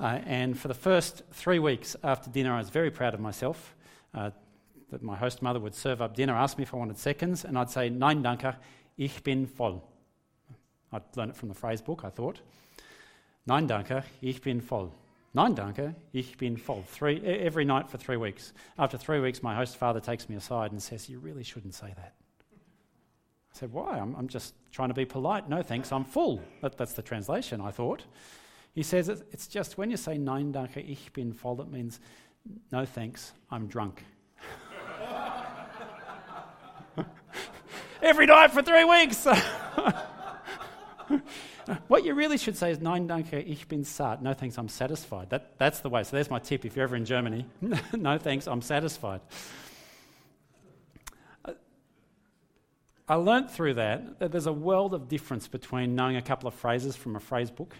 Uh, 0.00 0.18
and 0.26 0.58
for 0.58 0.66
the 0.66 0.74
first 0.74 1.22
three 1.32 1.60
weeks 1.60 1.94
after 2.02 2.28
dinner, 2.28 2.52
I 2.52 2.58
was 2.58 2.70
very 2.70 2.90
proud 2.90 3.14
of 3.14 3.20
myself. 3.20 3.76
Uh, 4.12 4.30
that 4.94 5.02
my 5.02 5.16
host 5.16 5.42
mother 5.42 5.58
would 5.58 5.74
serve 5.74 6.00
up 6.00 6.14
dinner, 6.14 6.34
ask 6.34 6.56
me 6.56 6.62
if 6.62 6.72
I 6.72 6.76
wanted 6.76 6.96
seconds, 6.98 7.44
and 7.44 7.58
I'd 7.58 7.68
say, 7.68 7.90
Nein, 7.90 8.22
danke, 8.22 8.54
ich 8.96 9.24
bin 9.24 9.44
voll. 9.44 9.82
I'd 10.92 11.02
learn 11.16 11.30
it 11.30 11.36
from 11.36 11.48
the 11.48 11.54
phrase 11.54 11.82
book, 11.82 12.02
I 12.04 12.10
thought. 12.10 12.40
Nein, 13.44 13.66
danke, 13.66 14.04
ich 14.22 14.40
bin 14.40 14.60
voll. 14.60 14.92
Nein, 15.34 15.56
danke, 15.56 15.96
ich 16.12 16.38
bin 16.38 16.56
voll. 16.56 16.84
Three, 16.86 17.20
every 17.26 17.64
night 17.64 17.90
for 17.90 17.98
three 17.98 18.16
weeks. 18.16 18.52
After 18.78 18.96
three 18.96 19.18
weeks, 19.18 19.42
my 19.42 19.52
host 19.56 19.76
father 19.76 19.98
takes 19.98 20.28
me 20.28 20.36
aside 20.36 20.70
and 20.70 20.80
says, 20.80 21.08
You 21.08 21.18
really 21.18 21.42
shouldn't 21.42 21.74
say 21.74 21.92
that. 21.96 22.14
I 22.52 23.58
said, 23.58 23.72
Why? 23.72 23.98
I'm, 23.98 24.14
I'm 24.14 24.28
just 24.28 24.54
trying 24.70 24.90
to 24.90 24.94
be 24.94 25.04
polite. 25.04 25.48
No, 25.48 25.60
thanks, 25.60 25.90
I'm 25.90 26.04
full. 26.04 26.40
That, 26.60 26.78
that's 26.78 26.92
the 26.92 27.02
translation, 27.02 27.60
I 27.60 27.72
thought. 27.72 28.04
He 28.76 28.84
says, 28.84 29.08
It's 29.08 29.48
just 29.48 29.76
when 29.76 29.90
you 29.90 29.96
say 29.96 30.18
Nein, 30.18 30.52
danke, 30.52 30.76
ich 30.76 31.12
bin 31.12 31.32
voll, 31.32 31.56
that 31.56 31.72
means 31.72 31.98
no 32.70 32.84
thanks, 32.84 33.32
I'm 33.50 33.66
drunk. 33.66 34.04
Every 38.04 38.26
night 38.26 38.52
for 38.52 38.62
three 38.62 38.84
weeks. 38.84 39.26
what 41.88 42.04
you 42.04 42.14
really 42.14 42.36
should 42.36 42.56
say 42.56 42.70
is, 42.70 42.80
Nein, 42.80 43.08
danke, 43.08 43.42
ich 43.46 43.66
bin 43.66 43.84
satt. 43.84 44.22
No 44.22 44.34
thanks, 44.34 44.58
I'm 44.58 44.68
satisfied. 44.68 45.30
That, 45.30 45.58
that's 45.58 45.80
the 45.80 45.88
way. 45.88 46.04
So 46.04 46.16
there's 46.16 46.30
my 46.30 46.38
tip 46.38 46.64
if 46.64 46.76
you're 46.76 46.84
ever 46.84 46.96
in 46.96 47.04
Germany. 47.04 47.46
no 47.92 48.18
thanks, 48.18 48.46
I'm 48.46 48.62
satisfied. 48.62 49.22
I 53.06 53.16
learnt 53.16 53.50
through 53.50 53.74
that 53.74 54.18
that 54.18 54.32
there's 54.32 54.46
a 54.46 54.52
world 54.52 54.94
of 54.94 55.08
difference 55.08 55.46
between 55.46 55.94
knowing 55.94 56.16
a 56.16 56.22
couple 56.22 56.48
of 56.48 56.54
phrases 56.54 56.96
from 56.96 57.16
a 57.16 57.20
phrase 57.20 57.50
book 57.50 57.74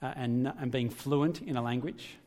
uh, 0.00 0.12
and, 0.14 0.52
and 0.60 0.70
being 0.70 0.90
fluent 0.90 1.42
in 1.42 1.56
a 1.56 1.62
language. 1.62 2.18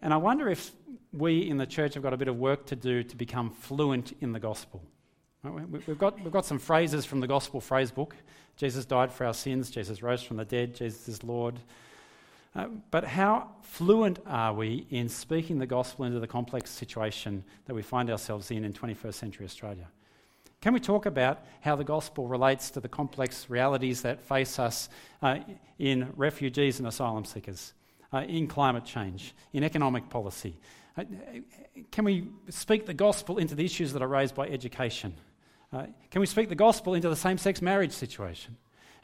And 0.00 0.14
I 0.14 0.16
wonder 0.16 0.48
if 0.48 0.70
we 1.12 1.48
in 1.48 1.58
the 1.58 1.66
church 1.66 1.94
have 1.94 2.02
got 2.02 2.14
a 2.14 2.16
bit 2.16 2.28
of 2.28 2.36
work 2.36 2.66
to 2.66 2.76
do 2.76 3.02
to 3.02 3.16
become 3.16 3.50
fluent 3.50 4.14
in 4.20 4.32
the 4.32 4.40
gospel. 4.40 4.82
We've 5.44 5.98
got, 5.98 6.20
we've 6.22 6.32
got 6.32 6.46
some 6.46 6.58
phrases 6.58 7.04
from 7.04 7.20
the 7.20 7.26
gospel 7.26 7.60
phrase 7.60 7.90
book 7.90 8.16
Jesus 8.56 8.84
died 8.84 9.12
for 9.12 9.26
our 9.26 9.34
sins, 9.34 9.70
Jesus 9.70 10.02
rose 10.02 10.22
from 10.22 10.36
the 10.36 10.44
dead, 10.44 10.74
Jesus 10.74 11.08
is 11.08 11.24
Lord. 11.24 11.58
Uh, 12.54 12.68
but 12.92 13.04
how 13.04 13.48
fluent 13.62 14.20
are 14.26 14.52
we 14.52 14.86
in 14.90 15.08
speaking 15.08 15.58
the 15.58 15.66
gospel 15.66 16.04
into 16.04 16.20
the 16.20 16.28
complex 16.28 16.70
situation 16.70 17.42
that 17.66 17.74
we 17.74 17.82
find 17.82 18.10
ourselves 18.10 18.50
in 18.52 18.64
in 18.64 18.72
21st 18.72 19.14
century 19.14 19.44
Australia? 19.44 19.88
Can 20.60 20.72
we 20.72 20.78
talk 20.78 21.04
about 21.04 21.44
how 21.60 21.74
the 21.74 21.84
gospel 21.84 22.28
relates 22.28 22.70
to 22.70 22.80
the 22.80 22.88
complex 22.88 23.50
realities 23.50 24.02
that 24.02 24.22
face 24.22 24.58
us 24.58 24.88
uh, 25.20 25.38
in 25.78 26.12
refugees 26.16 26.78
and 26.78 26.86
asylum 26.86 27.24
seekers, 27.24 27.74
uh, 28.12 28.18
in 28.18 28.46
climate 28.46 28.84
change, 28.84 29.34
in 29.52 29.64
economic 29.64 30.08
policy? 30.08 30.54
Uh, 30.96 31.04
can 31.90 32.04
we 32.04 32.28
speak 32.50 32.86
the 32.86 32.94
gospel 32.94 33.38
into 33.38 33.56
the 33.56 33.64
issues 33.64 33.92
that 33.92 34.00
are 34.00 34.08
raised 34.08 34.36
by 34.36 34.46
education? 34.46 35.12
Uh, 35.74 35.86
can 36.08 36.20
we 36.20 36.26
speak 36.26 36.48
the 36.48 36.54
gospel 36.54 36.94
into 36.94 37.08
the 37.08 37.16
same 37.16 37.36
sex 37.36 37.60
marriage 37.60 37.90
situation? 37.90 38.56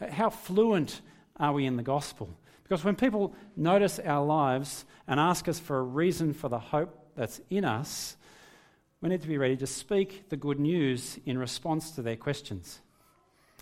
How 0.09 0.31
fluent 0.31 1.01
are 1.37 1.53
we 1.53 1.67
in 1.67 1.77
the 1.77 1.83
gospel? 1.83 2.31
Because 2.63 2.85
when 2.85 2.95
people 2.95 3.35
notice 3.57 3.99
our 3.99 4.25
lives 4.25 4.85
and 5.09 5.19
ask 5.19 5.49
us 5.49 5.59
for 5.59 5.79
a 5.79 5.83
reason 5.83 6.33
for 6.33 6.49
the 6.49 6.61
hope 6.61 6.97
that's 7.17 7.41
in 7.51 7.65
us, 7.65 8.17
we 9.01 9.09
need 9.09 9.21
to 9.23 9.27
be 9.27 9.37
ready 9.37 9.57
to 9.57 9.67
speak 9.67 10.29
the 10.29 10.37
good 10.37 10.61
news 10.61 11.19
in 11.27 11.39
response 11.39 11.91
to 11.93 12.03
their 12.03 12.15
questions. 12.15 12.79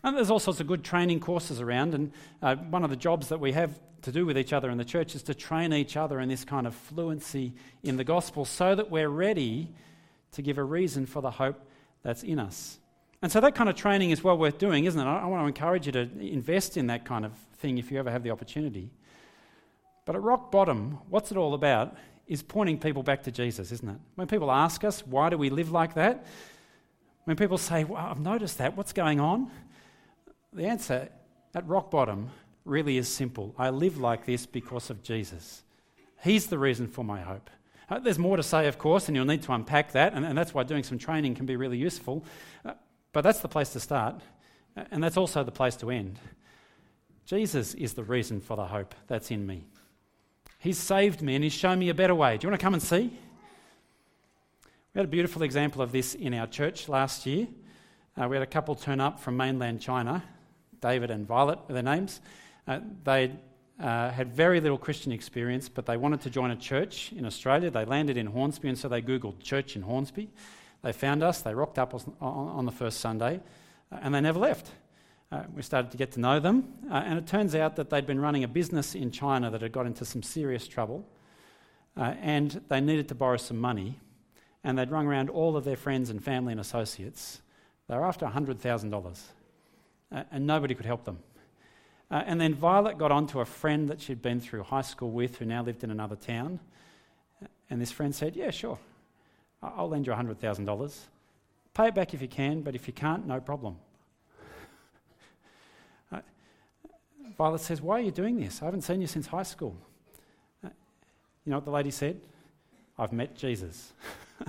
And 0.05 0.15
there's 0.15 0.31
all 0.31 0.39
sorts 0.39 0.61
of 0.61 0.67
good 0.67 0.85
training 0.85 1.21
courses 1.21 1.63
around, 1.63 1.95
and 1.95 2.13
uh, 2.43 2.57
one 2.57 2.85
of 2.85 2.91
the 2.91 2.97
jobs 2.97 3.29
that 3.29 3.41
we 3.41 3.53
have 3.53 3.81
to 4.03 4.13
do 4.13 4.27
with 4.27 4.37
each 4.37 4.53
other 4.53 4.69
in 4.69 4.77
the 4.77 4.85
church 4.85 5.15
is 5.15 5.23
to 5.25 5.35
train 5.35 5.73
each 5.73 5.97
other 5.97 6.21
in 6.21 6.29
this 6.29 6.45
kind 6.45 6.67
of 6.67 6.75
fluency 6.75 7.55
in 7.83 7.97
the 7.97 8.05
gospel 8.05 8.45
so 8.45 8.75
that 8.75 8.91
we're 8.91 9.09
ready 9.09 9.73
to 10.33 10.43
give 10.43 10.59
a 10.59 10.63
reason 10.63 11.07
for 11.07 11.23
the 11.23 11.31
hope 11.31 11.59
that's 12.03 12.23
in 12.23 12.39
us. 12.39 12.79
And 13.21 13.33
so 13.33 13.41
that 13.41 13.55
kind 13.55 13.69
of 13.69 13.75
training 13.75 14.11
is 14.11 14.23
well 14.23 14.39
worth 14.39 14.59
doing, 14.59 14.85
isn't 14.85 15.01
it? 15.01 15.05
I, 15.05 15.27
want 15.27 15.43
to 15.43 15.47
encourage 15.47 15.87
you 15.87 15.93
to 15.93 16.09
invest 16.21 16.77
in 16.77 16.87
that 16.87 17.05
kind 17.05 17.25
of 17.25 17.33
thing 17.59 17.79
if 17.79 17.91
you 17.91 17.99
ever 17.99 18.11
have 18.11 18.23
the 18.23 18.31
opportunity. 18.31 18.91
But 20.05 20.15
at 20.15 20.23
rock 20.23 20.51
bottom, 20.51 20.99
what's 21.11 21.33
it 21.33 21.37
all 21.37 21.55
about 21.55 21.97
is 22.29 22.43
pointing 22.43 22.79
people 22.79 23.03
back 23.03 23.25
to 23.25 23.33
Jesus, 23.33 23.73
isn't 23.73 23.89
it? 23.89 23.97
When 24.15 24.29
people 24.29 24.51
ask 24.51 24.85
us, 24.85 25.05
why 25.07 25.31
do 25.31 25.39
we 25.39 25.51
live 25.51 25.73
like 25.73 25.95
that? 25.95 26.27
When 27.25 27.37
people 27.37 27.59
say, 27.59 27.85
well, 27.85 28.07
I've 28.07 28.21
noticed 28.21 28.59
that, 28.59 28.77
what's 28.77 28.93
going 28.93 29.19
on? 29.19 29.51
The 30.53 30.67
answer 30.67 31.09
at 31.55 31.67
rock 31.67 31.91
bottom 31.91 32.31
really 32.65 32.99
is 32.99 33.09
simple. 33.09 33.55
I 33.59 33.71
live 33.71 33.99
like 33.99 34.27
this 34.27 34.47
because 34.47 34.91
of 34.91 35.03
Jesus. 35.03 35.63
He's 36.23 36.47
the 36.47 36.59
reason 36.59 36.87
for 36.87 37.05
my 37.05 37.21
hope. 37.21 37.51
Uh, 37.91 37.99
there's 37.99 38.19
more 38.19 38.37
to 38.37 38.43
say, 38.43 38.69
of 38.69 38.79
course, 38.79 39.09
and 39.09 39.17
you'll 39.17 39.25
need 39.25 39.43
to 39.43 39.53
unpack 39.53 39.93
that, 39.93 40.13
and, 40.13 40.25
and 40.25 40.37
that's 40.37 40.53
why 40.53 40.63
doing 40.63 40.83
some 40.83 40.99
training 40.99 41.35
can 41.35 41.47
be 41.47 41.57
really 41.57 41.79
useful. 41.79 42.25
But 43.13 43.23
that's 43.23 43.41
the 43.41 43.49
place 43.49 43.71
to 43.71 43.81
start, 43.81 44.17
and 44.91 45.03
that's 45.03 45.17
also 45.17 45.43
the 45.43 45.51
place 45.51 45.77
to 45.77 45.91
end. 45.91 46.19
Jesus 47.27 47.75
is 47.75 47.95
the 47.95 48.05
reason 48.05 48.41
for 48.41 48.57
the 48.57 48.67
hope 48.67 48.95
that's 49.07 49.31
in 49.31 49.47
me. 49.47 49.65
He's 50.59 50.79
saved 50.79 51.23
me 51.23 51.35
and 51.35 51.45
He's 51.45 51.53
shown 51.53 51.79
me 51.79 51.89
a 51.89 51.95
better 51.95 52.15
way. 52.15 52.37
Do 52.37 52.47
you 52.47 52.51
want 52.51 52.61
to 52.61 52.65
come 52.65 52.75
and 52.75 52.83
see? 52.83 53.13
We 54.95 54.99
had 54.99 55.05
a 55.05 55.09
beautiful 55.09 55.43
example 55.43 55.83
of 55.83 55.93
this 55.93 56.15
in 56.15 56.35
our 56.35 56.47
church 56.47 56.89
last 56.89 57.27
year. 57.27 57.47
Uh, 58.17 58.27
we 58.29 58.37
had 58.37 58.43
a 58.43 58.47
couple 58.47 58.75
turn 58.75 58.99
up 58.99 59.21
from 59.21 59.37
mainland 59.37 59.81
China, 59.81 60.25
David 60.81 61.11
and 61.11 61.27
Violet 61.27 61.59
were 61.69 61.75
their 61.75 61.83
names. 61.83 62.21
Uh, 62.67 62.81
they 63.05 63.33
uh, 63.79 64.11
had 64.11 64.33
very 64.33 64.61
little 64.61 64.79
Christian 64.79 65.13
experience, 65.13 65.69
but 65.69 65.87
they 65.87 65.97
wanted 65.97 66.21
to 66.23 66.31
join 66.31 66.51
a 66.51 66.57
church 66.57 67.13
in 67.13 67.25
Australia. 67.25 67.71
They 67.71 67.85
landed 67.85 68.17
in 68.17 68.27
Hornsby, 68.27 68.69
and 68.69 68.79
so 68.79 68.89
they 68.89 69.03
Googled 69.03 69.41
church 69.41 69.77
in 69.77 69.83
Hornsby. 69.83 70.31
They 70.83 70.93
found 70.93 71.23
us, 71.23 71.41
they 71.41 71.55
rocked 71.55 71.79
up 71.79 71.95
on, 72.21 72.65
the 72.65 72.73
first 72.73 73.01
Sunday, 73.01 73.41
uh, 73.91 73.99
and 74.01 74.15
they 74.15 74.21
never 74.21 74.39
left. 74.39 74.71
Uh, 75.31 75.43
we 75.55 75.63
started 75.63 75.91
to 75.91 75.97
get 75.97 76.13
to 76.13 76.21
know 76.21 76.41
them, 76.41 76.73
uh, 76.91 77.03
and 77.05 77.19
it 77.19 77.27
turns 77.27 77.55
out 77.55 77.77
that 77.77 77.91
they'd 77.91 78.07
been 78.07 78.21
running 78.21 78.45
a 78.45 78.49
business 78.49 78.95
in 78.95 79.11
China 79.11 79.51
that 79.51 79.61
had 79.61 79.73
got 79.73 79.87
into 79.87 80.05
some 80.05 80.23
serious 80.23 80.67
trouble, 80.67 81.05
uh, 81.97 82.15
and 82.23 82.63
they 82.69 82.81
needed 82.81 83.09
to 83.09 83.15
borrow 83.15 83.37
some 83.37 83.59
money, 83.59 83.99
and 84.65 84.79
they'd 84.79 84.91
rung 84.91 85.07
around 85.07 85.29
all 85.29 85.57
of 85.57 85.65
their 85.65 85.77
friends 85.77 86.11
and 86.11 86.23
family 86.23 86.53
and 86.53 86.61
associates. 86.61 87.43
They 87.89 87.97
were 87.97 88.07
after 88.07 88.25
$100,000, 88.27 89.21
uh, 90.13 90.23
and 90.31 90.47
nobody 90.47 90.75
could 90.75 90.87
help 90.87 91.05
them. 91.05 91.19
Uh, 92.11 92.23
and 92.25 92.41
then 92.41 92.55
Violet 92.55 92.97
got 92.97 93.13
on 93.13 93.27
to 93.27 93.41
a 93.41 93.45
friend 93.45 93.89
that 93.91 94.01
she'd 94.01 94.23
been 94.23 94.41
through 94.41 94.63
high 94.63 94.83
school 94.83 95.11
with 95.11 95.37
who 95.37 95.45
now 95.45 95.63
lived 95.63 95.85
in 95.85 95.91
another 95.91 96.17
town, 96.17 96.61
and 97.69 97.83
this 97.83 97.93
friend 97.93 98.15
said, 98.15 98.35
Yeah, 98.35 98.51
sure, 98.51 98.79
I'll 99.63 99.89
lend 99.89 100.07
you 100.07 100.13
$100,000. 100.13 100.99
Pay 101.75 101.89
it 101.89 101.95
back 101.95 102.15
if 102.15 102.23
you 102.23 102.29
can, 102.29 102.63
but 102.63 102.75
if 102.75 102.87
you 102.87 102.93
can't, 102.93 103.27
no 103.27 103.41
problem. 103.41 103.77
Violet 107.39 107.61
says, 107.61 107.81
Why 107.81 107.99
are 107.99 108.03
you 108.03 108.11
doing 108.11 108.39
this? 108.39 108.61
I 108.61 108.65
haven't 108.67 108.83
seen 108.83 109.01
you 109.01 109.07
since 109.07 109.29
high 109.29 109.45
school. 109.45 109.77
Uh, 110.65 110.69
you 111.45 111.51
know 111.51 111.59
what 111.59 111.65
the 111.65 111.71
lady 111.71 111.93
said? 111.93 112.21
I've 112.99 113.13
met 113.13 113.37
Jesus. 113.37 113.93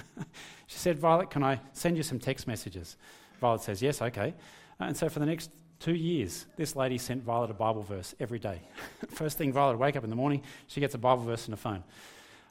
she 0.68 0.78
said, 0.78 0.98
Violet, 0.98 1.30
can 1.30 1.44
I 1.44 1.60
send 1.72 1.96
you 1.96 2.04
some 2.04 2.18
text 2.18 2.48
messages? 2.48 2.98
Violet 3.40 3.62
says, 3.62 3.82
Yes, 3.82 4.02
okay. 4.02 4.34
Uh, 4.80 4.86
and 4.86 4.98
so 4.98 5.08
for 5.08 5.20
the 5.20 5.26
next 5.28 5.52
two 5.80 5.94
years, 5.94 6.48
this 6.58 6.76
lady 6.76 6.98
sent 6.98 7.24
Violet 7.24 7.52
a 7.52 7.54
Bible 7.54 7.84
verse 7.84 8.16
every 8.20 8.40
day. 8.40 8.60
First 9.10 9.38
thing 9.38 9.54
Violet 9.54 9.74
would 9.74 9.82
wake 9.82 9.96
up 9.96 10.04
in 10.04 10.10
the 10.10 10.16
morning, 10.16 10.42
she 10.68 10.80
gets 10.80 10.96
a 10.96 10.98
Bible 10.98 11.24
verse 11.24 11.48
in 11.48 11.52
her 11.52 11.58
phone. 11.58 11.84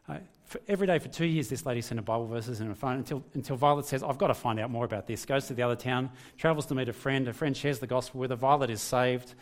Uh, 0.08 0.18
every 0.66 0.86
day 0.86 0.98
for 0.98 1.08
two 1.08 1.26
years, 1.26 1.48
this 1.48 1.66
lady 1.66 1.80
sent 1.80 1.98
her 1.98 2.02
Bible 2.02 2.26
verses 2.26 2.60
in 2.60 2.66
her 2.68 2.74
phone 2.74 2.96
until, 2.98 3.22
until 3.34 3.56
Violet 3.56 3.84
says, 3.84 4.02
I've 4.02 4.18
got 4.18 4.28
to 4.28 4.34
find 4.34 4.58
out 4.58 4.70
more 4.70 4.84
about 4.84 5.06
this. 5.06 5.26
Goes 5.26 5.46
to 5.48 5.54
the 5.54 5.62
other 5.62 5.76
town, 5.76 6.10
travels 6.38 6.66
to 6.66 6.74
meet 6.74 6.88
a 6.88 6.92
friend. 6.92 7.28
A 7.28 7.32
friend 7.32 7.56
shares 7.56 7.78
the 7.78 7.86
gospel 7.86 8.20
with 8.20 8.30
her. 8.30 8.36
Violet 8.36 8.70
is 8.70 8.80
saved. 8.80 9.34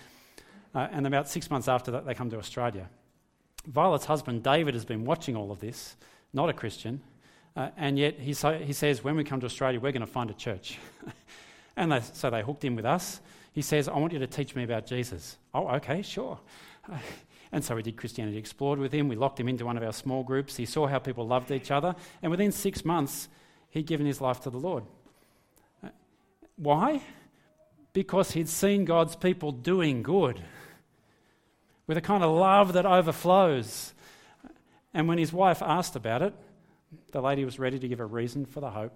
Uh, 0.75 0.89
and 0.91 1.07
about 1.07 1.29
six 1.29 1.51
months 1.51 1.69
after 1.69 1.91
that, 1.93 2.05
they 2.05 2.15
come 2.15 2.31
to 2.31 2.39
Australia. 2.39 2.89
Violet's 3.67 4.05
husband, 4.05 4.43
David, 4.43 4.75
has 4.75 4.85
been 4.85 5.05
watching 5.05 5.37
all 5.37 5.51
of 5.51 5.61
this, 5.61 5.97
not 6.33 6.49
a 6.49 6.53
Christian, 6.53 7.01
uh, 7.57 7.71
and 7.77 7.99
yet 7.99 8.19
he, 8.19 8.35
so, 8.35 8.59
he 8.59 8.73
says, 8.73 9.03
When 9.03 9.17
we 9.17 9.25
come 9.25 9.41
to 9.41 9.47
Australia, 9.47 9.81
we're 9.81 9.93
going 9.93 10.01
to 10.01 10.07
find 10.07 10.31
a 10.31 10.35
church. 10.35 10.79
and 11.77 11.91
they, 11.91 12.01
so 12.01 12.31
they 12.31 12.43
hooked 12.43 12.65
in 12.65 12.77
with 12.77 12.85
us. 12.85 13.21
He 13.53 13.63
says, 13.63 13.89
I 13.89 13.97
want 13.97 14.13
you 14.13 14.19
to 14.19 14.27
teach 14.27 14.55
me 14.55 14.65
about 14.65 14.87
Jesus. 14.87 15.39
Oh, 15.55 15.69
okay, 15.77 16.03
sure. 16.03 16.39
and 17.57 17.65
so 17.65 17.75
we 17.75 17.83
did 17.83 17.97
Christianity 17.97 18.37
Explored 18.37 18.79
with 18.79 18.93
him. 18.93 19.09
We 19.09 19.17
locked 19.17 19.41
him 19.41 19.49
into 19.49 19.65
one 19.65 19.79
of 19.79 19.83
our 19.83 19.95
small 19.95 20.23
groups. 20.23 20.59
He 20.59 20.67
saw 20.67 20.87
how 20.87 20.99
people 20.99 21.27
loved 21.27 21.51
each 21.51 21.71
other. 21.71 21.97
And 22.21 22.31
within 22.31 22.53
six 22.53 22.85
months, 22.85 23.31
he'd 23.71 23.87
given 23.87 24.05
his 24.05 24.21
life 24.21 24.41
to 24.43 24.51
the 24.51 24.59
Lord. 24.59 24.85
Uh, 25.83 25.89
why? 26.57 27.01
Because 27.95 28.33
he'd 28.33 28.51
seen 28.51 28.85
God's 28.85 29.17
people 29.17 29.53
doing 29.53 30.03
good 30.03 30.39
with 31.87 31.97
a 31.97 32.03
kind 32.03 32.23
of 32.23 32.31
love 32.31 32.75
that 32.75 32.85
overflows. 32.85 33.95
And 34.93 35.09
when 35.09 35.17
his 35.17 35.33
wife 35.33 35.63
asked 35.63 35.97
about 35.97 36.21
it, 36.21 36.35
the 37.13 37.23
lady 37.23 37.47
was 37.47 37.59
ready 37.59 37.79
to 37.79 37.89
give 37.89 38.01
a 38.01 38.05
reason 38.05 38.45
for 38.45 38.61
the 38.61 38.71
hope. 38.71 38.93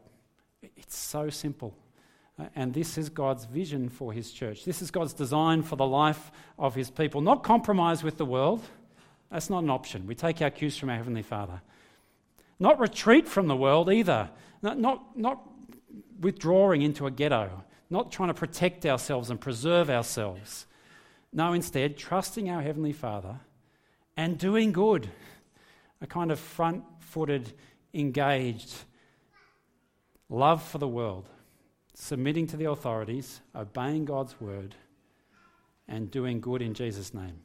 It's 0.76 0.98
so 0.98 1.30
simple. 1.30 1.74
And 2.55 2.72
this 2.72 2.97
is 2.99 3.09
God's 3.09 3.45
vision 3.45 3.88
for 3.88 4.12
his 4.12 4.32
church. 4.32 4.64
This 4.64 4.82
is 4.82 4.91
God's 4.91 5.12
design 5.12 5.62
for 5.62 5.76
the 5.76 5.86
life 5.86 6.30
of 6.59 6.74
his 6.74 6.91
people. 6.91 7.20
Not 7.20 7.43
compromise 7.43 8.03
with 8.03 8.16
the 8.16 8.24
world. 8.24 8.62
That's 9.30 9.51
not 9.51 9.62
an 9.62 9.70
option. 9.70 10.07
We 10.07 10.14
take 10.14 10.43
our 10.43 10.51
cues 10.51 10.76
from 10.76 10.91
our 10.91 10.97
Heavenly 10.97 11.22
Father. 11.22 11.61
Not 12.59 12.78
retreat 12.78 13.28
from 13.28 13.47
the 13.47 13.57
world 13.57 13.91
either. 13.91 14.30
Not, 14.62 14.78
not, 14.78 15.16
not 15.16 15.41
withdrawing 16.20 16.82
into 16.82 17.07
a 17.07 17.11
ghetto. 17.11 17.64
Not 17.88 18.12
trying 18.12 18.28
to 18.28 18.34
protect 18.34 18.86
ourselves 18.86 19.30
and 19.30 19.41
preserve 19.41 19.91
ourselves. 19.91 20.66
No, 21.32 21.53
instead, 21.53 21.97
trusting 21.97 22.51
our 22.51 22.62
Heavenly 22.62 22.93
Father 22.93 23.36
and 24.16 24.38
doing 24.38 24.72
good. 24.72 25.09
A 26.01 26.07
kind 26.07 26.30
of 26.30 26.38
front 26.38 26.84
footed, 27.01 27.53
engaged 27.93 28.74
love 30.30 30.62
for 30.62 30.78
the 30.78 30.88
world, 30.88 31.28
submitting 32.01 32.46
to 32.46 32.57
the 32.57 32.64
authorities, 32.64 33.42
obeying 33.55 34.07
God's 34.07 34.40
word, 34.40 34.74
and 35.86 36.11
doing 36.11 36.40
good 36.40 36.62
in 36.62 36.72
Jesus' 36.72 37.12
name. 37.12 37.40